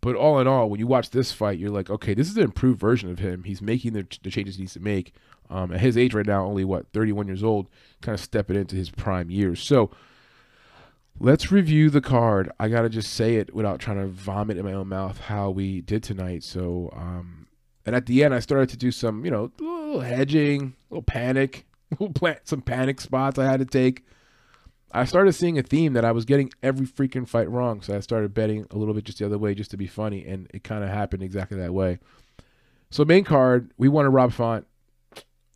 But 0.00 0.16
all 0.16 0.40
in 0.40 0.46
all, 0.46 0.68
when 0.68 0.80
you 0.80 0.86
watch 0.86 1.10
this 1.10 1.32
fight, 1.32 1.58
you're 1.58 1.70
like, 1.70 1.88
okay, 1.88 2.12
this 2.12 2.28
is 2.28 2.36
an 2.36 2.42
improved 2.42 2.80
version 2.80 3.10
of 3.10 3.20
him. 3.20 3.44
He's 3.44 3.62
making 3.62 3.92
the, 3.92 4.06
the 4.22 4.30
changes 4.30 4.56
he 4.56 4.62
needs 4.62 4.72
to 4.74 4.80
make. 4.80 5.14
Um, 5.48 5.72
at 5.72 5.80
his 5.80 5.96
age 5.96 6.14
right 6.14 6.26
now, 6.26 6.44
only 6.44 6.64
what 6.64 6.88
31 6.92 7.26
years 7.28 7.44
old, 7.44 7.68
kind 8.00 8.14
of 8.14 8.20
stepping 8.20 8.56
into 8.56 8.74
his 8.74 8.90
prime 8.90 9.30
years. 9.30 9.60
So 9.62 9.90
let's 11.22 11.52
review 11.52 11.88
the 11.88 12.00
card. 12.00 12.50
I 12.58 12.68
gotta 12.68 12.88
just 12.88 13.14
say 13.14 13.36
it 13.36 13.54
without 13.54 13.78
trying 13.78 13.98
to 13.98 14.06
vomit 14.06 14.58
in 14.58 14.64
my 14.64 14.72
own 14.72 14.88
mouth 14.88 15.18
how 15.20 15.50
we 15.50 15.80
did 15.80 16.02
tonight. 16.02 16.42
So, 16.42 16.90
um, 16.94 17.46
and 17.86 17.94
at 17.94 18.06
the 18.06 18.24
end, 18.24 18.34
I 18.34 18.40
started 18.40 18.68
to 18.70 18.76
do 18.76 18.90
some, 18.90 19.24
you 19.24 19.30
know, 19.30 19.52
a 19.60 19.62
little 19.62 20.00
hedging, 20.00 20.74
a 20.90 20.94
little 20.94 21.02
panic, 21.02 21.64
some 22.44 22.60
panic 22.60 23.00
spots 23.00 23.38
I 23.38 23.44
had 23.44 23.60
to 23.60 23.66
take. 23.66 24.04
I 24.90 25.04
started 25.04 25.32
seeing 25.32 25.58
a 25.58 25.62
theme 25.62 25.92
that 25.92 26.04
I 26.04 26.10
was 26.10 26.24
getting 26.24 26.50
every 26.62 26.86
freaking 26.86 27.26
fight 27.26 27.48
wrong. 27.48 27.80
So 27.82 27.96
I 27.96 28.00
started 28.00 28.34
betting 28.34 28.66
a 28.70 28.76
little 28.76 28.92
bit 28.92 29.04
just 29.04 29.18
the 29.18 29.24
other 29.24 29.38
way 29.38 29.54
just 29.54 29.70
to 29.70 29.76
be 29.76 29.86
funny. 29.86 30.26
And 30.26 30.48
it 30.52 30.64
kind 30.64 30.84
of 30.84 30.90
happened 30.90 31.22
exactly 31.22 31.56
that 31.58 31.72
way. 31.72 31.98
So, 32.90 33.04
main 33.06 33.24
card, 33.24 33.70
we 33.78 33.88
wanted 33.88 34.10
Rob 34.10 34.32
Font. 34.32 34.66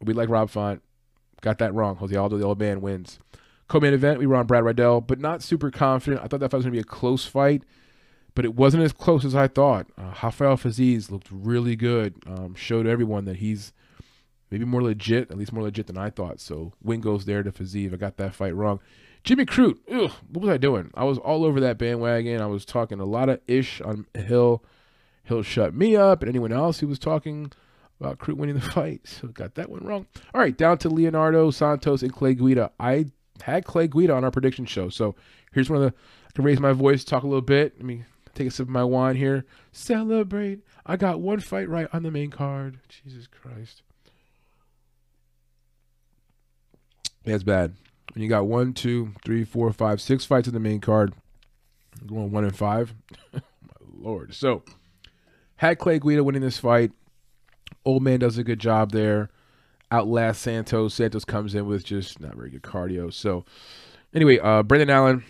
We 0.00 0.14
like 0.14 0.30
Rob 0.30 0.48
Font. 0.48 0.80
Got 1.42 1.58
that 1.58 1.74
wrong. 1.74 1.96
Jose 1.96 2.16
Aldo, 2.16 2.38
the 2.38 2.46
old 2.46 2.58
man, 2.58 2.80
wins. 2.80 3.18
Co 3.68 3.80
main 3.80 3.94
event, 3.94 4.18
we 4.20 4.26
were 4.26 4.36
on 4.36 4.46
Brad 4.46 4.64
Riddell, 4.64 5.00
but 5.00 5.18
not 5.18 5.42
super 5.42 5.70
confident. 5.70 6.22
I 6.22 6.28
thought 6.28 6.40
that 6.40 6.50
fight 6.50 6.58
was 6.58 6.64
going 6.66 6.74
to 6.74 6.76
be 6.76 6.80
a 6.80 6.84
close 6.84 7.26
fight, 7.26 7.64
but 8.34 8.44
it 8.44 8.54
wasn't 8.54 8.84
as 8.84 8.92
close 8.92 9.24
as 9.24 9.34
I 9.34 9.48
thought. 9.48 9.88
Uh, 9.98 10.14
Rafael 10.22 10.56
Fiziev 10.56 11.10
looked 11.10 11.28
really 11.30 11.74
good. 11.74 12.14
Um, 12.26 12.54
showed 12.54 12.86
everyone 12.86 13.24
that 13.24 13.36
he's 13.36 13.72
maybe 14.50 14.64
more 14.64 14.82
legit, 14.82 15.30
at 15.30 15.38
least 15.38 15.52
more 15.52 15.64
legit 15.64 15.88
than 15.88 15.98
I 15.98 16.10
thought. 16.10 16.40
So, 16.40 16.74
win 16.80 17.00
goes 17.00 17.24
there 17.24 17.42
to 17.42 17.50
Fiziev. 17.50 17.92
I 17.92 17.96
got 17.96 18.18
that 18.18 18.34
fight 18.34 18.54
wrong. 18.54 18.78
Jimmy 19.24 19.44
Crute, 19.44 19.78
ugh, 19.90 20.12
what 20.30 20.42
was 20.42 20.50
I 20.50 20.56
doing? 20.56 20.92
I 20.94 21.02
was 21.02 21.18
all 21.18 21.44
over 21.44 21.58
that 21.58 21.78
bandwagon. 21.78 22.40
I 22.40 22.46
was 22.46 22.64
talking 22.64 23.00
a 23.00 23.04
lot 23.04 23.28
of 23.28 23.40
ish 23.48 23.80
on 23.80 24.06
Hill. 24.14 24.62
Hill 25.24 25.42
shut 25.42 25.74
me 25.74 25.96
up, 25.96 26.22
and 26.22 26.28
anyone 26.28 26.52
else 26.52 26.78
who 26.78 26.86
was 26.86 27.00
talking 27.00 27.50
about 27.98 28.18
Crute 28.18 28.36
winning 28.36 28.54
the 28.54 28.60
fight. 28.70 29.00
So 29.04 29.26
got 29.26 29.56
that 29.56 29.68
one 29.68 29.84
wrong. 29.84 30.06
All 30.32 30.40
right, 30.40 30.56
down 30.56 30.78
to 30.78 30.88
Leonardo 30.88 31.50
Santos 31.50 32.02
and 32.02 32.12
Clay 32.12 32.34
Guida. 32.34 32.70
I 32.78 33.06
had 33.42 33.64
Clay 33.64 33.88
Guida 33.88 34.12
on 34.14 34.24
our 34.24 34.30
prediction 34.30 34.66
show. 34.66 34.88
So 34.88 35.14
here's 35.52 35.70
one 35.70 35.82
of 35.82 35.90
the. 35.90 35.96
I 36.28 36.32
can 36.34 36.44
raise 36.44 36.60
my 36.60 36.72
voice, 36.72 37.04
talk 37.04 37.22
a 37.22 37.26
little 37.26 37.40
bit. 37.40 37.74
Let 37.76 37.84
me 37.84 38.04
take 38.34 38.48
a 38.48 38.50
sip 38.50 38.66
of 38.66 38.70
my 38.70 38.84
wine 38.84 39.16
here. 39.16 39.46
Celebrate. 39.72 40.60
I 40.84 40.96
got 40.96 41.20
one 41.20 41.40
fight 41.40 41.68
right 41.68 41.88
on 41.92 42.02
the 42.02 42.10
main 42.10 42.30
card. 42.30 42.78
Jesus 42.88 43.26
Christ. 43.26 43.82
That's 47.24 47.42
bad 47.42 47.74
when 48.16 48.22
you 48.22 48.30
got 48.30 48.46
one, 48.46 48.72
two, 48.72 49.12
three, 49.24 49.44
four, 49.44 49.70
five, 49.72 50.00
six 50.00 50.24
fights 50.24 50.48
in 50.48 50.54
the 50.54 50.60
main 50.60 50.80
card, 50.80 51.12
going 52.06 52.30
one 52.30 52.44
and 52.44 52.56
five. 52.56 52.94
My 53.34 53.40
lord. 53.94 54.34
So 54.34 54.62
had 55.56 55.78
Clay 55.78 55.98
Guida 55.98 56.24
winning 56.24 56.40
this 56.40 56.58
fight. 56.58 56.92
Old 57.84 58.02
man 58.02 58.20
does 58.20 58.38
a 58.38 58.44
good 58.44 58.58
job 58.58 58.92
there. 58.92 59.28
Outlast 59.90 60.42
Santos. 60.42 60.94
Santos 60.94 61.24
comes 61.24 61.54
in 61.54 61.66
with 61.66 61.84
just 61.84 62.20
not 62.20 62.34
very 62.34 62.50
good 62.50 62.62
cardio. 62.62 63.12
So 63.12 63.44
anyway, 64.14 64.38
uh 64.38 64.62
Brendan 64.62 64.90
Allen. 64.90 65.24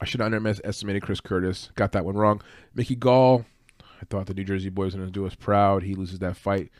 I 0.00 0.06
should 0.06 0.20
have 0.20 0.32
underestimated 0.32 1.02
Chris 1.02 1.20
Curtis. 1.20 1.70
Got 1.76 1.92
that 1.92 2.04
one 2.04 2.16
wrong. 2.16 2.42
Mickey 2.74 2.96
Gall. 2.96 3.46
I 3.80 4.04
thought 4.10 4.26
the 4.26 4.34
New 4.34 4.44
Jersey 4.44 4.68
boys 4.68 4.86
was 4.86 4.96
going 4.96 5.06
to 5.06 5.12
do 5.12 5.24
us 5.24 5.34
proud. 5.34 5.82
He 5.82 5.94
loses 5.94 6.18
that 6.18 6.36
fight 6.36 6.70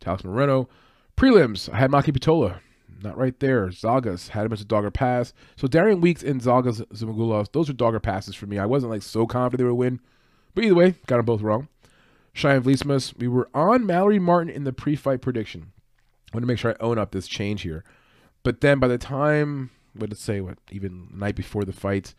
to 0.00 0.08
Alex 0.08 0.24
Morono. 0.24 0.68
Prelims. 1.16 1.72
I 1.72 1.76
had 1.76 1.90
Maki 1.90 2.16
Pitolo 2.16 2.58
not 3.04 3.16
right 3.16 3.38
there. 3.40 3.68
Zhalgas 3.68 4.28
had 4.28 4.46
him 4.46 4.52
as 4.52 4.60
a 4.60 4.64
dogger 4.64 4.90
pass. 4.90 5.32
So 5.56 5.66
Darian 5.66 6.00
Weeks 6.00 6.22
and 6.22 6.40
Zhalgas 6.40 6.84
Zhumagulov, 6.88 7.52
those 7.52 7.68
are 7.68 7.74
dogger 7.74 8.00
passes 8.00 8.34
for 8.34 8.46
me. 8.46 8.58
I 8.58 8.66
wasn't 8.66 8.90
like 8.90 9.02
so 9.02 9.26
confident 9.26 9.58
they 9.58 9.70
would 9.70 9.74
win. 9.74 10.00
But 10.54 10.64
either 10.64 10.74
way, 10.74 10.94
got 11.06 11.16
them 11.16 11.26
both 11.26 11.42
wrong. 11.42 11.68
Cheyanne 12.34 12.62
Vlismas, 12.62 13.16
we 13.18 13.28
were 13.28 13.48
on 13.54 13.86
Mallory 13.86 14.18
Martin 14.18 14.52
in 14.54 14.64
the 14.64 14.72
pre-fight 14.72 15.20
prediction. 15.20 15.72
Want 16.32 16.42
to 16.42 16.46
make 16.46 16.58
sure 16.58 16.72
I 16.72 16.84
own 16.84 16.98
up 16.98 17.12
this 17.12 17.28
change 17.28 17.62
here. 17.62 17.84
But 18.42 18.60
then 18.60 18.78
by 18.78 18.88
the 18.88 18.98
time, 18.98 19.70
what 19.94 20.10
it 20.12 20.18
say, 20.18 20.40
what, 20.40 20.58
even 20.70 21.08
night 21.12 21.36
before 21.36 21.64
the 21.64 21.72
fight, 21.72 22.14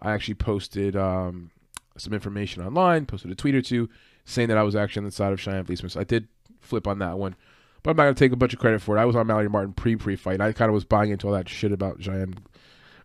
I 0.00 0.12
actually 0.12 0.34
posted 0.34 0.96
um, 0.96 1.50
some 1.96 2.12
information 2.12 2.64
online, 2.64 3.06
posted 3.06 3.30
a 3.30 3.34
tweet 3.34 3.54
or 3.54 3.62
two 3.62 3.88
saying 4.24 4.48
that 4.48 4.58
I 4.58 4.62
was 4.62 4.76
actually 4.76 5.00
on 5.00 5.04
the 5.06 5.12
side 5.12 5.32
of 5.32 5.40
Cheyanne 5.40 5.64
Vlismas. 5.64 5.96
I 5.96 6.04
did 6.04 6.28
flip 6.60 6.86
on 6.86 6.98
that 6.98 7.18
one. 7.18 7.36
But 7.82 7.90
I'm 7.90 7.96
not 7.96 8.04
gonna 8.04 8.14
take 8.14 8.32
a 8.32 8.36
bunch 8.36 8.52
of 8.52 8.60
credit 8.60 8.80
for 8.80 8.96
it. 8.96 9.00
I 9.00 9.04
was 9.04 9.16
on 9.16 9.26
Mallory 9.26 9.48
Martin 9.48 9.72
pre 9.72 9.96
pre 9.96 10.14
fight. 10.14 10.40
I 10.40 10.52
kind 10.52 10.68
of 10.68 10.74
was 10.74 10.84
buying 10.84 11.10
into 11.10 11.26
all 11.26 11.32
that 11.32 11.48
shit 11.48 11.72
about 11.72 11.98
Giant 11.98 12.38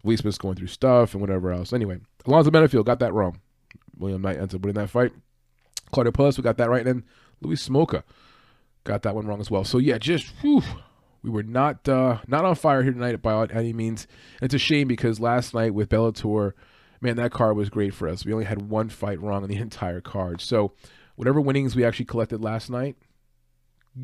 Vlismas 0.06 0.38
going 0.38 0.56
through 0.56 0.68
stuff 0.68 1.14
and 1.14 1.22
whatever 1.22 1.52
else. 1.52 1.74
Anyway, 1.74 2.00
Alonzo 2.26 2.52
Menifield 2.52 2.86
got 2.86 3.00
that 3.00 3.14
wrong. 3.14 3.40
William 3.98 4.22
Knight 4.22 4.38
ends 4.38 4.54
up 4.54 4.62
winning 4.62 4.76
that 4.76 4.90
fight. 4.90 5.12
Claudio 5.92 6.12
Puelles, 6.12 6.38
we 6.38 6.44
got 6.44 6.58
that 6.58 6.70
right. 6.70 6.86
And 6.86 7.02
then 7.02 7.06
Louis 7.42 7.56
Smolka 7.68 8.04
got 8.88 9.04
that 9.04 9.16
one 9.16 9.28
wrong 9.28 9.40
as 9.40 9.52
well. 9.52 9.64
So 9.64 9.78
yeah, 9.78 9.98
just 9.98 10.28
whew, 10.42 10.64
we 11.22 11.30
were 11.30 11.44
not 11.44 11.88
uh, 11.88 12.20
not 12.28 12.46
on 12.46 12.56
fire 12.56 12.84
here 12.84 12.94
tonight 12.94 13.22
by 13.22 13.46
any 13.48 13.74
means. 13.74 14.08
And 14.42 14.48
it's 14.48 14.56
a 14.56 14.60
shame 14.60 14.88
because 14.88 15.20
last 15.20 15.54
night 15.54 15.74
with 15.74 15.90
Bellator, 15.90 16.54
man, 17.02 17.18
that 17.18 17.32
card 17.32 17.56
was 17.56 17.70
great 17.70 17.94
for 17.94 18.08
us. 18.08 18.26
We 18.26 18.34
only 18.34 18.46
had 18.46 18.70
one 18.70 18.90
fight 18.90 19.22
wrong 19.22 19.44
in 19.44 19.50
the 19.50 19.58
entire 19.62 20.02
card. 20.02 20.42
So 20.42 20.74
whatever 21.16 21.40
winnings 21.40 21.76
we 21.76 21.86
actually 21.86 22.06
collected 22.06 22.44
last 22.44 22.70
night, 22.70 22.96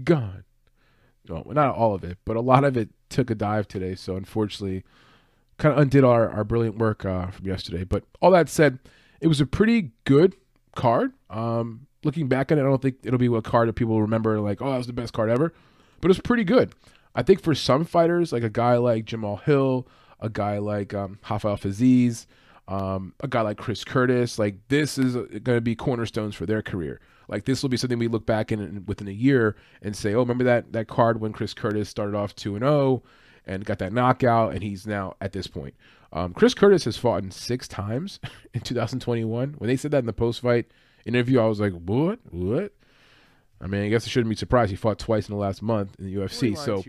gone 0.03 0.43
well, 1.29 1.43
not 1.53 1.75
all 1.75 1.95
of 1.95 2.03
it, 2.03 2.17
but 2.25 2.35
a 2.35 2.41
lot 2.41 2.63
of 2.63 2.75
it 2.75 2.89
took 3.09 3.29
a 3.29 3.35
dive 3.35 3.67
today. 3.67 3.95
So 3.95 4.15
unfortunately, 4.15 4.83
kind 5.57 5.73
of 5.73 5.79
undid 5.79 6.03
our, 6.03 6.29
our 6.29 6.43
brilliant 6.43 6.77
work 6.77 7.05
uh, 7.05 7.27
from 7.27 7.47
yesterday. 7.47 7.83
But 7.83 8.03
all 8.21 8.31
that 8.31 8.49
said, 8.49 8.79
it 9.21 9.27
was 9.27 9.39
a 9.39 9.45
pretty 9.45 9.91
good 10.05 10.35
card. 10.75 11.13
Um, 11.29 11.87
looking 12.05 12.27
back 12.27 12.51
on 12.51 12.57
it, 12.57 12.61
I 12.61 12.65
don't 12.65 12.81
think 12.81 12.97
it'll 13.03 13.19
be 13.19 13.33
a 13.33 13.41
card 13.41 13.67
that 13.67 13.73
people 13.73 14.01
remember 14.01 14.39
like, 14.39 14.61
oh, 14.61 14.71
that 14.71 14.77
was 14.77 14.87
the 14.87 14.93
best 14.93 15.13
card 15.13 15.29
ever. 15.29 15.53
But 16.01 16.07
it 16.07 16.09
was 16.09 16.19
pretty 16.19 16.43
good. 16.43 16.73
I 17.15 17.23
think 17.23 17.41
for 17.41 17.55
some 17.55 17.85
fighters, 17.85 18.31
like 18.31 18.43
a 18.43 18.49
guy 18.49 18.77
like 18.77 19.05
Jamal 19.05 19.37
Hill, 19.37 19.87
a 20.19 20.29
guy 20.29 20.57
like 20.57 20.93
um, 20.93 21.19
Rafael 21.29 21.57
Fiziev, 21.57 22.25
um, 22.67 23.13
a 23.19 23.27
guy 23.27 23.41
like 23.41 23.57
Chris 23.57 23.83
Curtis, 23.83 24.39
like 24.39 24.55
this 24.69 24.97
is 24.97 25.15
going 25.15 25.57
to 25.57 25.61
be 25.61 25.75
cornerstones 25.75 26.35
for 26.35 26.45
their 26.45 26.61
career. 26.61 26.99
Like 27.27 27.45
this 27.45 27.61
will 27.61 27.69
be 27.69 27.77
something 27.77 27.99
we 27.99 28.07
look 28.07 28.25
back 28.25 28.51
in 28.51 28.83
within 28.85 29.07
a 29.07 29.11
year 29.11 29.55
and 29.81 29.95
say, 29.95 30.13
oh, 30.13 30.19
remember 30.19 30.43
that 30.45 30.73
that 30.73 30.87
card 30.87 31.21
when 31.21 31.33
Chris 31.33 31.53
Curtis 31.53 31.89
started 31.89 32.15
off 32.15 32.35
two 32.35 32.55
and 32.55 32.63
zero 32.63 32.73
oh 32.73 33.03
and 33.45 33.65
got 33.65 33.79
that 33.79 33.91
knockout, 33.91 34.53
and 34.53 34.63
he's 34.63 34.87
now 34.87 35.15
at 35.19 35.33
this 35.33 35.47
point. 35.47 35.73
Um, 36.13 36.33
Chris 36.33 36.53
Curtis 36.53 36.85
has 36.85 36.95
fought 36.95 37.23
in 37.23 37.31
six 37.31 37.67
times 37.67 38.19
in 38.53 38.61
2021. 38.61 39.55
When 39.57 39.67
they 39.67 39.75
said 39.75 39.91
that 39.91 39.99
in 39.99 40.05
the 40.05 40.13
post 40.13 40.41
fight 40.41 40.67
interview, 41.05 41.39
I 41.39 41.47
was 41.47 41.59
like, 41.59 41.73
what? 41.73 42.19
What? 42.29 42.73
I 43.61 43.67
mean, 43.67 43.83
I 43.83 43.89
guess 43.89 44.05
I 44.05 44.09
shouldn't 44.09 44.29
be 44.29 44.35
surprised. 44.35 44.71
He 44.71 44.75
fought 44.75 44.99
twice 44.99 45.29
in 45.29 45.35
the 45.35 45.39
last 45.39 45.61
month 45.61 45.95
in 45.97 46.05
the 46.05 46.15
UFC. 46.15 46.57
So, 46.57 46.83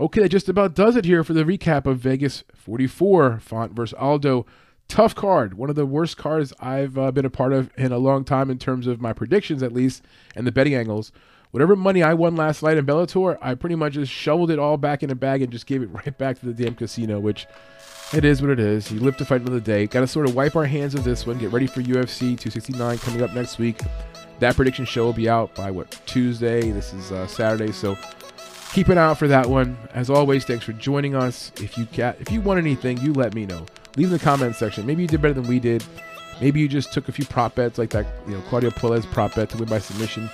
okay, 0.00 0.22
that 0.22 0.30
just 0.30 0.48
about 0.48 0.74
does 0.74 0.96
it 0.96 1.04
here 1.04 1.22
for 1.22 1.34
the 1.34 1.44
recap 1.44 1.86
of 1.86 1.98
Vegas 1.98 2.44
44, 2.54 3.40
Font 3.40 3.72
versus 3.72 3.94
Aldo 3.98 4.46
tough 4.88 5.14
card. 5.14 5.54
One 5.54 5.70
of 5.70 5.76
the 5.76 5.86
worst 5.86 6.16
cards 6.16 6.52
I've 6.60 6.96
uh, 6.98 7.10
been 7.10 7.24
a 7.24 7.30
part 7.30 7.52
of 7.52 7.70
in 7.76 7.92
a 7.92 7.98
long 7.98 8.24
time 8.24 8.50
in 8.50 8.58
terms 8.58 8.86
of 8.86 9.00
my 9.00 9.12
predictions, 9.12 9.62
at 9.62 9.72
least, 9.72 10.02
and 10.34 10.46
the 10.46 10.52
betting 10.52 10.74
angles. 10.74 11.12
Whatever 11.50 11.76
money 11.76 12.02
I 12.02 12.14
won 12.14 12.34
last 12.34 12.62
night 12.62 12.76
in 12.76 12.86
Bellator, 12.86 13.38
I 13.40 13.54
pretty 13.54 13.76
much 13.76 13.94
just 13.94 14.10
shoveled 14.10 14.50
it 14.50 14.58
all 14.58 14.76
back 14.76 15.02
in 15.02 15.10
a 15.10 15.14
bag 15.14 15.40
and 15.40 15.52
just 15.52 15.66
gave 15.66 15.82
it 15.82 15.86
right 15.92 16.16
back 16.18 16.38
to 16.40 16.46
the 16.46 16.52
damn 16.52 16.74
casino, 16.74 17.20
which 17.20 17.46
it 18.12 18.24
is 18.24 18.40
what 18.42 18.50
it 18.50 18.60
is. 18.60 18.90
You 18.90 19.00
live 19.00 19.16
to 19.18 19.24
fight 19.24 19.40
another 19.40 19.60
day. 19.60 19.86
Got 19.86 20.00
to 20.00 20.06
sort 20.06 20.28
of 20.28 20.34
wipe 20.34 20.56
our 20.56 20.66
hands 20.66 20.94
of 20.94 21.04
this 21.04 21.26
one. 21.26 21.38
Get 21.38 21.52
ready 21.52 21.66
for 21.66 21.80
UFC 21.80 22.18
269 22.38 22.98
coming 22.98 23.22
up 23.22 23.32
next 23.32 23.58
week. 23.58 23.80
That 24.40 24.56
prediction 24.56 24.84
show 24.84 25.04
will 25.04 25.12
be 25.12 25.28
out 25.28 25.54
by 25.54 25.70
what 25.70 25.90
Tuesday. 26.06 26.70
This 26.70 26.92
is 26.92 27.12
uh, 27.12 27.26
Saturday, 27.26 27.72
so 27.72 27.96
keep 28.72 28.88
an 28.88 28.98
eye 28.98 29.04
out 29.04 29.18
for 29.18 29.28
that 29.28 29.48
one. 29.48 29.78
As 29.92 30.10
always, 30.10 30.44
thanks 30.44 30.64
for 30.64 30.72
joining 30.72 31.14
us. 31.14 31.52
If 31.60 31.78
you 31.78 31.86
got, 31.96 32.20
if 32.20 32.30
you 32.30 32.40
want 32.40 32.58
anything, 32.58 32.98
you 32.98 33.12
let 33.12 33.34
me 33.34 33.46
know 33.46 33.64
leave 33.96 34.08
in 34.08 34.12
the 34.12 34.18
comments 34.18 34.58
section. 34.58 34.86
Maybe 34.86 35.02
you 35.02 35.08
did 35.08 35.22
better 35.22 35.34
than 35.34 35.46
we 35.46 35.58
did. 35.58 35.84
Maybe 36.40 36.60
you 36.60 36.68
just 36.68 36.92
took 36.92 37.08
a 37.08 37.12
few 37.12 37.24
prop 37.24 37.54
bets 37.54 37.78
like 37.78 37.90
that, 37.90 38.06
you 38.26 38.34
know, 38.34 38.40
Claudio 38.42 38.70
Puelles 38.70 39.04
prop 39.12 39.34
bet 39.34 39.50
to 39.50 39.58
win 39.58 39.68
by 39.68 39.78
submission. 39.78 40.28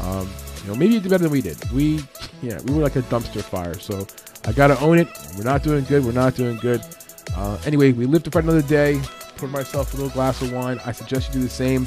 Um, 0.00 0.28
you 0.62 0.70
know, 0.70 0.74
maybe 0.74 0.94
you 0.94 1.00
did 1.00 1.10
better 1.10 1.24
than 1.24 1.32
we 1.32 1.40
did. 1.40 1.56
We, 1.70 2.00
yeah, 2.42 2.58
we 2.64 2.74
were 2.74 2.82
like 2.82 2.96
a 2.96 3.02
dumpster 3.02 3.42
fire. 3.42 3.78
So 3.78 4.06
I 4.44 4.52
gotta 4.52 4.78
own 4.80 4.98
it. 4.98 5.08
We're 5.36 5.44
not 5.44 5.62
doing 5.62 5.84
good. 5.84 6.04
We're 6.04 6.12
not 6.12 6.34
doing 6.34 6.56
good. 6.56 6.82
Uh, 7.34 7.58
anyway, 7.64 7.92
we 7.92 8.06
live 8.06 8.22
to 8.24 8.30
fight 8.30 8.44
another 8.44 8.62
day. 8.62 9.00
pour 9.36 9.48
myself 9.48 9.92
a 9.92 9.96
little 9.96 10.10
glass 10.10 10.40
of 10.42 10.52
wine. 10.52 10.80
I 10.86 10.92
suggest 10.92 11.28
you 11.28 11.40
do 11.40 11.40
the 11.40 11.48
same. 11.50 11.86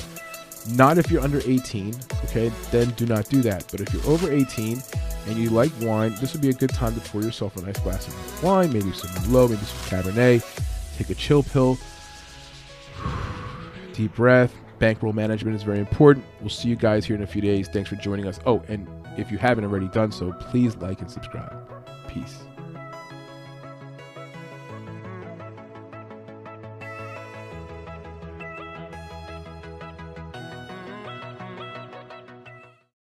Not 0.71 0.97
if 0.97 1.09
you're 1.09 1.21
under 1.21 1.41
18, 1.45 1.95
okay? 2.25 2.51
Then 2.71 2.89
do 2.91 3.05
not 3.05 3.29
do 3.29 3.41
that. 3.41 3.65
But 3.71 3.81
if 3.81 3.93
you're 3.93 4.05
over 4.05 4.31
18 4.31 4.81
and 5.27 5.37
you 5.37 5.49
like 5.49 5.71
wine, 5.81 6.15
this 6.19 6.33
would 6.33 6.41
be 6.41 6.49
a 6.49 6.53
good 6.53 6.69
time 6.69 6.93
to 6.93 7.01
pour 7.09 7.21
yourself 7.21 7.55
a 7.57 7.61
nice 7.61 7.79
glass 7.79 8.07
of 8.07 8.43
wine, 8.43 8.71
maybe 8.71 8.91
some 8.91 9.09
Merlot, 9.23 9.49
maybe 9.49 9.63
some 9.63 10.03
Cabernet. 10.03 10.97
Take 10.97 11.09
a 11.09 11.15
chill 11.15 11.43
pill. 11.43 11.77
Deep 13.93 14.13
breath. 14.15 14.53
Bankroll 14.79 15.13
management 15.13 15.55
is 15.55 15.63
very 15.63 15.79
important. 15.79 16.25
We'll 16.39 16.49
see 16.49 16.69
you 16.69 16.75
guys 16.77 17.05
here 17.05 17.15
in 17.15 17.21
a 17.21 17.27
few 17.27 17.41
days. 17.41 17.67
Thanks 17.67 17.89
for 17.89 17.95
joining 17.97 18.27
us. 18.27 18.39
Oh, 18.45 18.63
and 18.69 18.87
if 19.17 19.29
you 19.31 19.37
haven't 19.37 19.65
already 19.65 19.89
done 19.89 20.11
so, 20.11 20.31
please 20.33 20.75
like 20.77 21.01
and 21.01 21.11
subscribe. 21.11 21.53
Peace. 22.07 22.48